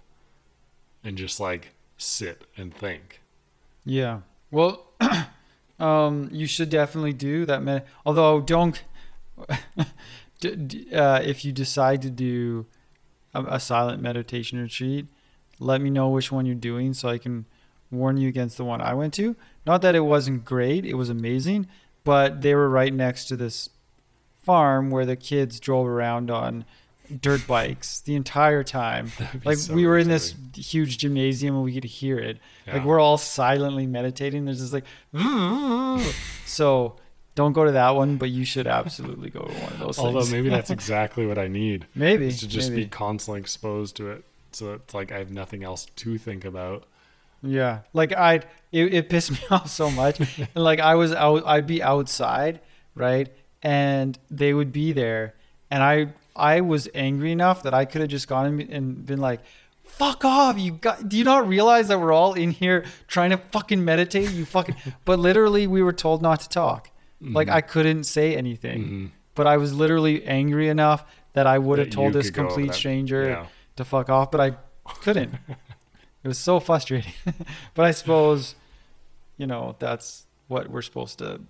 and 1.02 1.16
just 1.18 1.40
like 1.40 1.70
sit 1.96 2.44
and 2.56 2.72
think 2.74 3.20
Yeah. 3.84 4.20
Well, 4.52 4.84
um, 5.80 6.28
you 6.30 6.46
should 6.46 6.68
definitely 6.70 7.14
do 7.14 7.46
that. 7.46 7.62
Med- 7.62 7.84
Although, 8.06 8.40
don't 8.40 8.84
d- 10.50 10.94
uh, 10.94 11.20
if 11.20 11.44
you 11.44 11.52
decide 11.52 12.02
to 12.02 12.10
do 12.10 12.66
a, 13.34 13.42
a 13.44 13.60
silent 13.60 14.02
meditation 14.02 14.60
retreat, 14.60 15.06
let 15.58 15.80
me 15.80 15.90
know 15.90 16.08
which 16.08 16.30
one 16.32 16.46
you're 16.46 16.54
doing 16.54 16.94
so 16.94 17.08
I 17.08 17.18
can 17.18 17.46
warn 17.90 18.16
you 18.16 18.28
against 18.28 18.56
the 18.56 18.64
one 18.64 18.80
I 18.80 18.94
went 18.94 19.14
to. 19.14 19.36
Not 19.66 19.82
that 19.82 19.94
it 19.94 20.00
wasn't 20.00 20.44
great; 20.44 20.84
it 20.84 20.94
was 20.94 21.08
amazing, 21.08 21.68
but 22.04 22.42
they 22.42 22.54
were 22.54 22.68
right 22.68 22.92
next 22.92 23.26
to 23.26 23.36
this 23.36 23.70
farm 24.42 24.90
where 24.90 25.06
the 25.06 25.16
kids 25.16 25.60
drove 25.60 25.86
around 25.86 26.30
on 26.30 26.64
dirt 27.20 27.46
bikes 27.46 28.00
the 28.00 28.14
entire 28.14 28.64
time. 28.64 29.12
Like 29.44 29.58
so 29.58 29.74
we 29.74 29.86
were 29.86 29.98
in 29.98 30.08
this 30.08 30.34
huge 30.54 30.98
gymnasium 30.98 31.54
and 31.54 31.64
we 31.64 31.74
could 31.74 31.84
hear 31.84 32.18
it. 32.18 32.38
Like 32.66 32.84
we're 32.84 33.00
all 33.00 33.18
silently 33.18 33.86
meditating. 33.86 34.44
There's 34.44 34.60
just 34.60 34.72
like, 34.72 34.84
so 36.46 36.96
don't 37.34 37.52
go 37.52 37.64
to 37.64 37.72
that 37.72 37.90
one, 37.96 38.16
but 38.18 38.28
you 38.30 38.44
should 38.44 38.66
absolutely 38.66 39.30
go 39.30 39.40
to 39.40 39.52
one 39.54 39.72
of 39.72 39.78
those. 39.78 39.98
although 39.98 40.26
maybe 40.26 40.48
that's 40.50 40.70
exactly 40.78 41.26
what 41.26 41.38
i 41.38 41.48
need 41.48 41.86
maybe 41.94 42.30
to 42.30 42.46
just 42.48 42.70
maybe. 42.70 42.84
be 42.84 42.88
constantly 42.88 43.40
exposed 43.40 43.96
to 43.96 44.10
it 44.10 44.24
so 44.52 44.74
it's 44.74 44.92
like 44.92 45.10
i 45.12 45.18
have 45.18 45.30
nothing 45.30 45.64
else 45.64 45.86
to 45.96 46.18
think 46.18 46.44
about 46.44 46.84
Yeah, 47.42 47.80
like 47.92 48.12
I'd 48.14 48.46
it, 48.70 48.94
it 48.94 49.08
pissed 49.08 49.30
me 49.36 49.38
off 49.50 49.68
so 49.68 49.90
much. 49.90 50.20
and 50.20 50.48
like 50.70 50.78
I 50.80 50.94
was 50.94 51.12
out, 51.12 51.42
I'd 51.44 51.66
be 51.66 51.82
outside, 51.82 52.60
right, 52.94 53.28
and 53.62 54.16
they 54.30 54.54
would 54.54 54.70
be 54.72 54.92
there, 54.92 55.34
and 55.70 55.82
I 55.82 56.12
I 56.36 56.60
was 56.60 56.88
angry 56.94 57.32
enough 57.32 57.64
that 57.64 57.74
I 57.74 57.84
could 57.84 58.00
have 58.00 58.10
just 58.10 58.28
gone 58.28 58.60
and 58.60 59.04
been 59.04 59.20
like, 59.20 59.40
"Fuck 59.82 60.24
off! 60.24 60.56
You 60.56 60.72
got? 60.72 61.08
Do 61.08 61.16
you 61.18 61.24
not 61.24 61.48
realize 61.48 61.88
that 61.88 61.98
we're 61.98 62.12
all 62.12 62.34
in 62.34 62.52
here 62.52 62.84
trying 63.08 63.30
to 63.30 63.38
fucking 63.38 63.84
meditate? 63.84 64.30
You 64.30 64.44
fucking." 64.44 64.76
but 65.04 65.18
literally, 65.18 65.66
we 65.66 65.82
were 65.82 65.92
told 65.92 66.22
not 66.22 66.38
to 66.40 66.48
talk. 66.48 66.90
Like 67.22 67.48
Mm-hmm. 67.48 67.56
I 67.56 67.60
couldn't 67.60 68.04
say 68.04 68.36
anything, 68.36 69.12
but 69.34 69.46
I 69.46 69.56
was 69.56 69.72
literally 69.72 70.24
angry 70.24 70.68
enough 70.68 71.04
that 71.34 71.46
I 71.46 71.58
would 71.58 71.78
have 71.78 71.90
told 71.90 72.12
this 72.12 72.30
complete 72.30 72.74
stranger 72.74 73.28
yeah. 73.28 73.46
to 73.76 73.84
fuck 73.84 74.10
off, 74.10 74.30
but 74.30 74.40
I 74.40 74.56
couldn't. 75.00 75.34
it 76.24 76.28
was 76.28 76.38
so 76.38 76.60
frustrating. 76.60 77.12
but 77.74 77.84
I 77.84 77.92
suppose, 77.92 78.54
you 79.38 79.46
know, 79.46 79.76
that's 79.78 80.26
what 80.48 80.68
we're 80.68 80.82
supposed 80.82 81.18
to 81.18 81.40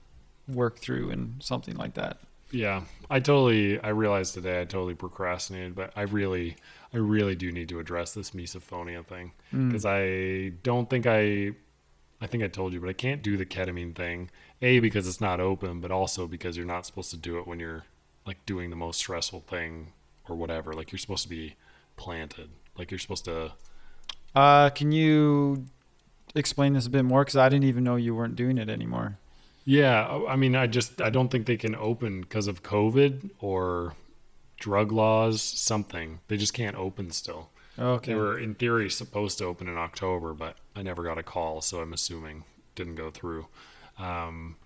work 0.49 0.79
through 0.79 1.11
in 1.11 1.37
something 1.41 1.77
like 1.77 1.95
that. 1.95 2.19
Yeah, 2.51 2.83
I 3.09 3.19
totally. 3.21 3.81
I 3.81 3.89
realized 3.89 4.35
today 4.35 4.61
I 4.61 4.65
totally 4.65 4.95
procrastinated, 4.95 5.75
but 5.75 5.91
I 5.97 6.03
really, 6.03 6.57
I 6.93 6.99
really 6.99 7.35
do 7.35 7.51
need 7.51 7.71
to 7.71 7.81
address 7.81 8.13
this 8.13 8.33
misophonia 8.33 9.05
thing 9.05 9.33
because 9.51 9.87
I 9.87 10.53
don't 10.63 10.89
think 10.89 11.07
I, 11.07 11.53
I 12.21 12.27
think 12.27 12.45
I 12.45 12.49
told 12.49 12.75
you, 12.75 12.81
but 12.81 12.91
I 12.91 12.93
can't 12.93 13.23
do 13.23 13.39
the 13.39 13.47
ketamine 13.47 13.95
thing. 13.95 14.31
A 14.63 14.79
because 14.79 15.07
it's 15.09 15.21
not 15.21 15.41
open, 15.41 15.81
but 15.81 15.91
also 15.91 16.27
because 16.27 16.57
you're 16.57 16.65
not 16.67 16.87
supposed 16.87 17.11
to 17.11 17.17
do 17.17 17.39
it 17.39 17.47
when 17.47 17.59
you're 17.59 17.85
like 18.27 18.45
doing 18.47 18.71
the 18.71 18.77
most 18.77 18.99
stressful 18.99 19.41
thing 19.41 19.93
or 20.29 20.37
whatever. 20.37 20.73
Like 20.73 20.93
you're 20.93 20.99
supposed 20.99 21.25
to 21.25 21.29
be 21.29 21.57
planted. 21.97 22.49
Like 22.79 22.91
you're 22.91 22.99
supposed 22.99 23.25
to. 23.25 23.53
Uh, 24.35 24.71
can 24.71 24.93
you 24.93 25.67
explain 26.35 26.73
this 26.75 26.87
a 26.87 26.91
bit 26.91 27.05
more? 27.05 27.23
Because 27.23 27.37
I 27.37 27.49
didn't 27.49 27.65
even 27.65 27.85
know 27.85 27.97
you 27.97 28.15
weren't 28.15 28.37
doing 28.37 28.57
it 28.57 28.69
anymore. 28.69 29.19
Yeah, 29.65 30.23
I 30.29 30.37
mean, 30.37 30.57
I 30.57 30.67
just 30.67 31.01
I 31.01 31.11
don't 31.11 31.29
think 31.29 31.47
they 31.47 31.57
can 31.57 31.75
open 31.75 32.23
because 32.23 32.47
of 32.47 32.63
COVID 32.63 33.31
or 33.41 33.95
drug 34.59 34.93
laws. 34.93 35.43
Something 35.43 36.21
they 36.29 36.37
just 36.37 36.55
can't 36.55 36.77
open 36.77 37.11
still. 37.11 37.51
Okay. 37.79 38.13
They 38.13 38.19
were 38.19 38.39
in 38.39 38.55
theory 38.55 38.91
supposed 38.91 39.39
to 39.39 39.45
open 39.45 39.67
in 39.67 39.77
October, 39.77 40.35
but 40.35 40.57
I 40.77 40.83
never 40.83 41.03
got 41.03 41.19
a 41.19 41.23
call, 41.23 41.63
so 41.63 41.81
I'm 41.81 41.93
assuming 41.93 42.45
didn't 42.75 42.97
go 42.97 43.11
through. 43.11 43.47
Um, 43.99 44.57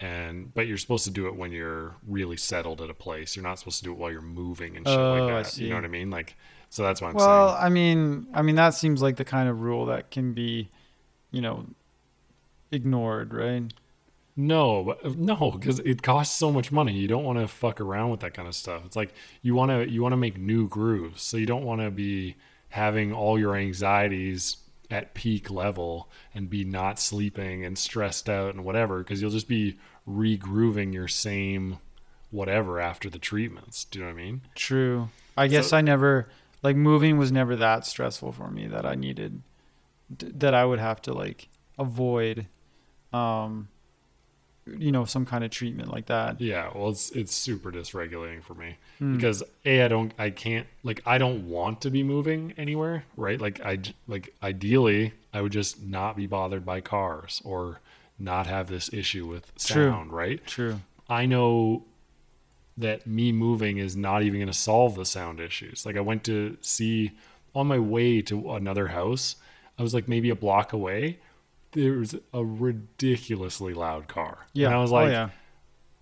and 0.00 0.52
but 0.54 0.66
you're 0.66 0.78
supposed 0.78 1.04
to 1.04 1.10
do 1.10 1.26
it 1.28 1.36
when 1.36 1.52
you're 1.52 1.94
really 2.06 2.36
settled 2.36 2.80
at 2.80 2.90
a 2.90 2.94
place. 2.94 3.36
You're 3.36 3.44
not 3.44 3.58
supposed 3.58 3.78
to 3.78 3.84
do 3.84 3.92
it 3.92 3.98
while 3.98 4.10
you're 4.10 4.20
moving 4.20 4.76
and 4.76 4.86
shit 4.86 4.98
Oh, 4.98 5.26
like 5.26 5.44
that. 5.44 5.56
You 5.58 5.70
know 5.70 5.76
what 5.76 5.84
I 5.84 5.88
mean? 5.88 6.10
Like, 6.10 6.36
so 6.68 6.82
that's 6.82 7.00
what 7.00 7.08
I'm 7.08 7.14
well, 7.14 7.50
saying. 7.50 7.64
I 7.64 7.68
mean, 7.68 8.26
I 8.34 8.42
mean 8.42 8.56
that 8.56 8.74
seems 8.74 9.00
like 9.02 9.16
the 9.16 9.24
kind 9.24 9.48
of 9.48 9.60
rule 9.60 9.86
that 9.86 10.10
can 10.10 10.32
be, 10.32 10.68
you 11.30 11.40
know, 11.40 11.66
ignored, 12.72 13.32
right? 13.32 13.72
No, 14.36 14.82
but 14.82 15.16
no, 15.16 15.52
because 15.52 15.78
it 15.78 16.02
costs 16.02 16.36
so 16.36 16.50
much 16.50 16.72
money. 16.72 16.92
You 16.92 17.06
don't 17.06 17.22
want 17.22 17.38
to 17.38 17.46
fuck 17.46 17.80
around 17.80 18.10
with 18.10 18.20
that 18.20 18.34
kind 18.34 18.48
of 18.48 18.54
stuff. 18.56 18.82
It's 18.84 18.96
like 18.96 19.14
you 19.42 19.54
want 19.54 19.70
to 19.70 19.88
you 19.88 20.02
want 20.02 20.12
to 20.12 20.16
make 20.16 20.36
new 20.36 20.68
grooves, 20.68 21.22
so 21.22 21.36
you 21.36 21.46
don't 21.46 21.64
want 21.64 21.80
to 21.82 21.90
be 21.90 22.34
having 22.70 23.12
all 23.12 23.38
your 23.38 23.54
anxieties 23.54 24.56
at 24.94 25.12
peak 25.14 25.50
level 25.50 26.08
and 26.34 26.48
be 26.48 26.64
not 26.64 26.98
sleeping 27.00 27.64
and 27.64 27.76
stressed 27.76 28.28
out 28.28 28.54
and 28.54 28.64
whatever, 28.64 28.98
because 28.98 29.20
you'll 29.20 29.30
just 29.30 29.48
be 29.48 29.76
regrooving 30.08 30.92
your 30.94 31.08
same 31.08 31.78
whatever 32.30 32.80
after 32.80 33.10
the 33.10 33.18
treatments. 33.18 33.84
Do 33.84 33.98
you 33.98 34.04
know 34.04 34.12
what 34.12 34.20
I 34.20 34.24
mean? 34.24 34.40
True. 34.54 35.08
I 35.36 35.46
guess 35.48 35.70
So- 35.70 35.76
I 35.76 35.80
never 35.80 36.28
like 36.62 36.76
moving 36.76 37.18
was 37.18 37.30
never 37.32 37.56
that 37.56 37.84
stressful 37.84 38.32
for 38.32 38.50
me 38.50 38.66
that 38.68 38.86
I 38.86 38.94
needed 38.94 39.42
that 40.18 40.54
I 40.54 40.64
would 40.64 40.78
have 40.78 41.00
to 41.02 41.12
like 41.12 41.48
avoid 41.78 42.46
um 43.12 43.68
you 44.66 44.90
know 44.92 45.04
some 45.04 45.26
kind 45.26 45.44
of 45.44 45.50
treatment 45.50 45.90
like 45.92 46.06
that. 46.06 46.40
Yeah, 46.40 46.70
well, 46.74 46.88
it's 46.88 47.10
it's 47.10 47.34
super 47.34 47.70
dysregulating 47.70 48.42
for 48.42 48.54
me 48.54 48.76
Hmm. 48.98 49.16
because 49.16 49.42
a 49.64 49.82
I 49.84 49.88
don't 49.88 50.12
I 50.18 50.30
can't 50.30 50.66
like 50.82 51.02
I 51.04 51.18
don't 51.18 51.48
want 51.48 51.80
to 51.82 51.90
be 51.90 52.02
moving 52.02 52.54
anywhere, 52.56 53.04
right? 53.16 53.40
Like 53.40 53.60
i 53.64 53.78
like 54.06 54.34
ideally 54.42 55.12
I 55.32 55.40
would 55.42 55.52
just 55.52 55.82
not 55.82 56.16
be 56.16 56.26
bothered 56.26 56.64
by 56.64 56.80
cars 56.80 57.42
or 57.44 57.80
not 58.18 58.46
have 58.46 58.68
this 58.68 58.92
issue 58.92 59.26
with 59.26 59.52
True. 59.56 59.90
sound, 59.90 60.12
right? 60.12 60.44
True. 60.46 60.80
I 61.08 61.26
know 61.26 61.84
that 62.76 63.06
me 63.06 63.32
moving 63.32 63.78
is 63.78 63.96
not 63.96 64.22
even 64.22 64.40
going 64.40 64.46
to 64.46 64.52
solve 64.52 64.94
the 64.96 65.04
sound 65.04 65.40
issues. 65.40 65.84
Like 65.86 65.96
I 65.96 66.00
went 66.00 66.24
to 66.24 66.56
see 66.60 67.12
on 67.54 67.66
my 67.66 67.78
way 67.78 68.20
to 68.22 68.52
another 68.52 68.88
house, 68.88 69.36
I 69.78 69.82
was 69.82 69.94
like 69.94 70.08
maybe 70.08 70.30
a 70.30 70.34
block 70.36 70.72
away. 70.72 71.18
There 71.74 71.92
was 71.92 72.16
a 72.32 72.44
ridiculously 72.44 73.74
loud 73.74 74.08
car. 74.08 74.46
Yeah. 74.52 74.66
And 74.68 74.76
I 74.76 74.78
was 74.78 74.92
oh, 74.92 74.96
like, 74.96 75.10
yeah. 75.10 75.30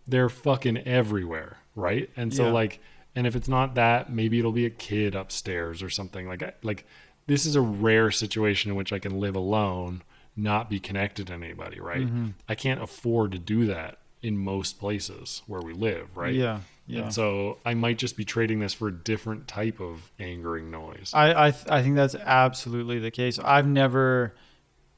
they're 0.07 0.29
fucking 0.29 0.79
everywhere, 0.79 1.59
right? 1.75 2.09
And 2.17 2.33
so 2.33 2.47
Yeah. 2.47 2.53
like, 2.53 2.81
and 3.15 3.27
if 3.27 3.37
it's 3.37 3.49
not 3.49 3.75
that, 3.75 4.13
maybe 4.13 4.39
it'll 4.39 4.53
be 4.53 4.67
a 4.67 4.71
kid 4.71 5.15
upstairs 5.15 5.83
or 5.83 5.91
something. 5.91 6.27
Like, 6.29 6.43
like 6.63 6.87
this 7.27 7.45
is 7.47 7.57
a 7.57 7.61
rare 7.61 8.11
situation 8.11 8.71
in 8.71 8.77
which 8.77 8.93
I 8.93 8.99
can 8.99 9.19
live 9.21 9.37
alone, 9.37 10.03
not 10.37 10.71
be 10.71 10.81
connected 10.81 11.27
to 11.27 11.33
anybody, 11.35 11.81
right? 11.81 12.07
Mm-hmm. 12.07 12.29
I 12.49 12.55
can't 12.55 12.83
afford 12.83 13.33
to 13.33 13.39
do 13.39 13.67
that 13.67 13.99
in 14.23 14.39
most 14.39 14.79
places 14.79 15.43
where 15.47 15.61
we 15.61 15.73
live, 15.73 16.17
right? 16.17 16.35
Yeah. 16.35 16.61
Yeah. 16.87 17.03
And 17.03 17.15
so 17.15 17.59
I 17.65 17.75
might 17.75 17.99
just 17.99 18.17
be 18.17 18.25
trading 18.25 18.61
this 18.61 18.75
for 18.75 18.89
a 18.89 18.93
different 18.93 19.47
type 19.47 19.81
of 19.81 20.11
angering 20.19 20.71
noise. 20.71 21.13
I 21.15 21.47
I, 21.47 21.51
th- 21.51 21.67
I 21.69 21.83
think 21.83 21.97
that's 21.97 22.15
absolutely 22.15 22.99
the 22.99 23.11
case. 23.11 23.39
I've 23.39 23.67
never, 23.67 24.35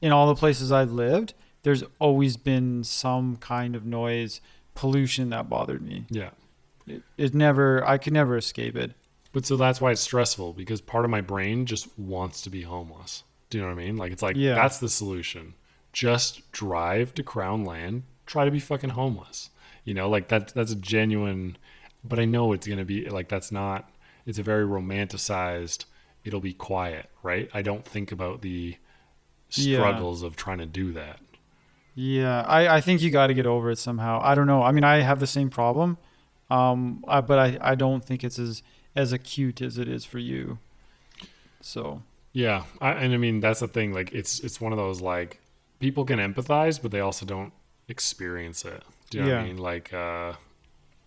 in 0.05 0.11
all 0.11 0.27
the 0.27 0.35
places 0.35 0.71
I've 0.71 0.91
lived, 0.91 1.33
there's 1.63 1.83
always 1.99 2.37
been 2.37 2.83
some 2.83 3.37
kind 3.37 3.75
of 3.75 3.85
noise 3.85 4.39
pollution 4.75 5.29
that 5.31 5.49
bothered 5.49 5.81
me. 5.81 6.05
yeah. 6.09 6.29
It, 6.87 7.01
it 7.17 7.33
never, 7.33 7.83
I 7.87 7.97
could 7.97 8.13
never 8.13 8.37
escape 8.37 8.75
it. 8.75 8.91
But 9.33 9.47
so 9.47 9.57
that's 9.57 9.81
why 9.81 9.91
it's 9.91 10.01
stressful 10.01 10.53
because 10.53 10.79
part 10.79 11.03
of 11.05 11.09
my 11.09 11.21
brain 11.21 11.65
just 11.65 11.87
wants 11.97 12.41
to 12.43 12.51
be 12.51 12.61
homeless. 12.61 13.23
Do 13.49 13.57
you 13.57 13.63
know 13.63 13.69
what 13.73 13.81
I 13.81 13.85
mean? 13.85 13.97
Like 13.97 14.11
it's 14.11 14.21
like 14.21 14.35
Yeah. 14.37 14.53
that's 14.53 14.77
the 14.77 14.89
solution. 14.89 15.55
Just 15.91 16.51
drive 16.51 17.15
to 17.15 17.23
Crown 17.23 17.65
Land, 17.65 18.03
try 18.27 18.45
to 18.45 18.51
be 18.51 18.59
fucking 18.59 18.91
homeless. 18.91 19.49
You 19.85 19.95
know, 19.95 20.07
like 20.07 20.27
that 20.27 20.53
that's 20.53 20.71
a 20.71 20.75
genuine 20.75 21.57
but 22.03 22.19
I 22.19 22.25
know 22.25 22.53
it's 22.53 22.67
going 22.67 22.77
to 22.77 22.85
be 22.85 23.09
like 23.09 23.29
that's 23.29 23.51
not 23.51 23.89
it's 24.27 24.37
a 24.37 24.43
very 24.43 24.65
romanticized 24.65 25.85
it'll 26.23 26.39
be 26.41 26.53
quiet, 26.53 27.09
right? 27.23 27.49
I 27.53 27.63
don't 27.63 27.83
think 27.85 28.11
about 28.11 28.41
the 28.41 28.77
Yeah. 29.57 29.77
struggles 29.77 30.23
of 30.23 30.35
trying 30.35 30.59
to 30.59 30.65
do 30.65 30.93
that. 30.93 31.19
Yeah, 31.95 32.41
I, 32.41 32.77
I 32.77 32.81
think 32.81 33.01
you 33.01 33.09
got 33.09 33.27
to 33.27 33.33
get 33.33 33.45
over 33.45 33.71
it 33.71 33.77
somehow. 33.77 34.19
I 34.21 34.35
don't 34.35 34.47
know. 34.47 34.61
I 34.61 34.71
mean, 34.71 34.83
I 34.83 34.97
have 34.97 35.19
the 35.19 35.27
same 35.27 35.49
problem, 35.49 35.97
um, 36.49 37.03
I, 37.07 37.21
but 37.21 37.39
I, 37.39 37.57
I 37.61 37.75
don't 37.75 38.03
think 38.03 38.23
it's 38.23 38.37
as 38.37 38.61
as 38.95 39.11
acute 39.11 39.61
as 39.61 39.77
it 39.77 39.87
is 39.87 40.05
for 40.05 40.19
you. 40.19 40.59
So 41.61 42.03
Yeah, 42.33 42.63
I, 42.81 42.91
and 42.91 43.13
I 43.13 43.17
mean 43.17 43.39
that's 43.39 43.61
the 43.61 43.67
thing. 43.67 43.93
Like 43.93 44.11
it's 44.13 44.39
it's 44.41 44.59
one 44.59 44.71
of 44.73 44.77
those 44.77 45.01
like 45.01 45.39
people 45.79 46.05
can 46.05 46.19
empathize, 46.19 46.81
but 46.81 46.91
they 46.91 46.99
also 46.99 47.25
don't 47.25 47.53
experience 47.87 48.65
it. 48.65 48.83
Do 49.09 49.17
you 49.17 49.23
know 49.23 49.29
what 49.29 49.39
I 49.39 49.43
mean? 49.43 49.57
Like 49.57 49.93
uh, 49.93 50.33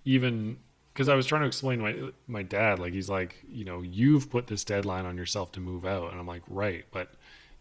even 0.04 0.58
because 0.92 1.08
I 1.08 1.14
was 1.14 1.26
trying 1.26 1.42
to 1.42 1.46
explain 1.46 1.80
my 1.80 2.10
my 2.26 2.42
dad, 2.42 2.78
like 2.78 2.92
he's 2.92 3.08
like, 3.10 3.36
you 3.48 3.64
know, 3.64 3.82
you've 3.82 4.30
put 4.30 4.46
this 4.46 4.64
deadline 4.64 5.06
on 5.06 5.16
yourself 5.16 5.52
to 5.52 5.60
move 5.60 5.84
out, 5.84 6.10
and 6.10 6.20
I'm 6.20 6.26
like, 6.26 6.42
right, 6.48 6.84
but 6.92 7.12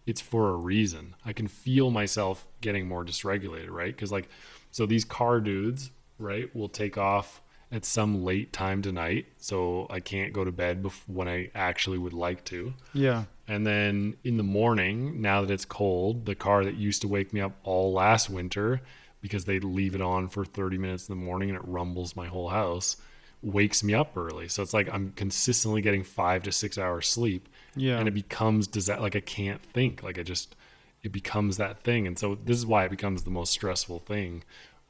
it's 0.08 0.22
for 0.22 0.50
a 0.50 0.56
reason. 0.56 1.16
I 1.26 1.34
can 1.34 1.48
feel 1.48 1.92
myself 1.92 2.48
getting 2.62 2.88
more 2.88 3.06
dysregulated, 3.06 3.70
right? 3.70 3.96
Because 3.96 4.12
like, 4.12 4.30
so 4.72 4.88
these 4.88 5.06
car 5.06 5.40
dudes, 5.40 5.92
right, 6.18 6.54
will 6.56 6.70
take 6.70 6.98
off 6.98 7.42
at 7.72 7.84
some 7.86 8.24
late 8.24 8.54
time 8.54 8.82
tonight, 8.82 9.26
so 9.38 9.86
I 9.90 10.00
can't 10.00 10.32
go 10.34 10.44
to 10.46 10.52
bed 10.52 10.82
bef- 10.82 11.04
when 11.08 11.28
I 11.28 11.52
actually 11.54 11.98
would 11.98 12.14
like 12.14 12.44
to. 12.46 12.74
yeah, 12.94 13.26
And 13.48 13.68
then 13.68 14.16
in 14.24 14.38
the 14.38 14.44
morning, 14.44 15.22
now 15.22 15.42
that 15.42 15.52
it's 15.52 15.66
cold, 15.66 16.26
the 16.26 16.36
car 16.36 16.64
that 16.64 16.76
used 16.76 17.02
to 17.02 17.10
wake 17.10 17.34
me 17.34 17.42
up 17.42 17.52
all 17.64 17.92
last 17.92 18.30
winter 18.30 18.82
because 19.22 19.44
they'd 19.44 19.66
leave 19.66 19.96
it 19.96 20.02
on 20.02 20.30
for 20.30 20.46
30 20.46 20.78
minutes 20.78 21.10
in 21.10 21.20
the 21.20 21.26
morning 21.26 21.50
and 21.50 21.58
it 21.58 21.68
rumbles 21.68 22.16
my 22.16 22.28
whole 22.28 22.48
house 22.50 22.96
wakes 23.42 23.84
me 23.84 23.94
up 23.94 24.16
early. 24.18 24.48
So 24.48 24.64
it's 24.64 24.74
like 24.74 24.90
I'm 24.92 25.12
consistently 25.16 25.82
getting 25.82 26.04
five 26.04 26.44
to 26.44 26.52
six 26.52 26.78
hours 26.78 27.08
sleep. 27.08 27.48
Yeah, 27.78 28.00
And 28.00 28.08
it 28.08 28.14
becomes 28.14 28.68
does 28.68 28.88
that 28.88 29.02
like 29.02 29.16
I 29.16 29.20
can't 29.22 29.62
think. 29.62 30.04
Like 30.04 30.18
I 30.20 30.24
just 30.24 30.56
it 31.04 31.12
becomes 31.12 31.58
that 31.58 31.84
thing. 31.84 32.08
And 32.08 32.18
so 32.18 32.38
this 32.44 32.58
is 32.58 32.66
why 32.66 32.86
it 32.86 32.92
becomes 32.92 33.24
the 33.24 33.30
most 33.30 33.52
stressful 33.52 34.00
thing 34.00 34.44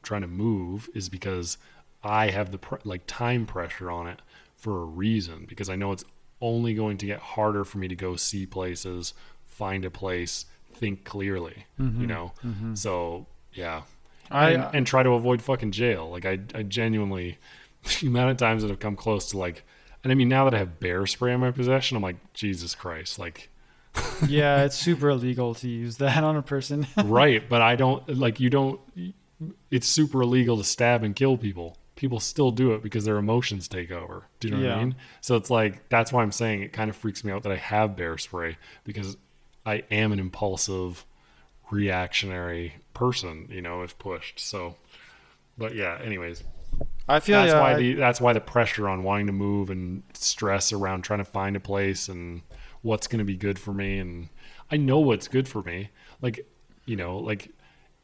trying 0.03 0.21
to 0.21 0.27
move 0.27 0.89
is 0.93 1.09
because 1.09 1.57
I 2.03 2.29
have 2.29 2.51
the 2.51 2.57
pr- 2.57 2.75
like 2.83 3.03
time 3.07 3.45
pressure 3.45 3.91
on 3.91 4.07
it 4.07 4.21
for 4.55 4.81
a 4.81 4.85
reason 4.85 5.45
because 5.47 5.69
I 5.69 5.75
know 5.75 5.91
it's 5.91 6.05
only 6.41 6.73
going 6.73 6.97
to 6.97 7.05
get 7.05 7.19
harder 7.19 7.63
for 7.63 7.77
me 7.77 7.87
to 7.87 7.95
go 7.95 8.15
see 8.15 8.45
places, 8.45 9.13
find 9.45 9.85
a 9.85 9.89
place, 9.89 10.45
think 10.73 11.03
clearly, 11.03 11.65
you 11.77 11.85
mm-hmm. 11.85 12.05
know. 12.05 12.33
Mm-hmm. 12.45 12.75
So, 12.75 13.25
yeah. 13.53 13.81
I 14.29 14.51
and, 14.51 14.63
uh, 14.63 14.71
and 14.73 14.87
try 14.87 15.03
to 15.03 15.11
avoid 15.11 15.41
fucking 15.41 15.71
jail. 15.71 16.09
Like 16.09 16.25
I 16.25 16.39
I 16.53 16.63
genuinely 16.63 17.37
the 18.01 18.07
amount 18.07 18.31
of 18.31 18.37
times 18.37 18.61
that 18.61 18.69
have 18.69 18.79
come 18.79 18.95
close 18.95 19.29
to 19.31 19.37
like 19.37 19.63
and 20.03 20.11
I 20.11 20.15
mean 20.15 20.29
now 20.29 20.45
that 20.45 20.53
I 20.53 20.59
have 20.59 20.79
bear 20.79 21.05
spray 21.05 21.33
in 21.33 21.39
my 21.39 21.51
possession, 21.51 21.97
I'm 21.97 22.03
like, 22.03 22.33
Jesus 22.33 22.75
Christ, 22.75 23.19
like 23.19 23.49
yeah, 24.27 24.63
it's 24.63 24.75
super 24.75 25.09
illegal 25.09 25.55
to 25.55 25.67
use 25.67 25.97
that 25.97 26.23
on 26.23 26.35
a 26.35 26.41
person. 26.41 26.87
right, 27.05 27.47
but 27.47 27.61
I 27.61 27.75
don't 27.75 28.17
like 28.17 28.39
you 28.39 28.49
don't 28.49 28.79
it's 29.69 29.87
super 29.87 30.21
illegal 30.21 30.57
to 30.57 30.63
stab 30.63 31.03
and 31.03 31.15
kill 31.15 31.37
people. 31.37 31.77
People 31.95 32.19
still 32.19 32.51
do 32.51 32.73
it 32.73 32.83
because 32.83 33.05
their 33.05 33.17
emotions 33.17 33.67
take 33.67 33.91
over. 33.91 34.25
Do 34.39 34.47
you 34.47 34.55
know 34.55 34.61
what 34.61 34.77
I 34.77 34.79
mean? 34.83 34.95
So 35.21 35.35
it's 35.35 35.49
like 35.49 35.89
that's 35.89 36.11
why 36.11 36.21
I'm 36.21 36.31
saying 36.31 36.61
it 36.61 36.73
kind 36.73 36.89
of 36.89 36.95
freaks 36.95 37.23
me 37.23 37.31
out 37.31 37.43
that 37.43 37.51
I 37.51 37.57
have 37.57 37.95
bear 37.95 38.17
spray 38.17 38.57
because 38.83 39.17
I 39.65 39.83
am 39.89 40.11
an 40.11 40.19
impulsive, 40.19 41.05
reactionary 41.71 42.75
person, 42.93 43.47
you 43.51 43.61
know, 43.61 43.81
if 43.81 43.97
pushed. 43.97 44.39
So 44.39 44.75
but 45.57 45.73
yeah, 45.73 45.99
anyways, 46.03 46.43
I 47.07 47.19
feel 47.19 47.39
that's 47.39 47.53
yeah, 47.53 47.61
why 47.61 47.71
I- 47.73 47.77
the 47.77 47.93
that's 47.93 48.19
why 48.21 48.33
the 48.33 48.41
pressure 48.41 48.87
on 48.89 49.03
wanting 49.03 49.27
to 49.27 49.33
move 49.33 49.69
and 49.69 50.03
stress 50.13 50.73
around 50.73 51.03
trying 51.03 51.19
to 51.19 51.25
find 51.25 51.55
a 51.55 51.59
place 51.59 52.07
and 52.09 52.41
what's 52.81 53.07
going 53.07 53.19
to 53.19 53.25
be 53.25 53.35
good 53.37 53.57
for 53.57 53.73
me 53.73 53.99
and 53.99 54.29
I 54.69 54.77
know 54.77 54.99
what's 54.99 55.27
good 55.27 55.47
for 55.47 55.61
me. 55.63 55.89
Like, 56.21 56.45
you 56.85 56.95
know, 56.97 57.17
like 57.17 57.49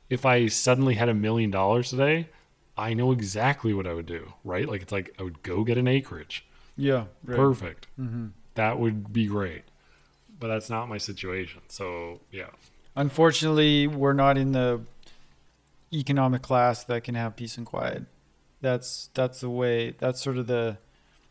if 0.10 0.26
I 0.26 0.48
suddenly 0.48 0.94
had 0.96 1.10
a 1.10 1.14
million 1.14 1.52
dollars 1.52 1.90
today, 1.90 2.30
I 2.78 2.94
know 2.94 3.12
exactly 3.12 3.74
what 3.74 3.86
I 3.86 3.94
would 3.94 4.06
do, 4.06 4.34
right? 4.44 4.68
Like 4.68 4.82
it's 4.82 4.92
like 4.92 5.14
I 5.20 5.24
would 5.24 5.44
go 5.44 5.64
get 5.64 5.78
an 5.78 5.88
acreage. 5.88 6.46
yeah, 6.78 7.06
right. 7.26 7.36
Perfect. 7.38 7.88
Mm-hmm. 8.00 8.28
That 8.56 8.80
would 8.80 9.12
be 9.12 9.26
great. 9.28 9.64
But 10.40 10.48
that's 10.48 10.70
not 10.70 10.88
my 10.90 10.98
situation. 10.98 11.62
So, 11.68 12.22
yeah. 12.32 12.50
Unfortunately, 12.96 13.88
we're 13.88 14.14
not 14.14 14.38
in 14.38 14.52
the 14.52 14.82
economic 15.92 16.42
class 16.42 16.84
that 16.86 17.04
can 17.04 17.16
have 17.16 17.36
peace 17.36 17.58
and 17.58 17.66
quiet. 17.66 18.04
That's 18.64 19.10
that's 19.14 19.42
the 19.42 19.50
way. 19.50 19.94
That's 20.00 20.24
sort 20.24 20.38
of 20.38 20.48
the. 20.48 20.78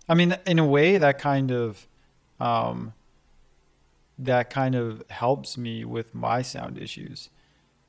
I 0.06 0.14
mean, 0.14 0.36
in 0.46 0.58
a 0.58 0.66
way, 0.66 0.98
that 0.98 1.18
kind 1.18 1.50
of, 1.50 1.88
um, 2.38 2.92
that 4.18 4.50
kind 4.50 4.74
of 4.74 5.02
helps 5.08 5.56
me 5.56 5.82
with 5.86 6.14
my 6.14 6.42
sound 6.42 6.76
issues, 6.76 7.30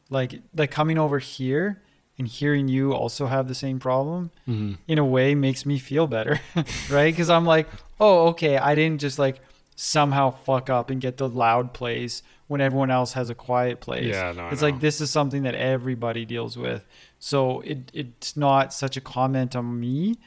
like 0.10 0.42
like 0.56 0.72
coming 0.72 0.98
over 0.98 1.20
here 1.20 1.82
and 2.18 2.26
hearing 2.26 2.70
you 2.70 2.94
also 2.94 3.26
have 3.26 3.50
the 3.50 3.56
same 3.56 3.80
problem. 3.80 4.32
Mm-hmm. 4.48 4.76
In 4.88 4.98
a 4.98 5.04
way, 5.04 5.36
makes 5.36 5.66
me 5.66 5.78
feel 5.78 6.08
better, 6.08 6.40
right? 6.90 7.12
Because 7.12 7.30
I'm 7.30 7.46
like, 7.46 7.68
oh, 8.00 8.28
okay, 8.28 8.58
I 8.58 8.76
didn't 8.76 9.02
just 9.02 9.20
like 9.20 9.42
somehow 9.76 10.30
fuck 10.32 10.70
up 10.70 10.90
and 10.90 11.02
get 11.02 11.18
the 11.18 11.28
loud 11.28 11.74
place 11.74 12.24
when 12.54 12.62
everyone 12.62 12.92
else 12.92 13.14
has 13.14 13.32
a 13.32 13.36
quiet 13.36 13.80
place. 13.80 14.06
Yeah, 14.06 14.32
no, 14.32 14.50
it's 14.50 14.62
like 14.62 14.80
this 14.80 15.02
is 15.02 15.10
something 15.10 15.42
that 15.42 15.56
everybody 15.56 16.24
deals 16.24 16.56
with. 16.56 16.86
So 17.18 17.62
it 17.62 17.90
it's 17.96 18.38
not 18.38 18.72
such 18.72 18.96
a 18.96 19.02
comment 19.02 19.56
on 19.56 19.80
me. 19.80 20.20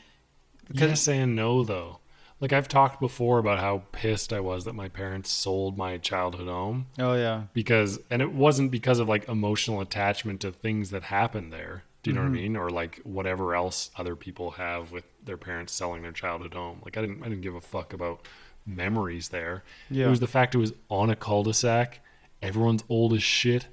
Because 0.66 1.07
yes 1.07 1.09
and 1.09 1.37
no 1.37 1.62
though. 1.62 2.01
Like 2.41 2.53
i've 2.53 2.66
talked 2.66 2.99
before 2.99 3.39
about 3.39 3.61
how 3.61 3.85
pissed 3.93 4.33
i 4.33 4.41
was 4.41 4.64
that 4.64 4.74
my 4.74 4.89
parents 4.89 5.31
sold 5.31 5.79
my 5.79 5.99
childhood 5.99 6.49
home. 6.49 6.89
Oh 6.99 7.14
yeah, 7.14 7.45
because 7.53 8.01
and 8.11 8.20
it 8.20 8.33
wasn't 8.33 8.72
because 8.72 8.99
of 8.99 9.09
like 9.09 9.29
emotional 9.29 9.81
attachment 9.81 10.41
to 10.41 10.51
things 10.51 10.91
that 10.91 11.05
happened 11.05 11.53
there. 11.53 11.85
Do 12.03 12.11
you 12.11 12.16
know 12.16 12.22
what 12.22 12.27
i 12.27 12.31
mm-hmm. 12.31 12.43
mean? 12.43 12.57
Or 12.57 12.70
like 12.70 12.99
whatever 13.05 13.55
else 13.55 13.93
other 13.97 14.16
people 14.16 14.51
have 14.53 14.91
with 14.91 15.05
their 15.24 15.37
parents 15.37 15.72
selling 15.72 16.03
their 16.03 16.11
childhood 16.11 16.55
home. 16.55 16.81
Like 16.85 16.97
i 16.97 17.03
didn't 17.03 17.22
i 17.22 17.29
didn't 17.29 17.43
give 17.43 17.55
a 17.55 17.61
fuck 17.61 17.93
about 17.93 18.27
memories 18.66 19.29
there. 19.29 19.62
Yeah. 19.91 20.07
it 20.07 20.11
was 20.11 20.18
the 20.18 20.27
fact 20.27 20.57
it 20.57 20.59
was 20.59 20.72
on 20.91 21.09
a 21.09 21.14
cul-de-sac 21.14 22.01
everyone's 22.43 22.84
old 22.89 23.12
as 23.12 23.22
shit 23.22 23.66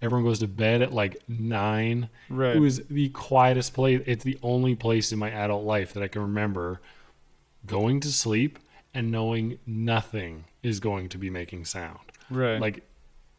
everyone 0.00 0.24
goes 0.24 0.38
to 0.38 0.46
bed 0.48 0.80
at 0.82 0.92
like 0.92 1.16
nine 1.28 2.08
Right. 2.28 2.54
it 2.56 2.60
was 2.60 2.80
the 2.86 3.08
quietest 3.10 3.74
place 3.74 4.02
it's 4.06 4.24
the 4.24 4.38
only 4.42 4.74
place 4.74 5.12
in 5.12 5.18
my 5.18 5.30
adult 5.30 5.64
life 5.64 5.92
that 5.94 6.02
i 6.02 6.08
can 6.08 6.22
remember 6.22 6.80
going 7.66 8.00
to 8.00 8.12
sleep 8.12 8.58
and 8.94 9.10
knowing 9.10 9.58
nothing 9.66 10.44
is 10.62 10.80
going 10.80 11.08
to 11.10 11.18
be 11.18 11.30
making 11.30 11.64
sound 11.64 11.98
right. 12.30 12.60
like 12.60 12.82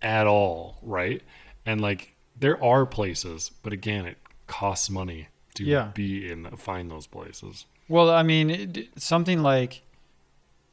at 0.01 0.27
all 0.27 0.77
right 0.82 1.21
and 1.65 1.82
like 1.82 2.13
there 2.39 2.61
are 2.63 2.86
places 2.86 3.51
but 3.63 3.73
again 3.73 4.05
it 4.05 4.17
costs 4.47 4.89
money 4.89 5.27
to 5.55 5.63
Yeah. 5.65 5.91
be 5.93 6.32
in 6.32 6.45
find 6.57 6.89
those 6.91 7.07
places 7.07 7.65
Well, 7.89 8.09
I 8.11 8.21
mean, 8.23 8.49
it, 8.51 8.88
something 9.01 9.41
like, 9.41 9.82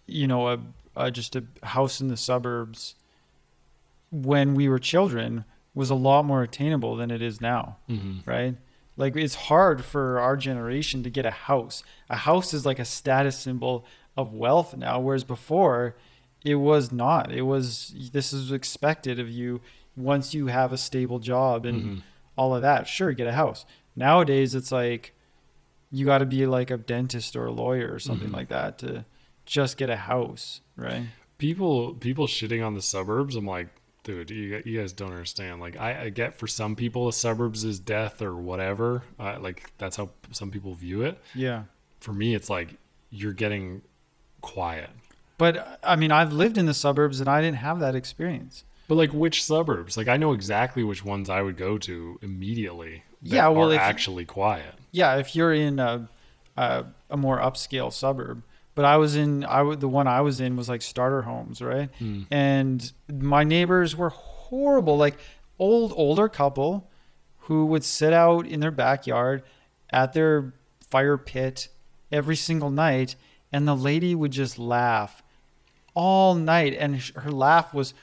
you 0.07 0.27
know, 0.29 0.49
a, 0.49 0.59
a 0.95 1.11
just 1.11 1.35
a 1.35 1.45
house 1.63 2.01
in 2.01 2.09
the 2.09 2.17
suburbs 2.17 2.95
when 4.25 4.55
we 4.55 4.69
were 4.69 4.79
children 4.79 5.45
was 5.75 5.91
a 5.91 5.95
lot 5.95 6.25
more 6.25 6.43
attainable 6.43 6.97
than 6.97 7.11
it 7.11 7.21
is 7.21 7.41
now, 7.41 7.77
mm-hmm. 7.89 8.29
right? 8.29 8.57
Like 8.97 9.15
it's 9.17 9.35
hard 9.35 9.85
for 9.85 10.19
our 10.21 10.37
generation 10.37 11.03
to 11.03 11.11
get 11.11 11.27
a 11.27 11.31
house. 11.31 11.83
A 12.09 12.17
house 12.17 12.55
is 12.55 12.65
like 12.65 12.79
a 12.79 12.85
status 12.85 13.39
symbol 13.39 13.85
of 14.17 14.33
wealth 14.33 14.75
now, 14.77 14.99
whereas 15.01 15.25
before, 15.25 15.97
it 16.45 16.55
was 16.55 16.91
not. 16.93 17.31
It 17.31 17.43
was 17.43 17.95
this 18.13 18.33
is 18.33 18.53
expected 18.53 19.19
of 19.19 19.29
you 19.29 19.61
once 19.97 20.33
you 20.33 20.47
have 20.47 20.73
a 20.73 20.79
stable 20.79 21.19
job 21.19 21.67
and 21.67 21.83
Mhm. 21.83 22.03
all 22.39 22.55
of 22.55 22.63
that. 22.63 22.87
Sure, 22.89 23.13
get 23.13 23.27
a 23.27 23.33
house. 23.33 23.67
Nowadays, 23.95 24.55
it's 24.55 24.73
like 24.73 25.13
you 25.91 26.07
got 26.07 26.19
to 26.19 26.27
be 26.27 26.47
like 26.47 26.71
a 26.71 26.77
dentist 26.79 27.37
or 27.37 27.47
a 27.47 27.53
lawyer 27.53 27.93
or 27.93 27.99
something 27.99 28.31
Mhm. 28.31 28.35
like 28.35 28.49
that 28.49 28.79
to 28.79 29.05
just 29.45 29.77
get 29.77 29.91
a 29.91 29.97
house, 29.97 30.63
right? 30.77 31.05
people 31.39 31.93
people 31.93 32.27
shitting 32.27 32.67
on 32.67 32.73
the 32.73 32.81
suburbs 32.81 33.37
i'm 33.37 33.45
like 33.45 33.69
dude 34.07 34.31
you, 34.31 34.63
you 34.65 34.81
guys 34.81 34.93
don't 34.93 35.11
understand. 35.11 35.61
Like 35.61 35.77
I, 35.79 36.05
I 36.05 36.09
get 36.09 36.35
for 36.37 36.47
some 36.47 36.75
people 36.77 37.07
the 37.07 37.13
suburbs 37.13 37.65
is 37.65 37.79
death 37.79 38.23
or 38.23 38.35
whatever. 38.35 39.03
Uh, 39.21 39.37
like 39.41 39.71
that's 39.79 39.97
how 39.97 40.11
some 40.31 40.51
people 40.51 40.73
view 40.75 41.03
it. 41.03 41.21
Yeah. 41.35 41.65
for 42.01 42.13
me 42.13 42.35
it's 42.35 42.49
like 42.49 42.77
you're 43.11 43.33
getting 43.35 43.83
quiet. 44.41 44.91
But 45.39 45.79
I 45.83 45.97
mean, 45.97 46.11
I've 46.13 46.33
lived 46.33 46.57
in 46.57 46.65
the 46.67 46.73
suburbs 46.75 47.21
and 47.21 47.29
I 47.29 47.41
didn't 47.43 47.59
have 47.59 47.81
that 47.81 47.95
experience. 47.95 48.65
but 48.89 48.95
like 48.95 49.13
which 49.13 49.45
suburbs? 49.45 49.97
Like 49.97 50.09
i 50.09 50.17
know 50.17 50.33
exactly 50.33 50.83
which 50.85 51.05
ones 51.05 51.29
i 51.29 51.43
would 51.43 51.57
go 51.57 51.77
to 51.79 52.19
immediately 52.23 53.03
that 53.23 53.35
Yeah, 53.37 53.49
well, 53.49 53.71
are 53.73 53.75
if- 53.75 53.81
actually 53.81 54.25
quiet. 54.25 54.75
Yeah, 54.93 55.17
if 55.17 55.35
you're 55.37 55.53
in 55.53 55.79
a 55.79 56.09
a, 56.57 56.85
a 57.11 57.17
more 57.19 57.39
upscale 57.39 57.93
suburb, 57.93 58.43
but 58.77 58.85
I 58.85 58.99
was 58.99 59.17
in 59.17 59.45
I 59.45 59.59
w- 59.59 59.77
the 59.77 59.89
one 59.89 60.07
I 60.07 60.21
was 60.21 60.41
in 60.41 60.55
was 60.55 60.69
like 60.69 60.83
starter 60.83 61.23
homes, 61.23 61.61
right? 61.61 61.91
Hmm. 61.99 62.23
And 62.31 62.93
my 63.13 63.43
neighbors 63.43 63.97
were 63.97 64.11
horrible, 64.11 64.97
like 64.97 65.17
old 65.59 65.93
older 65.97 66.29
couple 66.29 66.89
who 67.41 67.67
would 67.67 67.83
sit 67.83 68.13
out 68.13 68.47
in 68.47 68.61
their 68.61 68.71
backyard 68.71 69.43
at 69.91 70.13
their 70.13 70.53
fire 70.89 71.17
pit 71.17 71.69
every 72.13 72.37
single 72.37 72.71
night 72.71 73.17
and 73.53 73.67
the 73.67 73.75
lady 73.75 74.15
would 74.15 74.33
just 74.33 74.59
laugh 74.59 75.23
all 75.95 76.35
night 76.35 76.75
and 76.79 77.01
her 77.17 77.33
laugh 77.33 77.73
was 77.73 77.95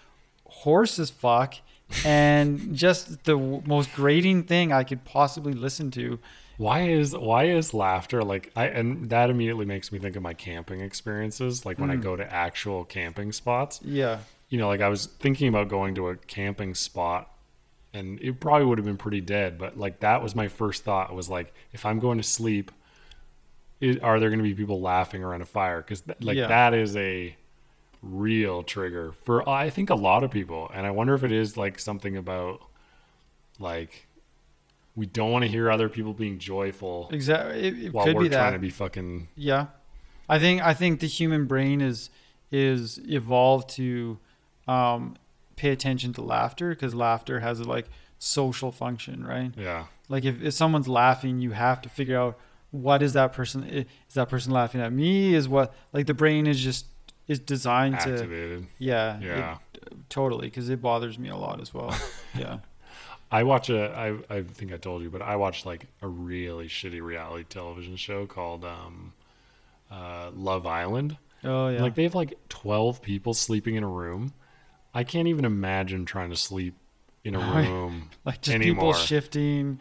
hoarse 0.45 0.97
as 0.97 1.09
fuck 1.09 1.55
and 2.03 2.73
just 2.75 3.23
the 3.25 3.37
most 3.65 3.93
grating 3.93 4.43
thing 4.43 4.73
I 4.73 4.83
could 4.83 5.03
possibly 5.05 5.53
listen 5.53 5.91
to. 5.91 6.19
Why 6.57 6.81
is 6.89 7.15
why 7.17 7.45
is 7.45 7.73
laughter 7.73 8.23
like 8.23 8.51
I 8.55 8.67
and 8.67 9.09
that 9.09 9.29
immediately 9.29 9.65
makes 9.65 9.91
me 9.91 9.99
think 9.99 10.15
of 10.15 10.21
my 10.21 10.33
camping 10.33 10.81
experiences 10.81 11.65
like 11.65 11.79
when 11.79 11.89
Hmm. 11.89 11.97
I 11.97 11.99
go 11.99 12.15
to 12.15 12.33
actual 12.33 12.85
camping 12.85 13.31
spots. 13.31 13.79
Yeah. 13.83 14.19
You 14.49 14.59
know, 14.59 14.67
like 14.67 14.81
I 14.81 14.87
was 14.89 15.07
thinking 15.07 15.47
about 15.47 15.67
going 15.69 15.95
to 15.95 16.09
a 16.09 16.15
camping 16.15 16.75
spot 16.75 17.29
and 17.93 18.19
it 18.21 18.39
probably 18.39 18.65
would 18.65 18.77
have 18.77 18.85
been 18.85 18.97
pretty 18.97 19.21
dead, 19.21 19.57
but 19.57 19.77
like 19.77 19.99
that 20.01 20.21
was 20.21 20.35
my 20.35 20.47
first 20.47 20.83
thought 20.83 21.13
was 21.13 21.29
like 21.29 21.53
if 21.71 21.85
I'm 21.85 21.99
going 21.99 22.17
to 22.17 22.23
sleep 22.23 22.71
are 24.01 24.19
there 24.19 24.29
going 24.29 24.39
to 24.39 24.43
be 24.43 24.53
people 24.53 24.79
laughing 24.79 25.23
around 25.23 25.41
a 25.41 25.45
fire 25.45 25.81
cuz 25.81 26.01
th- 26.01 26.17
like 26.21 26.37
Yeah. 26.37 26.47
that 26.47 26.73
is 26.73 26.95
a 26.95 27.35
real 28.01 28.63
trigger 28.63 29.11
for 29.23 29.47
I 29.49 29.69
think 29.69 29.89
a 29.89 29.95
lot 29.95 30.23
of 30.23 30.31
people 30.31 30.69
and 30.73 30.85
I 30.85 30.91
wonder 30.91 31.13
if 31.15 31.23
it 31.23 31.31
is 31.31 31.57
like 31.57 31.79
something 31.79 32.15
about 32.15 32.61
like 33.59 34.07
we 34.95 35.05
don't 35.05 35.31
want 35.31 35.43
to 35.43 35.49
hear 35.49 35.71
other 35.71 35.89
people 35.89 36.13
being 36.13 36.37
joyful 36.39 37.09
Exactly. 37.11 37.61
It, 37.67 37.79
it 37.85 37.93
while 37.93 38.05
could 38.05 38.15
we're 38.15 38.21
be 38.23 38.27
that. 38.29 38.37
trying 38.37 38.53
to 38.53 38.59
be 38.59 38.69
fucking 38.69 39.27
yeah. 39.35 39.67
I 40.29 40.39
think 40.39 40.61
I 40.61 40.73
think 40.73 40.99
the 40.99 41.07
human 41.07 41.45
brain 41.45 41.81
is 41.81 42.09
is 42.51 42.99
evolved 43.05 43.69
to 43.71 44.19
um, 44.67 45.15
pay 45.55 45.69
attention 45.71 46.13
to 46.13 46.21
laughter 46.21 46.69
because 46.69 46.93
laughter 46.93 47.39
has 47.39 47.59
a 47.59 47.63
like 47.63 47.87
social 48.19 48.71
function, 48.71 49.25
right? 49.25 49.51
yeah 49.57 49.85
Like 50.09 50.23
if, 50.25 50.41
if 50.41 50.53
someone's 50.53 50.87
laughing, 50.87 51.39
you 51.39 51.51
have 51.51 51.81
to 51.81 51.89
figure 51.89 52.17
out 52.17 52.37
what 52.71 53.01
is 53.03 53.13
that 53.13 53.33
person 53.33 53.63
is 53.63 53.85
that 54.13 54.29
person 54.29 54.51
laughing 54.53 54.81
at 54.81 54.93
me? 54.93 55.33
Is 55.33 55.47
what 55.49 55.73
like 55.91 56.05
the 56.05 56.13
brain 56.13 56.47
is 56.47 56.59
just 56.59 56.85
is 57.27 57.39
designed 57.39 57.99
to 58.01 58.11
activated 58.13 58.67
yeah 58.79 59.17
it- 59.17 59.23
yeah 59.23 59.57
totally 60.09 60.47
because 60.47 60.69
it 60.69 60.81
bothers 60.81 61.17
me 61.19 61.29
a 61.29 61.35
lot 61.37 61.59
as 61.61 61.73
well. 61.73 61.95
yeah. 62.37 62.59
I 63.33 63.43
watch 63.43 63.69
a 63.69 63.91
I 64.29 64.37
I 64.37 64.41
think 64.43 64.71
I 64.73 64.77
told 64.77 65.01
you 65.03 65.09
but 65.09 65.21
I 65.21 65.35
watched 65.35 65.65
like 65.65 65.87
a 66.01 66.07
really 66.07 66.67
shitty 66.67 67.01
reality 67.01 67.43
television 67.49 67.95
show 67.95 68.25
called 68.25 68.63
um 68.63 69.13
uh 69.91 70.29
Love 70.35 70.65
Island 70.67 71.17
Oh 71.43 71.67
yeah. 71.69 71.81
like 71.81 71.95
they 71.95 72.03
have 72.03 72.15
like 72.15 72.35
12 72.49 73.01
people 73.01 73.33
sleeping 73.33 73.75
in 73.75 73.83
a 73.83 73.87
room 73.89 74.33
I 74.93 75.03
can't 75.03 75.27
even 75.27 75.43
imagine 75.45 76.05
trying 76.05 76.29
to 76.29 76.35
sleep 76.37 76.75
in 77.23 77.35
a 77.35 77.39
room 77.53 78.09
like 78.23 78.41
just 78.41 78.55
anymore. 78.55 78.93
people 78.93 78.93
shifting 78.93 79.79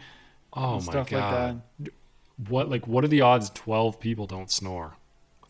oh 0.54 0.74
my 0.76 0.78
stuff 0.80 1.10
god 1.10 1.54
like 1.78 1.84
that. 1.84 1.92
what 2.50 2.68
like 2.70 2.86
what 2.88 3.04
are 3.04 3.08
the 3.08 3.20
odds 3.20 3.50
12 3.50 4.00
people 4.00 4.26
don't 4.26 4.50
snore 4.50 4.96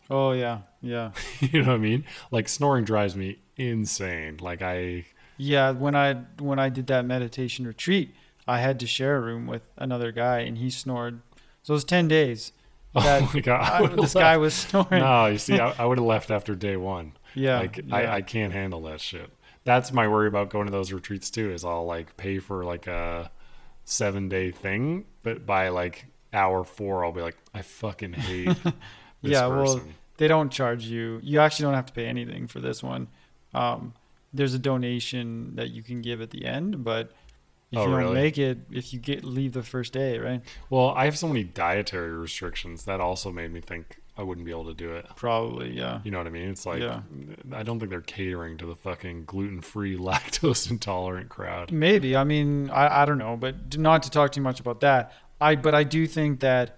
Oh 0.09 0.33
yeah, 0.33 0.59
yeah. 0.81 1.11
you 1.39 1.61
know 1.61 1.69
what 1.69 1.75
I 1.75 1.77
mean 1.77 2.03
like 2.29 2.49
snoring 2.49 2.83
drives 2.83 3.15
me 3.15 3.37
insane 3.57 4.37
like 4.41 4.61
I 4.61 5.05
Yeah, 5.37 5.71
when 5.71 5.95
I 5.95 6.13
when 6.39 6.59
I 6.59 6.69
did 6.69 6.87
that 6.87 7.05
meditation 7.05 7.65
retreat, 7.67 8.13
I 8.47 8.59
had 8.59 8.79
to 8.81 8.87
share 8.87 9.17
a 9.17 9.21
room 9.21 9.47
with 9.47 9.61
another 9.77 10.11
guy, 10.11 10.39
and 10.39 10.57
he 10.57 10.69
snored. 10.69 11.21
So 11.63 11.73
it 11.73 11.75
was 11.75 11.83
ten 11.85 12.07
days. 12.07 12.51
That 12.93 13.23
oh 13.23 13.31
my 13.33 13.39
god 13.39 13.61
I 13.61 13.87
this 13.87 14.13
left. 14.13 14.23
guy 14.23 14.37
was 14.37 14.53
snoring. 14.53 14.99
no 15.01 15.25
you 15.25 15.39
see 15.39 15.59
I, 15.59 15.73
I 15.79 15.85
would 15.85 15.97
have 15.97 16.05
left 16.05 16.29
after 16.29 16.53
day 16.53 16.77
one 16.77 17.13
yeah, 17.33 17.57
like 17.61 17.77
yeah. 17.83 17.95
I, 17.95 18.15
I 18.17 18.21
can't 18.21 18.53
handle 18.53 18.81
that 18.83 19.01
shit 19.01 19.31
that's 19.63 19.91
my 19.91 20.07
worry 20.07 20.27
about 20.27 20.51
going 20.51 20.67
to 20.67 20.71
those 20.71 20.93
retreats 20.93 21.31
too 21.31 21.49
is 21.49 21.65
i'll 21.65 21.87
like 21.87 22.15
pay 22.17 22.37
for 22.37 22.63
like 22.63 22.85
a 22.85 23.31
seven 23.83 24.29
day 24.29 24.51
thing 24.51 25.05
but 25.23 25.43
by 25.43 25.69
like 25.69 26.05
hour 26.33 26.63
four 26.63 27.03
i'll 27.03 27.11
be 27.11 27.21
like 27.21 27.35
i 27.55 27.63
fucking 27.63 28.13
hate 28.13 28.45
this 28.63 28.73
Yeah, 29.23 29.47
well, 29.47 29.81
they 30.17 30.27
don't 30.27 30.51
charge 30.51 30.83
you. 30.85 31.19
You 31.23 31.39
actually 31.39 31.63
don't 31.63 31.73
have 31.73 31.87
to 31.87 31.93
pay 31.93 32.05
anything 32.05 32.45
for 32.45 32.59
this 32.59 32.83
one. 32.83 33.07
Um, 33.55 33.95
there's 34.33 34.53
a 34.53 34.59
donation 34.59 35.55
that 35.55 35.69
you 35.69 35.83
can 35.83 36.01
give 36.01 36.21
at 36.21 36.31
the 36.31 36.45
end, 36.45 36.83
but 36.83 37.11
if 37.71 37.79
Oh, 37.79 37.85
you 37.85 37.89
don't 37.89 37.97
really? 37.99 38.13
make 38.15 38.37
it, 38.37 38.59
if 38.71 38.93
you 38.93 38.99
get 38.99 39.23
leave 39.23 39.53
the 39.53 39.63
first 39.63 39.93
day, 39.93 40.19
right? 40.19 40.41
well 40.69 40.89
i 40.91 41.05
have 41.05 41.17
so 41.17 41.27
many 41.27 41.43
dietary 41.43 42.11
restrictions 42.11 42.85
that 42.85 42.99
also 43.01 43.31
made 43.31 43.51
me 43.51 43.61
think 43.61 43.99
i 44.15 44.21
wouldn't 44.21 44.45
be 44.45 44.51
able 44.51 44.65
to 44.65 44.75
do 44.75 44.93
it 44.93 45.07
Probably, 45.15 45.71
yeah. 45.75 45.99
you 46.03 46.11
know 46.11 46.19
what 46.19 46.27
i 46.27 46.29
mean 46.29 46.49
it's 46.49 46.67
like 46.67 46.81
Yeah. 46.83 47.01
i 47.51 47.63
don't 47.63 47.79
think 47.79 47.89
they're 47.89 48.01
catering 48.01 48.57
to 48.59 48.67
the 48.67 48.75
fucking 48.75 49.25
gluten-free 49.25 49.97
lactose 50.09 50.69
intolerant 50.69 51.29
crowd 51.29 51.71
Maybe. 51.71 52.15
I 52.15 52.23
mean, 52.23 52.69
I, 52.69 53.01
I 53.01 53.05
don't 53.05 53.17
know, 53.17 53.35
but 53.37 53.75
not 53.79 54.03
to 54.03 54.11
talk 54.11 54.31
too 54.33 54.41
much 54.41 54.59
about 54.59 54.81
that. 54.81 55.11
I 55.41 55.55
but 55.55 55.73
I 55.73 55.83
do 55.83 56.05
think 56.05 56.41
that 56.41 56.77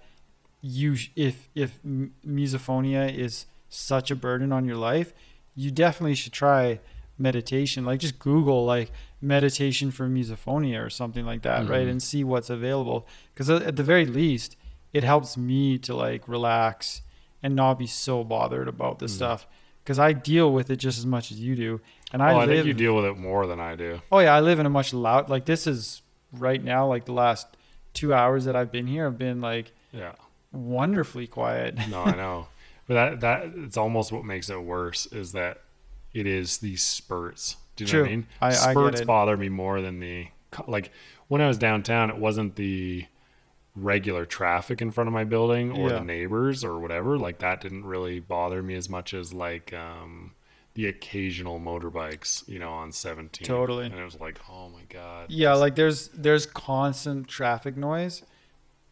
you 0.62 0.96
if 1.14 1.48
if 1.54 1.78
misophonia 2.26 3.14
is 3.14 3.46
such 3.68 4.10
a 4.10 4.16
burden 4.16 4.50
on 4.52 4.64
your 4.64 4.76
life, 4.76 5.12
you 5.54 5.70
definitely 5.70 6.14
should 6.14 6.32
try 6.32 6.80
meditation. 7.18 7.84
Like 7.84 8.00
just 8.00 8.18
Google 8.18 8.64
like 8.64 8.90
meditation 9.20 9.90
for 9.90 10.06
misophonia 10.08 10.84
or 10.84 10.90
something 10.90 11.24
like 11.24 11.42
that, 11.42 11.68
right? 11.68 11.86
Mhm. 11.86 11.90
And 11.92 12.02
see 12.02 12.22
what's 12.24 12.50
available 12.50 13.06
because 13.34 13.48
at 13.50 13.76
the 13.76 13.82
very 13.82 14.06
least, 14.06 14.56
it 14.92 15.02
helps 15.04 15.36
me 15.36 15.78
to 15.78 15.94
like 15.94 16.26
relax 16.28 17.02
and 17.42 17.54
not 17.54 17.78
be 17.78 17.86
so 17.86 18.24
bothered 18.24 18.68
about 18.68 18.98
this 18.98 19.12
Mhm. 19.12 19.16
stuff 19.16 19.46
because 19.82 19.98
I 19.98 20.12
deal 20.12 20.52
with 20.52 20.70
it 20.70 20.76
just 20.76 20.98
as 20.98 21.06
much 21.06 21.30
as 21.30 21.38
you 21.40 21.54
do. 21.56 21.80
And 22.12 22.22
I 22.22 22.32
oh, 22.32 22.36
i 22.38 22.46
live 22.46 22.48
think 22.64 22.66
you 22.66 22.74
deal 22.74 22.94
with 22.96 23.04
it 23.04 23.16
more 23.18 23.46
than 23.46 23.58
i 23.60 23.74
do 23.74 24.00
Oh 24.12 24.20
yeah, 24.20 24.34
I 24.34 24.40
live 24.40 24.58
in 24.60 24.66
a 24.66 24.70
much 24.70 24.94
loud 24.94 25.28
like 25.28 25.44
this 25.44 25.66
is 25.66 26.02
right 26.32 26.62
now 26.62 26.86
like 26.86 27.04
the 27.04 27.12
last 27.12 27.46
2 27.94 28.12
hours 28.14 28.44
that 28.44 28.54
I've 28.56 28.70
been 28.70 28.86
here 28.86 29.06
i've 29.06 29.18
been 29.18 29.40
like 29.40 29.72
yeah 29.92 30.12
wonderfully 30.52 31.26
quiet. 31.26 31.76
No, 31.88 32.02
I 32.04 32.14
know. 32.22 32.46
But 32.86 32.94
that 32.94 33.20
that 33.20 33.52
it's 33.64 33.76
almost 33.76 34.12
what 34.12 34.24
makes 34.24 34.48
it 34.48 34.62
worse 34.62 35.06
is 35.06 35.32
that 35.32 35.62
it 36.14 36.26
is 36.26 36.58
these 36.58 36.82
spurts. 36.82 37.56
Do 37.76 37.84
you 37.84 37.92
know 37.92 38.00
what 38.00 38.06
I 38.06 38.10
mean? 38.10 38.26
I- 38.40 38.46
I 38.48 38.50
spurts 38.52 39.00
it. 39.02 39.06
bother 39.06 39.36
me 39.36 39.48
more 39.48 39.80
than 39.80 40.00
the 40.00 40.28
like 40.66 40.90
when 41.28 41.40
I 41.40 41.48
was 41.48 41.58
downtown. 41.58 42.10
It 42.10 42.16
wasn't 42.16 42.56
the 42.56 43.06
regular 43.74 44.24
traffic 44.24 44.80
in 44.80 44.90
front 44.90 45.06
of 45.08 45.12
my 45.12 45.24
building 45.24 45.70
or 45.72 45.90
Yeah. 45.90 45.98
the 45.98 46.04
neighbors 46.04 46.64
or 46.64 46.78
whatever. 46.78 47.18
Like 47.18 47.38
that 47.40 47.60
didn't 47.60 47.84
really 47.84 48.20
bother 48.20 48.62
me 48.62 48.74
as 48.74 48.88
much 48.88 49.12
as 49.12 49.34
like 49.34 49.74
um, 49.74 50.32
the 50.72 50.86
occasional 50.86 51.60
motorbikes, 51.60 52.48
you 52.48 52.58
know, 52.58 52.70
on 52.72 52.90
17. 52.92 53.46
Totally. 53.46 53.84
And 53.86 53.94
it 53.94 54.02
was 54.04 54.18
like, 54.18 54.38
oh 54.50 54.70
my 54.70 54.82
god. 54.88 55.26
yeah, 55.30 55.52
like 55.54 55.74
there's 55.74 56.08
there's 56.08 56.46
constant 56.46 57.28
traffic 57.28 57.76
noise. 57.76 58.22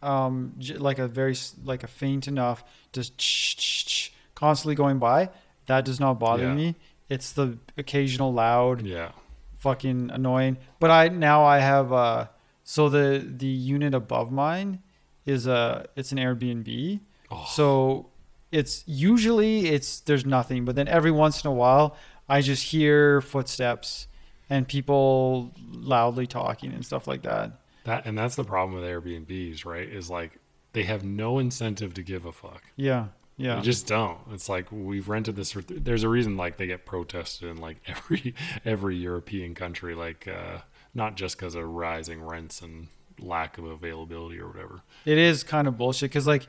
Um 0.03 0.53
j- 0.59 0.77
like 0.77 0.99
a 0.99 1.09
very 1.09 1.35
like 1.65 1.83
a 1.83 1.87
faint 1.87 2.29
enough 2.29 2.63
just 2.93 4.11
constantly 4.35 4.75
going 4.75 4.99
by. 4.99 5.31
That 5.67 5.87
does 5.87 5.99
not 5.99 6.21
bother 6.21 6.45
Yeah. 6.45 6.55
me. 6.55 6.75
It's 7.09 7.33
the 7.33 7.59
occasional 7.77 8.33
loud 8.33 8.83
Yeah. 8.83 9.13
fucking 9.57 10.11
annoying. 10.13 10.57
But 10.81 10.91
I 10.91 11.09
now 11.09 11.45
I 11.45 11.59
have 11.59 11.93
uh 11.93 12.27
so 12.63 12.89
the 12.89 13.25
the 13.27 13.47
unit 13.47 13.95
above 13.95 14.33
mine 14.33 14.83
is 15.27 15.47
a 15.47 15.87
it's 15.97 16.13
an 16.13 16.19
Airbnb. 16.19 17.01
Oh. 17.31 17.45
So 17.49 18.09
it's 18.53 18.85
usually 18.87 19.67
it's 19.69 20.01
there's 20.01 20.25
nothing, 20.25 20.65
but 20.65 20.77
then 20.77 20.89
every 20.89 21.11
once 21.11 21.45
in 21.45 21.51
a 21.51 21.55
while 21.55 21.97
I 22.29 22.41
just 22.41 22.65
hear 22.65 23.21
footsteps 23.21 24.07
and 24.49 24.67
people 24.69 25.53
loudly 25.71 26.27
talking 26.27 26.73
and 26.73 26.85
stuff 26.85 27.07
like 27.07 27.23
that. 27.23 27.53
That 27.85 28.07
and 28.07 28.17
that's 28.17 28.37
the 28.37 28.45
problem 28.45 28.75
with 28.81 28.85
Airbnbs, 28.89 29.65
right? 29.67 29.89
Is 29.89 30.09
like 30.09 30.39
they 30.73 30.85
have 30.85 31.05
no 31.05 31.39
incentive 31.39 31.93
to 31.95 32.03
give 32.03 32.25
a 32.25 32.33
fuck. 32.33 32.63
Yeah. 32.77 33.09
Yeah. 33.37 33.57
They 33.57 33.63
just 33.63 33.87
don't. 33.87 34.19
It's 34.33 34.49
like 34.49 34.67
we've 34.71 35.09
rented 35.09 35.37
this. 35.37 35.57
There's 35.69 36.05
a 36.05 36.09
reason 36.09 36.37
like 36.37 36.57
they 36.57 36.67
get 36.67 36.87
protested 36.87 37.49
in 37.49 37.57
like 37.57 37.79
every 37.87 38.35
every 38.65 38.97
European 38.97 39.55
country. 39.55 39.95
Like 39.95 40.29
uh, 40.29 40.59
not 40.95 41.17
just 41.17 41.37
because 41.37 41.55
of 41.55 41.69
rising 41.69 42.23
rents 42.23 42.63
and 42.63 42.89
lack 43.19 43.59
of 43.59 43.65
availability 43.65 44.39
or 44.39 44.49
whatever. 44.49 44.83
It 45.05 45.19
is 45.19 45.43
kind 45.43 45.69
of 45.69 45.77
bullshit 45.77 46.11
because, 46.11 46.27
like, 46.27 46.47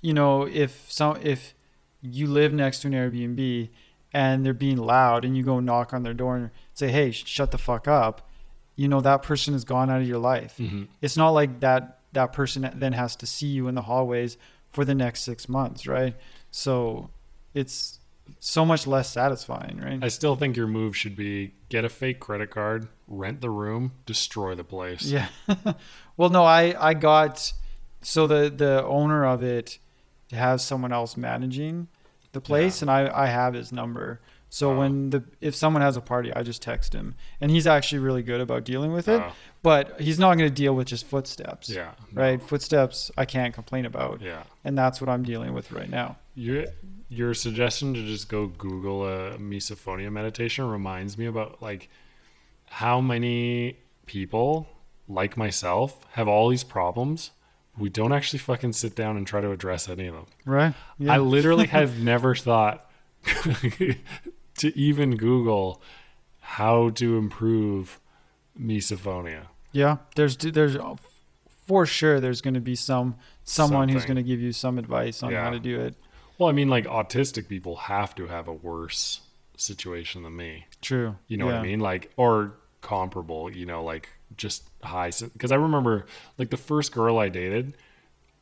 you 0.00 0.12
know, 0.12 0.42
if 0.42 0.90
some 0.90 1.18
if 1.22 1.54
you 2.02 2.26
live 2.26 2.52
next 2.52 2.80
to 2.80 2.88
an 2.88 2.92
Airbnb 2.94 3.70
and 4.12 4.44
they're 4.44 4.54
being 4.54 4.76
loud, 4.76 5.24
and 5.24 5.36
you 5.36 5.42
go 5.42 5.60
knock 5.60 5.92
on 5.92 6.02
their 6.02 6.14
door 6.14 6.36
and 6.36 6.50
say, 6.72 6.88
"Hey, 6.88 7.10
sh- 7.10 7.26
shut 7.26 7.50
the 7.52 7.58
fuck 7.58 7.88
up," 7.88 8.28
you 8.76 8.88
know 8.88 9.00
that 9.00 9.22
person 9.22 9.54
has 9.54 9.64
gone 9.64 9.90
out 9.90 10.00
of 10.00 10.08
your 10.08 10.18
life. 10.18 10.56
Mm-hmm. 10.58 10.84
It's 11.00 11.16
not 11.16 11.30
like 11.30 11.60
that 11.60 12.00
that 12.12 12.32
person 12.32 12.70
then 12.74 12.92
has 12.92 13.16
to 13.16 13.26
see 13.26 13.48
you 13.48 13.66
in 13.68 13.74
the 13.74 13.82
hallways 13.82 14.36
for 14.74 14.84
the 14.84 14.94
next 14.94 15.22
six 15.22 15.48
months, 15.48 15.86
right? 15.86 16.16
So 16.50 17.10
it's 17.54 18.00
so 18.40 18.64
much 18.64 18.86
less 18.86 19.10
satisfying, 19.10 19.80
right? 19.80 20.02
I 20.02 20.08
still 20.08 20.34
think 20.36 20.56
your 20.56 20.66
move 20.66 20.96
should 20.96 21.16
be 21.16 21.54
get 21.68 21.84
a 21.84 21.88
fake 21.88 22.20
credit 22.20 22.50
card, 22.50 22.88
rent 23.06 23.40
the 23.40 23.50
room, 23.50 23.92
destroy 24.04 24.54
the 24.54 24.64
place. 24.64 25.04
Yeah. 25.04 25.28
well, 26.16 26.30
no, 26.30 26.44
I 26.44 26.74
I 26.78 26.94
got 26.94 27.52
so 28.02 28.26
the 28.26 28.52
the 28.54 28.84
owner 28.84 29.24
of 29.24 29.42
it 29.42 29.78
has 30.32 30.64
someone 30.64 30.92
else 30.92 31.16
managing 31.16 31.88
the 32.32 32.40
place, 32.40 32.82
and 32.82 32.90
I 32.90 33.10
I 33.14 33.26
have 33.26 33.54
his 33.54 33.72
number. 33.72 34.20
So 34.54 34.70
Oh. 34.70 34.78
when 34.78 35.10
the 35.10 35.24
if 35.40 35.52
someone 35.56 35.82
has 35.82 35.96
a 35.96 36.00
party, 36.00 36.32
I 36.32 36.44
just 36.44 36.62
text 36.62 36.92
him, 36.92 37.16
and 37.40 37.50
he's 37.50 37.66
actually 37.66 37.98
really 37.98 38.22
good 38.22 38.40
about 38.40 38.62
dealing 38.62 38.92
with 38.92 39.08
it. 39.08 39.20
Oh, 39.20 39.32
But 39.64 40.00
he's 40.00 40.20
not 40.20 40.36
going 40.38 40.48
to 40.48 40.54
deal 40.54 40.76
with 40.76 40.86
just 40.86 41.06
footsteps, 41.06 41.68
yeah. 41.68 41.90
no, 42.12 42.22
right? 42.22 42.40
Footsteps 42.40 43.10
I 43.18 43.24
can't 43.24 43.52
complain 43.52 43.84
about, 43.84 44.20
Yeah. 44.22 44.44
and 44.64 44.78
that's 44.78 45.00
what 45.00 45.10
I'm 45.10 45.24
dealing 45.24 45.54
with 45.54 45.72
right 45.72 45.90
now. 45.90 46.18
Your 46.36 46.66
your 47.08 47.34
suggestion 47.34 47.94
to 47.94 48.06
just 48.06 48.28
go 48.28 48.46
Google 48.46 49.04
a 49.08 49.36
misophonia 49.38 50.12
meditation 50.12 50.68
reminds 50.68 51.18
me 51.18 51.26
about 51.26 51.60
like 51.60 51.88
how 52.66 53.00
many 53.00 53.78
people 54.06 54.68
like 55.08 55.36
myself 55.36 56.06
have 56.12 56.28
all 56.28 56.48
these 56.48 56.62
problems. 56.62 57.32
We 57.76 57.88
don't 57.88 58.12
actually 58.12 58.38
fucking 58.38 58.74
sit 58.74 58.94
down 58.94 59.16
and 59.16 59.26
try 59.26 59.40
to 59.40 59.50
address 59.50 59.88
any 59.88 60.06
of 60.06 60.14
them. 60.14 60.26
Right? 60.44 60.74
I 61.08 61.18
literally 61.18 61.66
have 61.78 61.98
never 61.98 62.36
thought 62.36 62.88
to 64.58 64.76
even 64.78 65.16
Google 65.16 65.82
how 66.40 66.90
to 66.90 67.16
improve 67.16 68.00
misophonia. 68.58 69.46
Yeah, 69.72 69.98
there's 70.14 70.36
there's 70.36 70.76
for 71.66 71.86
sure 71.86 72.20
there's 72.20 72.40
going 72.40 72.54
to 72.54 72.60
be 72.60 72.76
some 72.76 73.16
someone 73.42 73.88
who's 73.88 74.04
going 74.04 74.16
to 74.16 74.22
give 74.22 74.40
you 74.40 74.52
some 74.52 74.78
advice 74.78 75.22
on 75.22 75.32
how 75.32 75.50
to 75.50 75.58
do 75.58 75.80
it. 75.80 75.94
Well, 76.38 76.48
I 76.48 76.52
mean, 76.52 76.68
like 76.68 76.86
autistic 76.86 77.48
people 77.48 77.76
have 77.76 78.14
to 78.16 78.26
have 78.26 78.48
a 78.48 78.52
worse 78.52 79.20
situation 79.56 80.22
than 80.22 80.36
me. 80.36 80.66
True. 80.82 81.16
You 81.28 81.36
know 81.36 81.46
what 81.46 81.56
I 81.56 81.62
mean? 81.62 81.80
Like, 81.80 82.10
or 82.16 82.54
comparable, 82.80 83.50
you 83.50 83.66
know, 83.66 83.82
like 83.84 84.08
just 84.36 84.68
high. 84.82 85.10
Because 85.32 85.52
I 85.52 85.56
remember, 85.56 86.06
like, 86.38 86.50
the 86.50 86.56
first 86.56 86.92
girl 86.92 87.18
I 87.18 87.28
dated, 87.28 87.76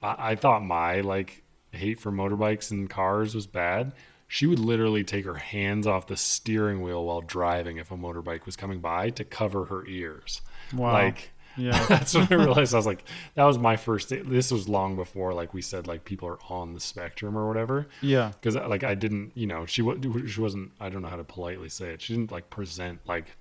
I, 0.02 0.32
I 0.32 0.34
thought 0.36 0.64
my, 0.64 1.00
like, 1.00 1.42
hate 1.72 2.00
for 2.00 2.10
motorbikes 2.10 2.70
and 2.70 2.88
cars 2.88 3.34
was 3.34 3.46
bad. 3.46 3.92
She 4.34 4.46
would 4.46 4.58
literally 4.58 5.04
take 5.04 5.26
her 5.26 5.34
hands 5.34 5.86
off 5.86 6.06
the 6.06 6.16
steering 6.16 6.80
wheel 6.80 7.04
while 7.04 7.20
driving 7.20 7.76
if 7.76 7.90
a 7.90 7.98
motorbike 7.98 8.46
was 8.46 8.56
coming 8.56 8.80
by 8.80 9.10
to 9.10 9.24
cover 9.24 9.66
her 9.66 9.86
ears. 9.86 10.40
Wow. 10.72 10.94
Like, 10.94 11.32
yeah. 11.58 11.84
that's 11.88 12.14
when 12.14 12.26
I 12.30 12.36
realized 12.36 12.72
I 12.72 12.78
was 12.78 12.86
like, 12.86 13.04
that 13.34 13.44
was 13.44 13.58
my 13.58 13.76
first. 13.76 14.08
Date. 14.08 14.26
This 14.30 14.50
was 14.50 14.70
long 14.70 14.96
before, 14.96 15.34
like 15.34 15.52
we 15.52 15.60
said, 15.60 15.86
like 15.86 16.06
people 16.06 16.28
are 16.28 16.38
on 16.48 16.72
the 16.72 16.80
spectrum 16.80 17.36
or 17.36 17.46
whatever 17.46 17.88
Yeah. 18.00 18.32
because 18.40 18.54
like 18.54 18.84
I 18.84 18.94
didn't, 18.94 19.32
you 19.34 19.46
know, 19.46 19.66
she 19.66 19.82
she 20.26 20.40
wasn't. 20.40 20.72
I 20.80 20.88
don't 20.88 21.02
know 21.02 21.08
how 21.08 21.16
to 21.16 21.24
politely 21.24 21.68
say 21.68 21.90
it. 21.90 22.00
She 22.00 22.14
didn't 22.14 22.32
like 22.32 22.48
present 22.48 23.00
like 23.06 23.36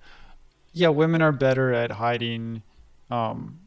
Yeah, 0.74 0.88
women 0.88 1.22
are 1.22 1.32
better 1.32 1.72
at 1.72 1.90
hiding 1.92 2.62
um, 3.10 3.60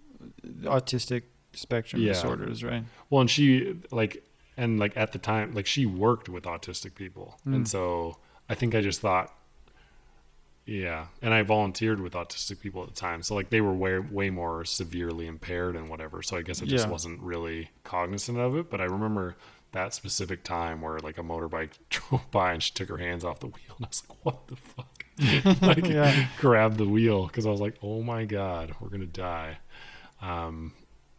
autistic 0.61 1.23
spectrum 1.53 2.03
Yeah. 2.03 2.09
disorders, 2.13 2.63
right? 2.63 2.83
well, 3.09 3.21
and 3.21 3.31
she 3.31 3.77
like 3.89 4.23
and 4.57 4.79
like 4.79 4.95
at 4.97 5.11
the 5.11 5.19
time 5.19 5.53
like 5.53 5.65
she 5.67 5.85
worked 5.85 6.29
with 6.29 6.43
autistic 6.45 6.95
people, 6.95 7.39
Mm. 7.47 7.55
and 7.55 7.67
so 7.67 8.17
I 8.49 8.55
think 8.55 8.75
I 8.75 8.81
just 8.81 9.01
thought, 9.01 9.33
yeah, 10.65 11.07
and 11.21 11.33
I 11.33 11.43
volunteered 11.43 11.99
with 11.99 12.13
autistic 12.13 12.59
people 12.59 12.81
at 12.81 12.89
the 12.89 12.95
time, 12.95 13.21
so 13.21 13.35
like 13.35 13.49
they 13.51 13.61
were 13.61 13.73
way 13.73 13.99
way 13.99 14.29
more 14.31 14.65
severely 14.65 15.27
impaired 15.27 15.75
and 15.75 15.89
whatever. 15.89 16.23
So 16.23 16.37
I 16.37 16.41
guess 16.41 16.61
I 16.61 16.65
just 16.65 16.85
Yeah. 16.85 16.91
wasn't 16.91 17.21
really 17.21 17.69
cognizant 17.83 18.39
of 18.39 18.55
it. 18.55 18.69
But 18.71 18.81
I 18.81 18.85
remember 18.85 19.35
that 19.73 19.93
specific 19.93 20.43
time 20.43 20.81
where 20.81 20.97
like 20.99 21.17
a 21.19 21.23
motorbike 21.23 21.71
drove 21.89 22.31
by 22.31 22.53
and 22.53 22.63
she 22.63 22.73
took 22.73 22.89
her 22.89 22.97
hands 22.97 23.23
off 23.23 23.39
the 23.41 23.47
wheel, 23.47 23.75
and 23.77 23.85
I 23.85 23.89
was 23.89 24.03
like, 24.09 24.25
what 24.25 24.47
the 24.47 24.55
fuck. 24.55 25.05
like 25.61 25.85
Yeah. 25.85 26.27
grabbed 26.39 26.77
the 26.77 26.87
wheel 26.87 27.27
because 27.27 27.45
I 27.45 27.49
was 27.51 27.61
like, 27.61 27.75
"Oh 27.83 28.01
my 28.01 28.25
god, 28.25 28.73
we're 28.79 28.89
gonna 28.89 29.05
die." 29.05 29.57
Um, 30.21 30.73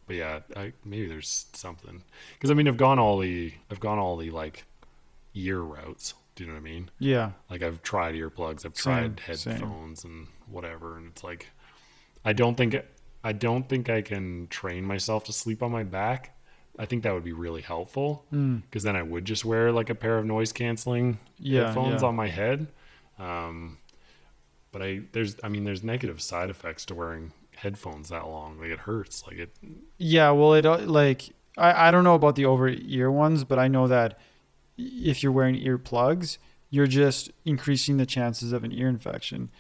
but 0.06 0.16
yeah, 0.16 0.40
I, 0.56 0.72
maybe 0.84 1.06
there's 1.06 1.46
something 1.52 2.02
because 2.34 2.50
I 2.50 2.54
mean, 2.54 2.68
I've 2.68 2.76
gone 2.76 2.98
all 2.98 3.18
the 3.18 3.52
I've 3.70 3.80
gone 3.80 3.98
all 3.98 4.16
the 4.16 4.30
like 4.30 4.64
ear 5.34 5.60
routes. 5.60 6.14
Do 6.34 6.44
you 6.44 6.48
know 6.50 6.54
what 6.56 6.60
I 6.60 6.64
mean? 6.64 6.90
Yeah. 6.98 7.30
Like 7.50 7.62
I've 7.62 7.82
tried 7.82 8.14
earplugs, 8.14 8.66
I've 8.66 8.76
Same, 8.76 9.14
tried 9.16 9.38
same. 9.38 9.52
headphones 9.54 10.04
and 10.04 10.26
whatever, 10.50 10.96
and 10.98 11.08
it's 11.08 11.24
like 11.24 11.46
I 12.24 12.32
don't 12.32 12.56
think 12.56 12.76
I 13.24 13.32
don't 13.32 13.68
think 13.68 13.88
I 13.90 14.02
can 14.02 14.46
train 14.48 14.84
myself 14.84 15.24
to 15.24 15.32
sleep 15.32 15.62
on 15.62 15.72
my 15.72 15.82
back. 15.82 16.32
I 16.78 16.84
think 16.84 17.04
that 17.04 17.14
would 17.14 17.24
be 17.24 17.32
really 17.32 17.62
helpful 17.62 18.26
Mm. 18.32 18.62
because 18.62 18.82
then 18.82 18.96
I 18.96 19.02
would 19.02 19.24
just 19.24 19.44
wear 19.46 19.72
like 19.72 19.88
a 19.88 19.94
pair 19.94 20.18
of 20.18 20.26
noise 20.26 20.52
canceling 20.52 21.18
Yeah. 21.38 21.66
headphones 21.66 22.02
yeah. 22.02 22.08
on 22.08 22.14
my 22.16 22.28
head. 22.28 22.66
Um, 23.18 23.78
but 24.72 24.82
I 24.82 25.00
there's 25.12 25.36
I 25.42 25.48
mean 25.48 25.64
there's 25.64 25.82
negative 25.82 26.20
side 26.20 26.50
effects 26.50 26.84
to 26.86 26.94
wearing 26.94 27.32
headphones 27.56 28.08
that 28.10 28.26
long. 28.26 28.58
Like 28.60 28.70
it 28.70 28.80
hurts. 28.80 29.26
Like 29.26 29.38
it. 29.38 29.50
Yeah, 29.98 30.30
well, 30.30 30.54
it 30.54 30.64
uh, 30.66 30.78
like 30.78 31.30
I, 31.58 31.88
I 31.88 31.90
don't 31.90 32.04
know 32.04 32.14
about 32.14 32.36
the 32.36 32.44
over 32.46 32.68
ear 32.68 33.10
ones, 33.10 33.44
but 33.44 33.58
I 33.58 33.68
know 33.68 33.86
that 33.88 34.18
if 34.78 35.22
you're 35.22 35.32
wearing 35.32 35.56
earplugs, 35.56 36.38
you're 36.70 36.86
just 36.86 37.30
increasing 37.44 37.96
the 37.96 38.06
chances 38.06 38.52
of 38.52 38.64
an 38.64 38.72
ear 38.72 38.88
infection, 38.88 39.50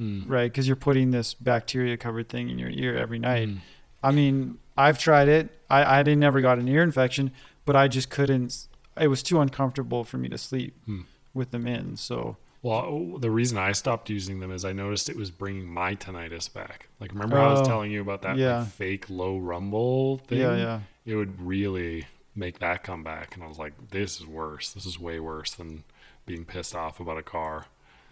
Mm. 0.00 0.24
right? 0.28 0.50
Because 0.50 0.66
you're 0.66 0.74
putting 0.76 1.10
this 1.10 1.34
bacteria 1.34 1.96
covered 1.96 2.28
thing 2.28 2.48
in 2.48 2.58
your 2.58 2.70
ear 2.70 2.96
every 2.96 3.18
night. 3.18 3.48
Mm. 3.48 3.58
I 4.02 4.10
mean, 4.10 4.58
I've 4.76 4.98
tried 4.98 5.28
it. 5.28 5.50
I 5.70 6.00
I 6.00 6.02
didn't 6.02 6.20
never 6.20 6.40
got 6.40 6.58
an 6.58 6.66
ear 6.66 6.82
infection, 6.82 7.30
but 7.64 7.76
I 7.76 7.88
just 7.88 8.08
couldn't. 8.10 8.66
It 9.00 9.08
was 9.08 9.22
too 9.22 9.40
uncomfortable 9.40 10.02
for 10.04 10.18
me 10.18 10.28
to 10.30 10.38
sleep 10.38 10.74
Hmm. 10.86 11.02
with 11.34 11.50
them 11.50 11.66
in. 11.66 11.96
So 11.96 12.36
Well, 12.62 13.18
the 13.18 13.30
reason 13.30 13.58
I 13.58 13.72
stopped 13.72 14.08
using 14.08 14.38
them 14.38 14.52
is 14.52 14.64
I 14.64 14.72
noticed 14.72 15.08
it 15.08 15.16
was 15.16 15.30
bringing 15.32 15.66
my 15.66 15.96
tinnitus 15.96 16.52
back. 16.52 16.88
Like 17.00 17.12
remember 17.12 17.36
how 17.36 17.48
I 17.48 17.50
was 17.52 17.60
Oh, 17.62 17.64
telling 17.64 17.90
you 17.90 18.00
about 18.00 18.22
that 18.22 18.36
yeah. 18.36 18.60
like, 18.60 18.68
fake 18.68 19.10
low 19.10 19.36
rumble 19.38 20.18
thing? 20.18 20.38
yeah, 20.38 20.56
yeah, 20.56 20.80
It 21.04 21.16
would 21.16 21.40
really 21.44 22.06
make 22.36 22.60
that 22.60 22.82
come 22.84 23.02
back, 23.02 23.34
and 23.34 23.42
I 23.42 23.48
was 23.48 23.58
like, 23.58 23.72
this 23.90 24.20
is 24.20 24.26
worse. 24.26 24.70
This 24.72 24.86
is 24.86 24.98
way 24.98 25.18
worse 25.20 25.50
than 25.52 25.82
being 26.24 26.44
pissed 26.44 26.74
off 26.76 27.00
about 27.00 27.18
a 27.18 27.22
car. 27.22 27.66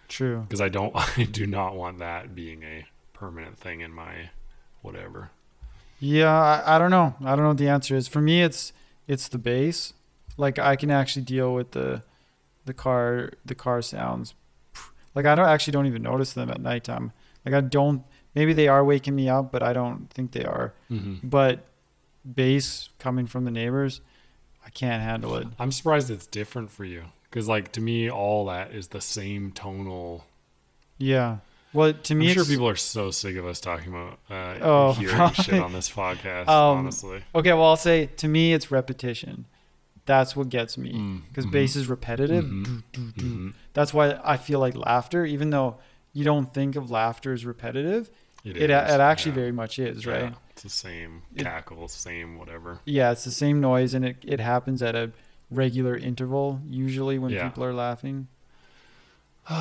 true. 0.09 0.41
because 0.41 0.61
I 0.61 0.69
don't 0.69 0.93
I 1.19 1.23
do 1.25 1.47
not 1.47 1.77
want 1.77 1.99
that 2.01 2.35
being 2.35 2.65
a 2.65 2.87
permanent 3.13 3.57
thing 3.57 3.81
in 3.83 3.93
my 3.93 4.31
whatever. 4.83 5.31
Yeah, 6.01 6.33
I, 6.33 6.75
I 6.75 6.79
don't 6.79 6.91
know. 6.91 7.15
I 7.25 7.37
don't 7.37 7.43
know 7.45 7.49
what 7.49 7.59
the 7.59 7.69
answer 7.69 7.95
is. 7.95 8.09
For 8.09 8.21
me, 8.21 8.43
it's 8.43 8.73
it's 9.07 9.29
the 9.29 9.39
bass. 9.39 9.93
Like 10.37 10.59
I 10.59 10.75
can 10.75 10.91
actually 10.91 11.23
deal 11.23 11.55
with 11.55 11.71
the 11.71 12.03
the 12.65 12.75
car 12.75 13.31
the 13.45 13.55
car 13.55 13.81
sounds. 13.83 14.35
Like 15.15 15.27
I 15.27 15.35
don't 15.35 15.47
actually 15.49 15.73
don't 15.73 15.87
even 15.87 16.03
notice 16.03 16.33
them 16.33 16.51
at 16.51 16.61
nighttime. 16.61 17.13
Like 17.45 17.55
I 17.55 17.61
don't. 17.61 18.03
Maybe 18.35 18.53
they 18.53 18.69
are 18.69 18.85
waking 18.85 19.17
me 19.17 19.29
up, 19.29 19.51
but 19.51 19.63
I 19.63 19.73
don't 19.73 20.09
think 20.11 20.33
they 20.33 20.45
are. 20.45 20.73
Mm-hmm. 20.91 21.27
But 21.29 21.65
bass 22.35 22.91
coming 22.99 23.27
from 23.27 23.45
the 23.45 23.51
neighbors, 23.51 24.01
I 24.65 24.71
can't 24.71 25.03
handle 25.03 25.37
it. 25.37 25.49
I'm 25.59 25.73
surprised 25.73 26.11
it's 26.11 26.27
different 26.27 26.71
for 26.71 26.85
you 26.85 27.05
because 27.25 27.49
like 27.49 27.73
to 27.73 27.81
me 27.81 28.11
all 28.11 28.47
that 28.47 28.73
is 28.73 28.89
the 28.89 29.01
same 29.01 29.53
tonal. 29.53 30.25
Yeah. 30.99 31.39
Well, 31.73 31.93
to 31.93 32.15
me, 32.17 32.29
I'm 32.29 32.35
sure 32.35 32.45
people 32.45 32.69
are 32.69 32.75
so 32.77 33.13
sick 33.13 33.37
of 33.37 33.47
us 33.47 33.61
talking 33.61 33.89
about 33.95 34.19
uh, 34.29 34.59
Oh, 34.61 34.93
hearing 34.95 35.15
probably. 35.15 35.45
shit 35.45 35.55
on 35.63 35.73
this 35.73 35.89
podcast. 35.89 36.49
Um, 36.49 36.79
honestly, 36.79 37.23
Okay, 37.33 37.53
well, 37.53 37.65
I'll 37.67 37.77
say 37.77 38.07
to 38.17 38.27
me, 38.29 38.53
it's 38.53 38.73
repetition. 38.73 39.47
That's 40.07 40.35
what 40.35 40.49
gets 40.49 40.77
me 40.79 40.93
Mm, 40.93 41.23
because 41.29 41.47
mhm. 41.47 41.53
bass 41.53 41.77
is 41.77 41.87
repetitive. 41.89 42.45
Mhm. 42.45 42.65
Do, 42.65 42.83
do, 42.93 43.13
do. 43.13 43.25
Mhm. 43.27 43.55
That's 43.75 43.95
why 43.95 44.19
I 44.25 44.37
feel 44.37 44.59
like 44.59 44.75
laughter, 44.77 45.25
even 45.25 45.51
though 45.51 45.77
you 46.13 46.25
don't 46.25 46.53
think 46.53 46.75
of 46.77 46.91
laughter 46.91 47.33
as 47.33 47.45
repetitive, 47.47 48.11
it, 48.45 48.57
is, 48.57 48.63
it 48.65 48.71
actually 48.71 49.33
yeah. 49.33 49.35
very 49.37 49.53
much 49.53 49.79
is, 49.79 50.07
right? 50.07 50.33
It's 50.51 50.63
the 50.63 50.69
same 50.71 51.23
It- 51.37 51.45
cackle, 51.45 51.87
same 51.89 52.39
whatever. 52.39 52.81
Yeah, 52.85 53.13
it's 53.13 53.25
the 53.25 53.31
same 53.31 53.61
noise 53.61 53.95
and 53.95 54.05
it, 54.05 54.17
it 54.27 54.41
happens 54.41 54.83
at 54.83 54.97
a 54.97 55.13
regular 55.51 55.97
interval, 55.97 56.61
usually 56.67 57.19
when 57.19 57.31
Yeah. 57.33 57.49
people 57.49 57.63
are 57.65 57.75
laughing. 57.75 58.29
Do 59.49 59.57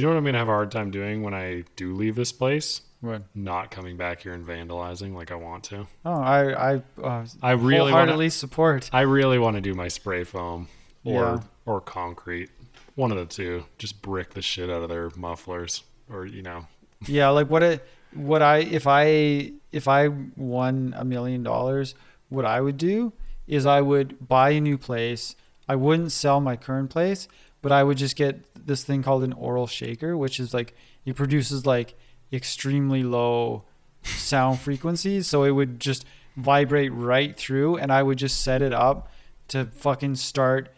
you 0.00 0.02
know 0.02 0.08
what 0.10 0.18
I'm 0.18 0.24
gonna 0.24 0.38
have 0.38 0.48
a 0.48 0.52
hard 0.52 0.70
time 0.70 0.90
doing 0.90 1.22
when 1.22 1.34
I 1.34 1.64
do 1.76 1.94
leave 1.94 2.16
this 2.16 2.32
place? 2.32 2.80
What? 3.04 3.22
Not 3.34 3.70
coming 3.70 3.98
back 3.98 4.22
here 4.22 4.32
and 4.32 4.46
vandalizing 4.46 5.14
like 5.14 5.30
I 5.30 5.34
want 5.34 5.64
to. 5.64 5.86
Oh, 6.06 6.12
I 6.12 6.74
I 6.76 6.82
uh, 7.02 7.26
I 7.42 7.50
really 7.52 7.92
wanna- 7.92 8.30
support. 8.30 8.88
I 8.94 9.02
really 9.02 9.38
want 9.38 9.56
to 9.56 9.60
do 9.60 9.74
my 9.74 9.88
spray 9.88 10.24
foam 10.24 10.68
or 11.04 11.12
Yeah. 11.12 11.40
or 11.66 11.80
concrete. 11.82 12.48
One 12.94 13.10
of 13.12 13.18
the 13.18 13.26
two. 13.26 13.64
Just 13.76 14.00
brick 14.00 14.32
the 14.32 14.40
shit 14.40 14.70
out 14.70 14.82
of 14.82 14.88
their 14.88 15.10
mufflers, 15.16 15.82
or 16.10 16.24
you 16.24 16.40
know, 16.42 16.66
Yeah, 17.06 17.28
like 17.28 17.50
what 17.50 17.62
it 17.62 17.86
what 18.14 18.40
I 18.40 18.58
if 18.58 18.86
I 18.86 19.52
if 19.70 19.86
I 19.86 20.08
won 20.36 20.94
a 20.96 21.04
million 21.04 21.42
dollars, 21.42 21.94
what 22.30 22.46
I 22.46 22.60
would 22.62 22.78
do 22.78 23.12
is 23.46 23.66
I 23.66 23.82
would 23.82 24.26
buy 24.28 24.50
a 24.50 24.60
new 24.62 24.78
place. 24.78 25.36
I 25.68 25.76
wouldn't 25.76 26.12
sell 26.12 26.40
my 26.40 26.56
current 26.56 26.88
place, 26.88 27.28
but 27.60 27.70
I 27.70 27.82
would 27.82 27.98
just 27.98 28.16
get 28.16 28.66
this 28.66 28.82
thing 28.82 29.02
called 29.02 29.24
an 29.24 29.34
oral 29.34 29.66
shaker, 29.66 30.16
which 30.16 30.40
is 30.40 30.54
like 30.54 30.74
it 31.04 31.16
produces 31.16 31.66
like 31.66 31.94
extremely 32.34 33.02
low 33.02 33.64
sound 34.04 34.58
frequencies, 34.60 35.26
so 35.26 35.44
it 35.44 35.52
would 35.52 35.80
just 35.80 36.04
vibrate 36.36 36.92
right 36.92 37.36
through, 37.36 37.76
and 37.76 37.92
I 37.92 38.02
would 38.02 38.18
just 38.18 38.42
set 38.42 38.60
it 38.62 38.72
up 38.72 39.10
to 39.48 39.66
fucking 39.66 40.16
start 40.16 40.72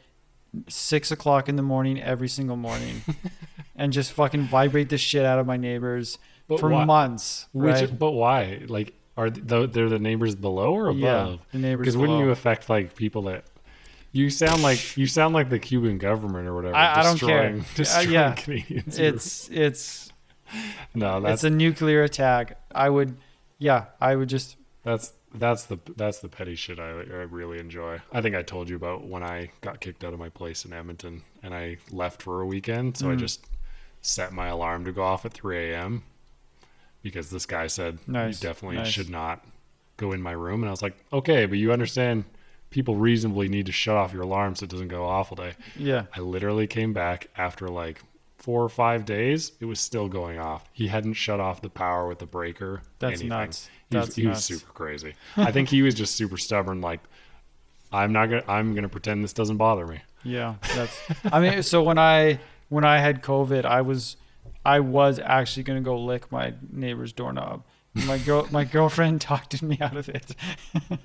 six 0.69 1.11
o'clock 1.11 1.49
in 1.49 1.57
the 1.57 1.63
morning 1.63 2.01
every 2.01 2.29
single 2.29 2.57
morning, 2.57 3.03
and 3.77 3.93
just 3.93 4.13
fucking 4.13 4.43
vibrate 4.45 4.89
the 4.91 4.99
shit 4.99 5.25
out 5.25 5.39
of 5.39 5.47
my 5.47 5.57
neighbors 5.57 6.19
But 6.49 6.61
for 6.61 6.69
why- 6.71 6.85
months. 6.85 7.47
which 7.53 7.75
right? 7.75 7.99
but 7.99 8.13
why? 8.13 8.63
Like, 8.67 8.95
are 9.17 9.31
th- 9.31 9.71
they're 9.73 9.89
the 9.89 9.99
neighbors 9.99 10.35
below 10.35 10.75
or 10.75 10.89
above? 10.89 10.99
Yeah, 11.01 11.37
the 11.53 11.59
neighbors. 11.59 11.85
Because 11.85 11.97
wouldn't 11.97 12.19
you 12.21 12.31
affect 12.31 12.69
like 12.69 12.95
people 12.95 13.23
that 13.23 13.45
you 14.13 14.31
sound 14.31 14.63
like 14.63 14.97
you 14.97 15.07
sound 15.07 15.35
like 15.35 15.49
the 15.51 15.59
Cuban 15.59 15.99
government 15.99 16.47
or 16.49 16.55
whatever. 16.55 16.75
I- 16.77 17.01
I 17.01 17.03
don't 17.03 17.19
care. 17.21 17.63
destroying- 17.75 18.09
Uh, 18.09 18.11
yeah. 18.13 18.33
Canadians. 18.35 18.99
It's 18.99 19.49
it's 19.51 20.13
no, 20.95 21.21
that's 21.21 21.43
it's 21.43 21.45
a 21.45 21.51
nuclear 21.51 22.03
attack. 22.03 22.59
I 22.75 22.89
would, 22.91 23.17
yeah, 23.59 23.87
I 24.01 24.17
would 24.17 24.29
just 24.29 24.57
that's 24.83 25.13
that's 25.35 25.65
the 25.65 25.79
that's 25.97 26.21
the 26.21 26.29
petty 26.29 26.55
shit 26.55 26.79
I, 26.79 26.89
I 26.91 26.93
really 27.31 27.59
enjoy. 27.59 28.01
I 28.13 28.21
think 28.23 28.35
I 28.37 28.43
told 28.43 28.69
you 28.69 28.77
about 28.77 29.07
when 29.07 29.23
I 29.23 29.51
got 29.61 29.81
kicked 29.81 30.05
out 30.05 30.13
of 30.13 30.19
my 30.19 30.29
place 30.31 30.65
in 30.65 30.73
Edmonton 30.73 31.23
and 31.43 31.55
I 31.55 31.79
left 31.91 32.23
for 32.23 32.41
a 32.41 32.47
weekend. 32.47 32.97
So 32.97 33.11
I 33.11 33.15
Mhm. 33.15 33.19
just 33.19 33.45
set 34.03 34.33
my 34.33 34.47
alarm 34.49 34.85
to 34.85 34.93
go 34.93 35.03
off 35.03 35.25
at 35.27 35.33
3 35.33 35.73
a.m. 35.73 36.03
because 37.03 37.31
this 37.31 37.45
guy 37.47 37.67
said 37.67 37.99
Nice, 38.07 38.41
you 38.43 38.49
definitely 38.49 38.77
nice. 38.77 38.89
should 38.89 39.11
not 39.11 39.45
go 39.97 40.13
in 40.13 40.23
my 40.23 40.33
room. 40.33 40.63
And 40.63 40.69
I 40.69 40.71
was 40.71 40.83
like, 40.83 40.97
okay, 41.13 41.47
but 41.47 41.59
you 41.59 41.73
understand 41.73 42.25
people 42.71 42.97
reasonably 42.97 43.49
need 43.49 43.67
to 43.67 43.73
shut 43.73 43.97
off 43.97 44.13
your 44.13 44.23
alarm 44.23 44.55
so 44.55 44.65
it 44.65 44.71
doesn't 44.71 44.89
go 44.89 45.05
off 45.05 45.33
all 45.33 45.37
day. 45.37 45.55
yeah. 45.77 46.05
I 46.15 46.21
literally 46.21 46.67
came 46.67 46.93
back 46.93 47.29
after 47.37 47.69
like 47.69 48.03
four 48.47 48.63
or 48.63 48.69
five 48.69 49.05
days. 49.05 49.51
It 49.59 49.65
was 49.65 49.81
still 49.81 50.09
going 50.09 50.39
off. 50.39 50.71
He 50.73 50.87
hadn't 50.87 51.15
shut 51.15 51.41
off 51.41 51.61
the 51.61 51.69
power 51.69 52.07
with 52.07 52.21
the 52.21 52.27
breaker. 52.27 52.81
That's 53.01 53.15
anything. 53.15 53.29
nuts. 53.29 53.69
He 53.91 53.97
was, 53.97 54.07
That's 54.07 54.17
he 54.17 54.27
was 54.29 54.45
super 54.45 54.73
crazy. 54.73 55.15
I 55.37 55.51
think 55.51 55.69
he 55.69 55.83
was 55.83 55.97
just 55.97 56.15
super 56.15 56.37
stubborn. 56.37 56.81
Like, 56.81 57.01
I'm 57.93 58.13
not 58.13 58.27
gonna. 58.27 58.45
I'm 58.47 58.73
gonna 58.77 58.89
pretend 58.89 59.25
this 59.25 59.33
doesn't 59.33 59.57
bother 59.57 59.85
me. 59.85 60.01
Yeah, 60.23 60.55
that's. 60.77 60.97
I 61.25 61.41
mean, 61.41 61.63
so 61.65 61.83
when 61.83 61.99
I 61.99 62.39
when 62.69 62.85
I 62.85 62.99
had 62.99 63.21
COVID, 63.21 63.65
I 63.65 63.83
was 63.83 64.17
I 64.65 64.79
was 64.79 65.19
actually 65.19 65.65
gonna 65.65 65.81
go 65.81 65.99
lick 65.99 66.31
my 66.31 66.55
neighbor's 66.71 67.13
doorknob. 67.13 67.65
My 68.07 68.19
girl, 68.19 68.47
my 68.51 68.65
girlfriend 68.65 69.21
talked 69.23 69.51
to 69.53 69.65
me 69.65 69.79
out 69.81 69.97
of 69.97 70.09
it. 70.09 70.35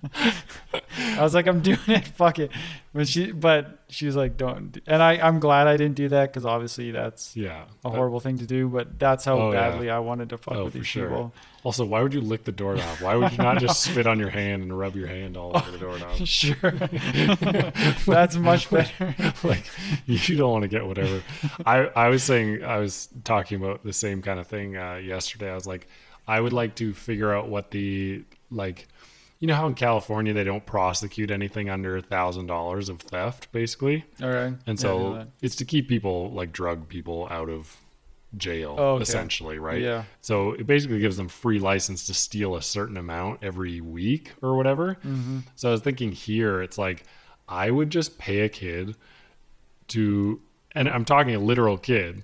I 1.17 1.21
was 1.23 1.33
like, 1.33 1.47
I'm 1.47 1.61
doing 1.61 1.79
it. 1.87 2.07
Fuck 2.07 2.39
it. 2.39 2.51
But 2.93 3.07
she, 3.07 3.31
but 3.31 3.79
she 3.87 4.05
was 4.05 4.15
like, 4.15 4.35
don't. 4.37 4.77
And 4.87 5.01
I, 5.01 5.13
I'm 5.13 5.39
glad 5.39 5.67
I 5.67 5.77
didn't 5.77 5.95
do 5.95 6.09
that 6.09 6.29
because 6.31 6.45
obviously 6.45 6.91
that's 6.91 7.35
Yeah. 7.37 7.63
a 7.85 7.89
horrible 7.89 8.19
thing 8.19 8.37
to 8.39 8.45
do. 8.45 8.67
But 8.67 8.99
that's 8.99 9.23
how 9.25 9.37
Oh, 9.39 9.51
yeah. 9.51 9.69
badly 9.69 9.89
I 9.89 9.99
wanted 9.99 10.29
to 10.29 10.37
fuck 10.37 10.55
Oh, 10.55 10.65
with 10.65 10.73
these 10.73 10.87
sure. 10.87 11.07
people. 11.07 11.33
Also, 11.63 11.85
why 11.85 12.01
would 12.01 12.13
you 12.13 12.21
lick 12.21 12.43
the 12.43 12.51
doorknob? 12.51 12.97
Why 13.01 13.15
would 13.15 13.31
you 13.37 13.37
not 13.37 13.59
just 13.59 13.81
spit 13.83 14.07
on 14.07 14.19
your 14.19 14.29
hand 14.29 14.63
and 14.63 14.77
rub 14.77 14.95
your 14.95 15.07
hand 15.07 15.37
all 15.37 15.55
over 15.55 15.71
the 15.71 15.77
doorknob? 15.77 16.15
Sure, 16.25 16.71
that's 18.05 18.35
much 18.35 18.69
better. 18.69 19.15
like 19.43 19.65
you 20.07 20.35
don't 20.37 20.51
want 20.51 20.63
to 20.63 20.67
get 20.67 20.85
whatever. 20.85 21.21
I 21.65 21.85
I 21.95 22.07
was 22.09 22.23
saying 22.23 22.63
I 22.63 22.77
was 22.77 23.09
talking 23.23 23.63
about 23.63 23.83
the 23.83 23.93
same 23.93 24.21
kind 24.21 24.39
of 24.39 24.47
thing 24.47 24.75
uh, 24.75 24.95
yesterday. 24.95 25.51
I 25.51 25.55
was 25.55 25.67
like, 25.67 25.87
I 26.27 26.39
would 26.39 26.53
like 26.53 26.75
to 26.75 26.93
figure 26.93 27.33
out 27.33 27.49
what 27.49 27.71
the 27.71 28.23
like, 28.49 28.87
you 29.39 29.47
know 29.47 29.55
how 29.55 29.67
in 29.67 29.73
California 29.73 30.33
they 30.33 30.43
don't 30.43 30.65
prosecute 30.65 31.31
anything 31.31 31.69
under 31.69 31.97
a 31.97 32.01
thousand 32.01 32.45
dollars 32.47 32.89
of 32.89 32.99
theft, 33.01 33.51
basically, 33.51 34.05
All 34.21 34.29
right. 34.29 34.53
and 34.67 34.79
so 34.79 35.13
that. 35.15 35.27
it's 35.41 35.55
to 35.57 35.65
keep 35.65 35.87
people 35.87 36.31
like 36.31 36.51
drug 36.51 36.87
people 36.87 37.27
out 37.31 37.49
of 37.49 37.75
jail, 38.37 38.75
Oh, 38.77 38.93
okay. 38.93 39.03
essentially, 39.03 39.57
right? 39.59 39.81
Yeah. 39.81 40.03
So 40.21 40.51
it 40.53 40.65
basically 40.67 40.99
gives 40.99 41.17
them 41.17 41.27
free 41.27 41.59
license 41.59 42.05
to 42.07 42.13
steal 42.13 42.55
a 42.55 42.61
certain 42.61 42.95
amount 42.97 43.39
every 43.43 43.81
week 43.81 44.31
or 44.41 44.55
whatever. 44.55 44.95
Mm-hmm. 45.05 45.39
So 45.55 45.69
I 45.69 45.71
was 45.71 45.81
thinking 45.81 46.11
here, 46.11 46.61
it's 46.61 46.77
like 46.77 47.03
I 47.49 47.71
would 47.71 47.89
just 47.89 48.17
pay 48.17 48.41
a 48.41 48.49
kid 48.49 48.95
to, 49.89 50.39
and 50.73 50.87
I'm 50.87 51.03
talking 51.03 51.35
a 51.35 51.39
literal 51.39 51.77
kid, 51.77 52.23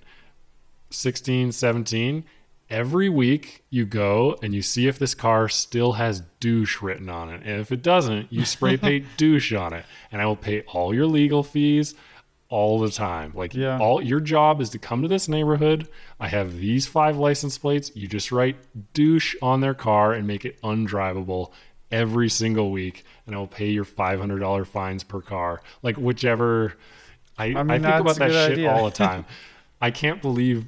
16, 0.91 1.51
17. 1.51 2.23
Every 2.69 3.07
week 3.07 3.63
you 3.69 3.85
go 3.85 4.37
and 4.43 4.53
you 4.53 4.61
see 4.61 4.87
if 4.87 4.99
this 4.99 5.15
car 5.15 5.47
still 5.47 5.93
has 5.93 6.21
douche 6.39 6.81
written 6.81 7.09
on 7.09 7.29
it. 7.29 7.41
And 7.45 7.61
if 7.61 7.71
it 7.71 7.81
doesn't, 7.81 8.31
you 8.31 8.43
spray 8.43 8.75
paint 8.77 9.05
douche 9.15 9.53
on 9.53 9.73
it. 9.73 9.85
And 10.11 10.21
I 10.21 10.25
will 10.25 10.35
pay 10.35 10.61
all 10.63 10.93
your 10.93 11.05
legal 11.05 11.43
fees 11.43 11.95
all 12.49 12.79
the 12.79 12.89
time. 12.91 13.31
Like 13.35 13.53
Yeah. 13.53 13.79
all 13.79 14.01
your 14.01 14.19
job 14.19 14.59
is 14.59 14.69
to 14.71 14.79
come 14.79 15.01
to 15.01 15.07
this 15.07 15.29
neighborhood. 15.29 15.87
I 16.19 16.27
have 16.27 16.57
these 16.57 16.85
five 16.87 17.17
license 17.17 17.57
plates. 17.57 17.91
You 17.95 18.07
just 18.07 18.31
write 18.31 18.57
douche 18.93 19.35
on 19.41 19.61
their 19.61 19.73
car 19.73 20.13
and 20.13 20.27
make 20.27 20.43
it 20.43 20.61
undrivable 20.61 21.51
every 21.89 22.27
single 22.29 22.71
week, 22.71 23.05
and 23.25 23.33
I 23.35 23.37
will 23.37 23.47
pay 23.47 23.69
your 23.69 23.85
five 23.85 24.19
hundred 24.19 24.39
dollar 24.39 24.65
fines 24.65 25.03
per 25.03 25.21
car. 25.21 25.61
Like 25.83 25.95
whichever. 25.95 26.73
I, 27.37 27.45
I, 27.53 27.63
mean, 27.63 27.81
think 27.83 27.95
about 27.95 28.15
that 28.17 28.31
shit 28.31 28.51
idea. 28.53 28.71
all 28.71 28.85
the 28.85 28.91
time. 28.91 29.25
I 29.81 29.91
can't 29.91 30.21
believe 30.21 30.65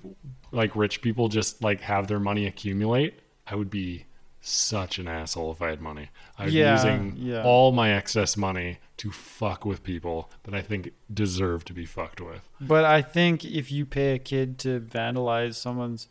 like 0.51 0.75
rich 0.75 1.01
people 1.01 1.27
just 1.27 1.63
like 1.63 1.81
have 1.81 2.07
their 2.07 2.19
money 2.19 2.45
accumulate. 2.45 3.19
I 3.47 3.55
would 3.55 3.69
be 3.69 4.05
such 4.41 4.99
an 4.99 5.07
asshole 5.07 5.51
if 5.51 5.61
I 5.61 5.69
had 5.69 5.81
money. 5.81 6.09
I'm 6.37 6.49
Yeah, 6.49 6.75
using 6.75 7.13
yeah. 7.17 7.43
all 7.43 7.71
my 7.71 7.91
excess 7.91 8.37
money 8.37 8.79
to 8.97 9.11
fuck 9.11 9.65
with 9.65 9.83
people 9.83 10.31
that 10.43 10.53
I 10.53 10.61
think 10.61 10.91
deserve 11.13 11.65
to 11.65 11.73
be 11.73 11.85
fucked 11.85 12.21
with. 12.21 12.41
But 12.61 12.85
I 12.85 13.01
think 13.01 13.43
if 13.43 13.71
you 13.71 13.85
pay 13.85 14.13
a 14.13 14.19
kid 14.19 14.57
to 14.59 14.79
vandalize 14.79 15.55
someone's 15.55 16.07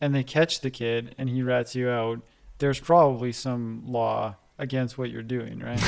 and 0.00 0.14
they 0.14 0.22
catch 0.24 0.60
the 0.60 0.70
kid 0.70 1.14
and 1.16 1.28
he 1.30 1.42
rats 1.42 1.74
you 1.74 1.88
out, 1.88 2.20
there's 2.58 2.80
probably 2.80 3.32
some 3.32 3.82
law 3.86 4.36
against 4.58 4.96
what 4.96 5.10
you're 5.10 5.22
doing, 5.22 5.58
right? 5.60 5.80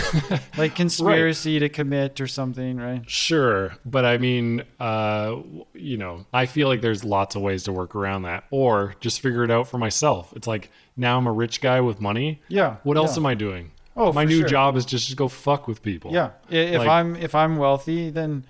like 0.58 0.74
conspiracy 0.74 1.58
to 1.60 1.68
commit 1.68 2.20
or 2.20 2.26
something, 2.26 2.76
right? 2.78 3.08
Sure, 3.08 3.76
but 3.84 4.04
I 4.04 4.18
mean, 4.18 4.62
uh, 4.80 5.36
you 5.74 5.96
know, 5.96 6.26
I 6.32 6.46
feel 6.46 6.68
like 6.68 6.80
there's 6.80 7.04
lots 7.04 7.36
of 7.36 7.42
ways 7.42 7.64
to 7.64 7.72
work 7.72 7.94
around 7.94 8.22
that, 8.22 8.44
or 8.50 8.94
just 9.00 9.20
figure 9.20 9.44
it 9.44 9.50
out 9.50 9.68
for 9.68 9.78
myself. 9.78 10.32
It's 10.34 10.46
like 10.46 10.70
now 10.96 11.18
I'm 11.18 11.26
a 11.26 11.32
rich 11.32 11.60
guy 11.60 11.80
with 11.80 12.00
money. 12.00 12.42
Yeah. 12.48 12.76
What 12.82 12.96
else 12.96 13.16
yeah. 13.16 13.20
am 13.20 13.26
I 13.26 13.34
doing? 13.34 13.70
Oh, 13.96 14.12
My 14.12 14.24
new 14.24 14.40
sure. 14.40 14.48
job 14.48 14.76
is 14.76 14.84
just 14.84 15.08
to 15.08 15.16
go 15.16 15.26
fuck 15.28 15.66
with 15.66 15.82
people. 15.82 16.12
Yeah. 16.12 16.30
If 16.50 16.80
Like- 16.80 16.88
I'm 16.88 17.16
if 17.16 17.34
I'm 17.34 17.56
wealthy, 17.56 18.10
then 18.10 18.44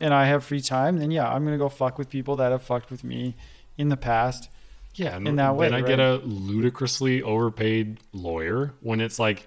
and 0.00 0.14
I 0.14 0.24
have 0.26 0.42
free 0.44 0.62
time, 0.62 0.98
then 0.98 1.10
yeah, 1.10 1.30
I'm 1.30 1.44
gonna 1.44 1.58
go 1.58 1.68
fuck 1.68 1.98
with 1.98 2.08
people 2.08 2.36
that 2.36 2.50
have 2.50 2.62
fucked 2.62 2.90
with 2.90 3.04
me 3.04 3.34
in 3.76 3.90
the 3.90 3.96
past. 3.96 4.48
Yeah. 4.94 5.16
And 5.16 5.28
in 5.28 5.36
that 5.36 5.56
way. 5.56 5.68
then 5.68 5.84
I 5.84 5.86
get 5.86 6.00
a 6.00 6.16
ludicrously 6.16 7.22
overpaid 7.22 7.98
lawyer 8.12 8.74
when 8.80 9.00
it's 9.00 9.18
like, 9.18 9.46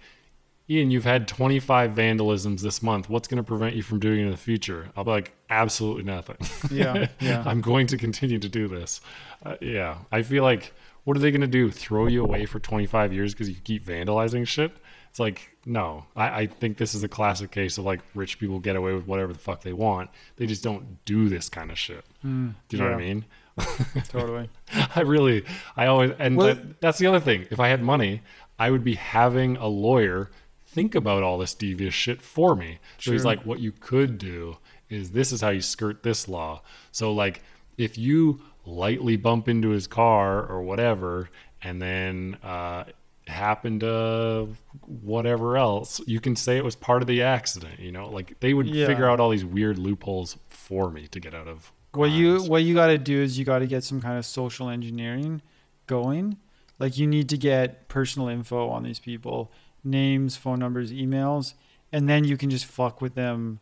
Ian, 0.70 0.91
you've 0.91 1.04
had 1.04 1.28
25 1.28 1.91
vandalisms 1.91 2.62
this 2.62 2.82
month. 2.82 3.10
What's 3.10 3.28
going 3.28 3.38
to 3.38 3.44
prevent 3.44 3.76
you 3.76 3.84
from 3.84 4.00
doing 4.00 4.20
it 4.20 4.24
in 4.24 4.32
the 4.32 4.38
future? 4.38 4.89
I'll 4.96 5.04
be 5.04 5.12
like, 5.12 5.34
absolutely 5.50 6.04
nothing. 6.04 6.38
Yeah. 6.72 7.08
Yeah. 7.20 7.44
I'm 7.46 7.62
going 7.62 7.88
to 7.88 7.98
continue 7.98 8.39
to 8.39 8.50
do 8.50 8.68
this. 8.68 9.02
Uh, 9.46 9.56
yeah, 9.60 9.98
I 10.12 10.22
feel 10.22 10.44
like 10.44 10.74
what 11.04 11.18
are 11.18 11.20
they 11.20 11.32
going 11.32 11.41
to 11.41 11.48
do? 11.48 11.70
Throw 11.70 12.08
you 12.08 12.24
away 12.24 12.46
for 12.46 12.60
25 12.60 13.12
years 13.12 13.34
because 13.34 13.50
you 13.50 13.56
keep 13.56 13.86
vandalizing 13.86 14.48
shit? 14.48 14.72
It's 15.10 15.20
like 15.20 15.52
no. 15.66 16.06
I, 16.16 16.41
I 16.41 16.48
think 16.48 16.78
this 16.78 16.96
is 16.96 17.04
a 17.04 17.08
classic 17.08 17.52
case 17.52 17.78
of 17.78 17.84
like 17.84 18.00
rich 18.16 18.39
people 18.39 18.60
get 18.60 18.76
away 18.76 18.94
with 18.94 19.06
whatever 19.06 19.32
the 19.34 19.39
fuck 19.39 19.62
they 19.62 19.74
want. 19.74 20.10
They 20.38 20.48
just 20.48 20.64
don't 20.64 21.04
do 21.06 21.30
this 21.30 21.50
kind 21.50 21.70
of 21.72 21.78
shit. 21.78 22.04
Mm, 22.26 22.56
Do 22.70 22.78
you 22.78 22.84
know 22.84 22.89
what 22.89 22.96
I 22.96 23.06
mean? 23.06 23.26
Totally. 24.10 24.49
I 24.95 25.01
really, 25.01 25.43
I 25.78 25.86
always, 25.88 26.12
and 26.20 26.38
Well- 26.38 26.47
that, 26.56 26.82
that's 26.82 26.97
the 26.97 27.08
other 27.08 27.20
thing. 27.20 27.47
If 27.51 27.60
I 27.60 27.68
had 27.70 27.82
money, 27.82 28.22
I 28.60 28.72
would 28.72 28.84
be 28.84 28.95
having 28.95 29.58
a 29.58 29.68
lawyer 29.68 30.32
think 30.66 30.95
about 30.95 31.22
all 31.22 31.38
this 31.38 31.54
devious 31.54 31.93
shit 31.93 32.22
for 32.22 32.56
me. 32.56 32.80
So 32.99 33.12
he's 33.12 33.26
like, 33.26 33.45
what 33.45 33.60
you 33.60 33.72
could 33.72 34.18
do 34.18 34.58
is 34.89 35.12
this 35.12 35.32
is 35.32 35.41
how 35.41 35.49
you 35.49 35.62
skirt 35.62 36.01
this 36.04 36.28
law. 36.28 36.62
So 36.91 37.14
like, 37.14 37.41
if 37.78 37.97
you 37.97 38.41
lightly 38.66 39.16
bump 39.18 39.47
into 39.49 39.70
his 39.70 39.86
car 39.88 40.43
or 40.43 40.64
whatever, 40.64 41.30
and 41.62 41.82
then 41.82 42.38
uh, 42.43 42.86
happen 43.28 43.80
to 43.82 44.49
whatever 45.01 45.58
else, 45.58 46.01
you 46.08 46.20
can 46.20 46.36
say 46.36 46.58
it 46.58 46.64
was 46.64 46.76
part 46.76 47.01
of 47.01 47.08
the 47.08 47.22
accident. 47.22 47.80
You 47.80 47.91
know, 47.91 48.10
like 48.10 48.39
they 48.39 48.54
would 48.54 48.68
Yeah. 48.68 48.88
figure 48.88 49.08
out 49.10 49.20
all 49.20 49.30
these 49.30 49.45
weird 49.45 49.78
loopholes 49.78 50.38
for 50.49 50.89
me 50.89 51.08
to 51.08 51.20
get 51.20 51.34
out 51.34 51.47
of. 51.47 51.72
What 51.94 52.12
you 52.12 52.44
what 52.44 52.64
you 52.64 52.74
got 52.74 52.88
to 52.88 52.98
do 52.98 53.22
is 53.22 53.38
you 53.38 53.46
got 53.46 53.60
to 53.60 53.68
get 53.68 53.84
some 53.84 54.02
kind 54.02 54.18
of 54.18 54.26
social 54.26 54.70
engineering 54.70 55.41
going. 55.88 56.38
Like 56.80 56.98
you 56.98 57.08
need 57.08 57.30
to 57.30 57.38
get 57.38 57.88
personal 57.88 58.28
info 58.28 58.70
on 58.70 58.84
these 58.84 59.00
people, 59.00 59.52
names, 59.84 60.36
phone 60.36 60.60
numbers, 60.60 60.91
emails, 60.91 61.54
and 61.91 62.10
then 62.10 62.24
you 62.24 62.36
can 62.36 62.50
just 62.50 62.66
fuck 62.66 63.02
with 63.02 63.16
them 63.16 63.60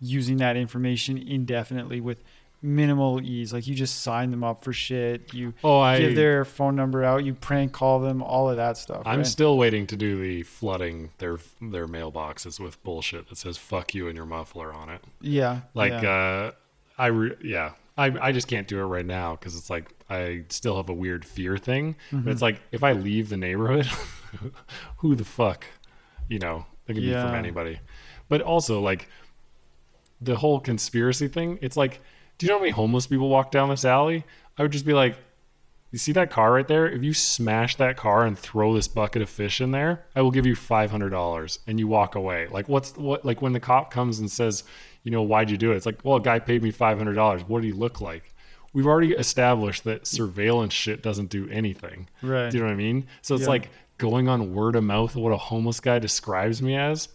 using 0.00 0.36
that 0.38 0.56
information 0.56 1.16
indefinitely 1.16 2.00
with 2.00 2.22
minimal 2.60 3.20
ease. 3.20 3.52
Like 3.52 3.66
you 3.66 3.74
just 3.74 4.02
sign 4.02 4.30
them 4.30 4.44
up 4.44 4.62
for 4.62 4.72
shit. 4.72 5.34
You 5.34 5.54
Oh, 5.64 5.80
I 5.80 5.98
give 5.98 6.14
their 6.14 6.44
phone 6.44 6.76
number 6.76 7.02
out. 7.04 7.24
You 7.24 7.34
prank 7.34 7.72
call 7.72 8.00
them. 8.00 8.22
All 8.22 8.48
of 8.48 8.56
that 8.56 8.76
stuff. 8.76 9.02
I'm 9.04 9.18
right? 9.18 9.26
still 9.26 9.58
waiting 9.58 9.86
to 9.88 9.96
do 9.96 10.20
the 10.20 10.42
flooding 10.42 11.10
their 11.18 11.38
their 11.60 11.86
mailboxes 11.88 12.60
with 12.60 12.82
bullshit 12.84 13.28
that 13.28 13.38
says 13.38 13.58
"fuck 13.58 13.94
you" 13.94 14.08
and 14.08 14.16
your 14.16 14.26
muffler 14.26 14.72
on 14.72 14.88
it. 14.88 15.02
yeah. 15.20 15.62
Like, 15.74 16.02
yeah. 16.02 16.10
uh, 16.10 16.52
I 16.98 17.06
re- 17.06 17.36
yeah, 17.42 17.72
I 17.96 18.28
I 18.28 18.32
just 18.32 18.48
can't 18.48 18.66
do 18.66 18.78
it 18.80 18.84
right 18.84 19.06
now 19.06 19.32
because 19.36 19.56
it's 19.56 19.70
like 19.70 19.92
I 20.08 20.44
still 20.48 20.76
have 20.76 20.88
a 20.88 20.94
weird 20.94 21.24
fear 21.24 21.56
thing. 21.56 21.96
Mm-hmm. 22.10 22.24
But 22.24 22.32
it's 22.32 22.42
like 22.42 22.60
if 22.70 22.82
I 22.82 22.92
leave 22.92 23.28
the 23.28 23.36
neighborhood, 23.36 23.86
who 24.98 25.14
the 25.14 25.24
fuck, 25.24 25.64
you 26.28 26.38
know, 26.38 26.66
it 26.86 26.94
could 26.94 27.02
be 27.02 27.12
from 27.12 27.34
anybody. 27.34 27.80
But 28.28 28.40
also 28.40 28.80
like 28.80 29.08
the 30.20 30.36
whole 30.36 30.60
conspiracy 30.60 31.28
thing. 31.28 31.58
It's 31.60 31.76
like, 31.76 32.00
do 32.38 32.46
you 32.46 32.50
know 32.50 32.58
how 32.58 32.62
many 32.62 32.72
homeless 32.72 33.06
people 33.06 33.28
walk 33.28 33.50
down 33.50 33.68
this 33.68 33.84
alley? 33.84 34.24
I 34.58 34.62
would 34.62 34.72
just 34.72 34.86
be 34.86 34.94
like. 34.94 35.16
You 35.90 35.98
see 35.98 36.12
that 36.12 36.30
car 36.30 36.54
right 36.54 36.66
there? 36.66 36.88
If 36.88 37.02
you 37.02 37.12
smash 37.12 37.76
that 37.76 37.98
car 37.98 38.24
and 38.24 38.38
throw 38.38 38.72
this 38.72 38.88
bucket 38.88 39.20
of 39.20 39.28
fish 39.28 39.60
in 39.60 39.72
there, 39.72 40.06
I 40.16 40.22
will 40.22 40.30
give 40.30 40.46
you 40.46 40.56
five 40.56 40.90
hundred 40.90 41.10
dollars, 41.10 41.58
and 41.66 41.78
you 41.78 41.86
walk 41.86 42.14
away. 42.14 42.48
Like 42.50 42.66
what's 42.66 42.96
what? 42.96 43.26
Like 43.26 43.42
when 43.42 43.52
the 43.52 43.60
cop 43.60 43.90
comes 43.90 44.18
and 44.18 44.30
says, 44.30 44.64
you 45.04 45.10
know, 45.10 45.22
why'd 45.22 45.50
you 45.50 45.56
do 45.56 45.72
it? 45.72 45.76
It's 45.76 45.86
like, 45.86 46.00
well, 46.04 46.16
a 46.16 46.20
guy 46.20 46.38
paid 46.38 46.62
me 46.62 46.70
five 46.70 46.98
hundred 46.98 47.14
dollars. 47.14 47.42
What 47.46 47.62
did 47.62 47.68
he 47.68 47.72
look 47.72 48.00
like? 48.00 48.32
We've 48.72 48.86
already 48.86 49.12
established 49.12 49.84
that 49.84 50.06
surveillance 50.06 50.72
shit 50.72 51.02
doesn't 51.02 51.28
do 51.30 51.48
anything. 51.50 52.08
Right. 52.22 52.50
Do 52.50 52.56
you 52.56 52.62
know 52.62 52.68
what 52.68 52.74
I 52.74 52.76
mean? 52.76 53.06
So 53.20 53.34
it's 53.34 53.42
Yeah. 53.44 53.48
like 53.50 53.70
going 53.98 54.28
on 54.28 54.54
word 54.54 54.76
of 54.76 54.84
mouth 54.84 55.14
of 55.14 55.20
what 55.22 55.32
a 55.32 55.36
homeless 55.36 55.78
guy 55.80 55.98
describes 55.98 56.62
me 56.62 56.74
as. 56.76 57.08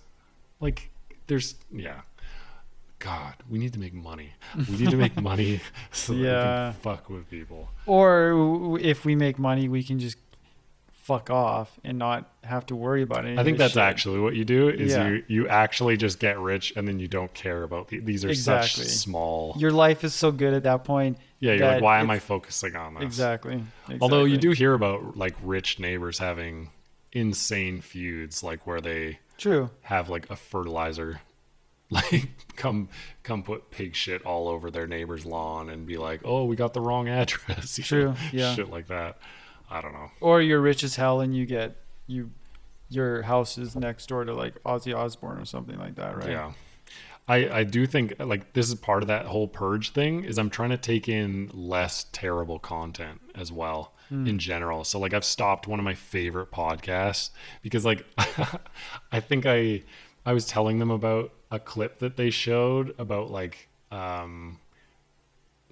Like, 0.60 0.90
there's 1.28 1.56
yeah. 1.72 2.02
God, 3.00 3.36
we 3.50 3.60
need 3.60 3.74
to 3.74 3.80
make 3.80 3.94
money. 3.94 4.34
We 4.56 4.78
need 4.78 4.90
to 4.90 4.98
make 4.98 5.16
money 5.22 5.62
so 5.92 6.14
that 6.14 6.20
we 6.20 6.26
can 6.26 6.74
fuck 6.82 7.10
with 7.10 7.30
people. 7.30 7.70
Or 7.86 8.78
if 8.82 9.06
we 9.06 9.16
make 9.16 9.38
money, 9.38 9.70
we 9.70 9.84
can 9.84 10.00
just 10.00 10.18
fuck 11.08 11.30
off 11.30 11.80
and 11.86 11.98
not 11.98 12.30
have 12.44 12.66
to 12.66 12.76
worry 12.76 13.02
about 13.02 13.24
it. 13.26 13.40
I 13.40 13.44
think 13.46 13.58
that's 13.58 13.78
actually 13.78 14.20
what 14.20 14.36
you 14.36 14.44
do 14.44 14.68
is 14.68 14.92
Yeah. 14.92 15.08
you 15.08 15.24
you 15.28 15.48
actually 15.48 15.96
just 15.96 16.20
get 16.20 16.38
rich 16.38 16.74
and 16.76 16.86
then 16.86 17.00
you 17.00 17.08
don't 17.08 17.34
care 17.34 17.64
about 17.64 17.88
the, 17.88 18.00
these 18.00 18.26
are 18.26 18.30
Exactly. 18.30 18.84
such 18.84 18.94
small. 18.94 19.56
your 19.58 19.72
life 19.72 20.04
is 20.04 20.14
so 20.14 20.32
good 20.34 20.54
at 20.54 20.64
that 20.64 20.84
point. 20.84 21.18
yeah, 21.40 21.54
you're 21.54 21.66
like, 21.66 21.82
why 21.82 22.00
am 22.02 22.10
I 22.10 22.20
focusing 22.20 22.76
on 22.76 22.96
this? 22.96 23.04
Exactly. 23.04 23.64
Although 24.02 24.26
you 24.26 24.38
do 24.38 24.52
hear 24.52 24.74
about 24.74 25.16
like 25.16 25.36
rich 25.42 25.80
neighbors 25.80 26.20
having 26.20 26.72
insane 27.14 27.80
feuds, 27.80 28.44
like 28.44 28.68
where 28.68 28.82
they 28.82 29.20
True. 29.38 29.70
have 29.84 30.10
like 30.10 30.30
a 30.30 30.36
fertilizer, 30.36 31.22
like 31.90 32.28
come 32.58 32.90
come 33.24 33.44
put 33.44 33.72
pig 33.72 33.96
shit 33.96 34.26
all 34.26 34.50
over 34.50 34.70
their 34.70 34.88
neighbor's 34.88 35.26
lawn 35.26 35.70
and 35.70 35.86
be 35.88 35.96
like, 35.96 36.20
oh, 36.26 36.44
we 36.44 36.58
got 36.58 36.74
the 36.74 36.82
wrong 36.82 37.08
address. 37.08 37.80
True, 37.84 38.08
know, 38.10 38.16
yeah. 38.34 38.54
shit 38.56 38.70
like 38.70 38.88
that. 38.88 39.18
I 39.70 39.82
don't 39.82 39.94
know. 39.94 40.12
Or 40.22 40.42
you're 40.42 40.62
rich 40.62 40.84
as 40.84 40.96
hell 40.96 41.22
and 41.22 41.36
you 41.36 41.46
get 41.46 41.76
you 42.08 42.32
your 42.90 43.22
house 43.24 43.58
is 43.58 43.76
next 43.76 44.08
door 44.08 44.24
to 44.24 44.34
like 44.34 44.62
Ozzy 44.64 44.96
Osbourne 44.96 45.38
or 45.38 45.46
something 45.46 45.78
like 45.78 45.96
that, 45.96 46.18
right? 46.18 46.30
Yeah. 46.30 46.54
I, 47.28 47.50
I 47.50 47.64
do 47.66 47.86
think 47.86 48.14
like 48.20 48.54
this 48.54 48.70
is 48.70 48.76
part 48.76 49.04
of 49.04 49.08
that 49.08 49.26
whole 49.26 49.48
purge 49.48 49.90
thing 49.90 50.24
is 50.24 50.38
I'm 50.38 50.50
trying 50.50 50.70
to 50.70 50.78
take 50.78 51.10
in 51.10 51.52
less 51.54 52.06
terrible 52.14 52.60
content 52.60 53.20
as 53.36 53.52
well 53.52 53.94
in 54.10 54.40
general. 54.40 54.86
So 54.86 55.00
like 55.00 55.14
I've 55.14 55.26
stopped 55.26 55.68
one 55.68 55.80
of 55.80 55.84
my 55.84 55.94
favorite 55.94 56.50
podcasts 56.50 57.32
because 57.62 57.84
like 57.84 58.06
I 59.12 59.20
think 59.20 59.46
I 59.46 59.84
I 60.26 60.32
was 60.32 60.46
telling 60.46 60.80
them 60.80 60.92
about 60.92 61.34
a 61.52 61.60
clip 61.60 62.00
that 62.00 62.16
they 62.16 62.30
showed 62.30 62.96
about 62.98 63.32
like 63.32 63.68
um 63.92 64.60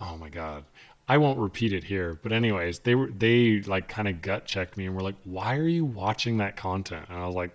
oh 0.02 0.18
my 0.18 0.28
god. 0.28 0.66
I 1.08 1.18
won't 1.18 1.38
repeat 1.40 1.72
it 1.72 1.84
here, 1.84 2.20
but 2.22 2.32
anyways, 2.32 2.80
they 2.80 2.96
were 2.96 3.08
they 3.08 3.62
like 3.62 3.88
kind 3.88 4.08
of 4.08 4.22
gut 4.22 4.46
checked 4.46 4.76
me 4.76 4.88
and 4.88 4.96
were 4.96 5.04
like, 5.04 5.16
"Why 5.24 5.58
are 5.58 5.68
you 5.68 5.86
watching 5.86 6.38
that 6.38 6.56
content?" 6.56 7.06
And 7.10 7.20
I 7.20 7.26
was 7.26 7.36
like, 7.36 7.52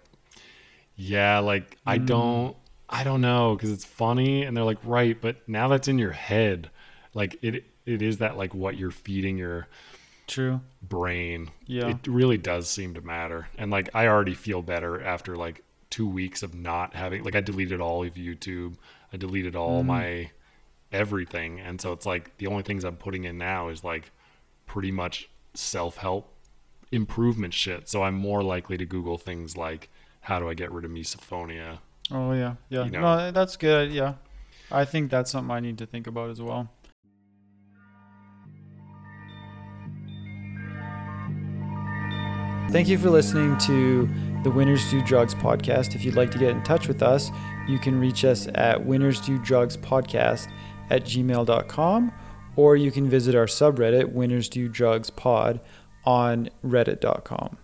yeah 1.01 1.38
like 1.38 1.78
i 1.86 1.96
hmm. 1.96 2.05
don't 2.05 2.57
i 2.90 3.03
don't 3.03 3.22
know 3.22 3.55
because 3.55 3.70
it's 3.70 3.86
funny 3.86 4.42
and 4.42 4.55
they're 4.55 4.64
like 4.64 4.78
right 4.84 5.18
but 5.20 5.36
now 5.48 5.66
that's 5.66 5.88
in 5.88 5.98
your 5.98 6.12
head 6.12 6.68
like 7.14 7.38
it 7.40 7.64
it 7.86 8.03
is 8.03 8.18
that 8.18 8.36
like 8.36 8.55
what 8.55 8.76
you're 8.76 8.90
feeding 8.90 9.38
your 9.38 9.66
True. 10.26 10.61
brain 10.82 11.51
Yeah. 11.66 11.88
it 11.88 12.07
really 12.07 12.36
does 12.36 12.68
seem 12.68 12.92
to 12.94 13.01
matter 13.01 13.48
and 13.57 13.70
like 13.70 13.88
i 13.94 14.09
already 14.09 14.34
feel 14.34 14.61
better 14.61 15.03
after 15.03 15.36
like 15.36 15.64
two 15.88 16.07
weeks 16.07 16.42
of 16.42 16.55
not 16.55 16.94
having 16.94 17.24
like 17.24 17.34
i 17.34 17.40
deleted 17.40 17.80
all 17.80 18.05
of 18.05 18.14
youtube 18.14 18.74
i 19.11 19.16
deleted 19.16 19.57
all 19.57 19.80
hmm. 19.80 19.88
my 19.88 20.30
everything 20.93 21.61
and 21.61 21.80
so 21.80 21.93
it's 21.93 22.07
like 22.07 22.36
the 22.38 22.47
only 22.47 22.62
things 22.62 22.84
i'm 22.84 22.97
putting 22.97 23.24
in 23.24 23.38
now 23.38 23.68
is 23.68 23.84
like 23.84 24.11
pretty 24.66 24.91
much 24.91 25.28
self-help 25.55 26.32
improvement 26.93 27.55
shit 27.55 27.88
so 27.88 28.03
i'm 28.03 28.14
more 28.14 28.43
likely 28.43 28.76
to 28.76 28.84
google 28.84 29.16
things 29.18 29.57
like 29.57 29.88
how 30.22 30.41
do 30.41 30.49
i 30.49 30.55
get 30.55 30.70
rid 30.72 30.84
of 30.84 30.91
misophonia 30.91 31.78
Oh 32.12 32.32
yeah. 32.32 32.55
Yeah. 32.68 32.84
You 32.84 32.91
know. 32.91 33.01
No, 33.01 33.30
that's 33.30 33.57
good. 33.57 33.93
Yeah. 33.93 34.14
I 34.70 34.84
think 34.84 35.11
that's 35.11 35.30
something 35.30 35.51
I 35.51 35.61
need 35.61 35.78
to 35.78 35.86
think 35.86 36.07
about 36.07 36.30
as 36.30 36.41
well. 36.41 36.68
Thank 42.70 42.86
you 42.86 42.99
for 42.99 43.11
listening 43.11 43.59
to 43.59 44.09
the 44.45 44.51
Winners 44.51 44.88
Do 44.91 45.03
Drugs 45.03 45.34
podcast. 45.34 45.97
If 45.97 46.05
you'd 46.05 46.14
like 46.14 46.30
to 46.30 46.38
get 46.38 46.51
in 46.51 46.62
touch 46.62 46.86
with 46.86 47.03
us, 47.03 47.30
you 47.66 47.80
can 47.80 47.99
reach 47.99 48.24
us 48.24 48.47
at 48.55 48.84
Winners 48.84 49.20
Do 49.20 49.38
Drugs 49.38 49.76
podcast 49.76 50.49
at 50.91 51.05
gmail.com 51.05 52.12
or 52.57 52.76
you 52.76 52.91
can 52.91 53.09
visit 53.09 53.34
our 53.34 53.47
subreddit, 53.47 54.12
Winners 54.12 54.49
Do 54.49 54.68
Drugs 54.68 55.11
pod, 55.11 55.61
on 56.05 56.51
reddit.com. 56.64 57.57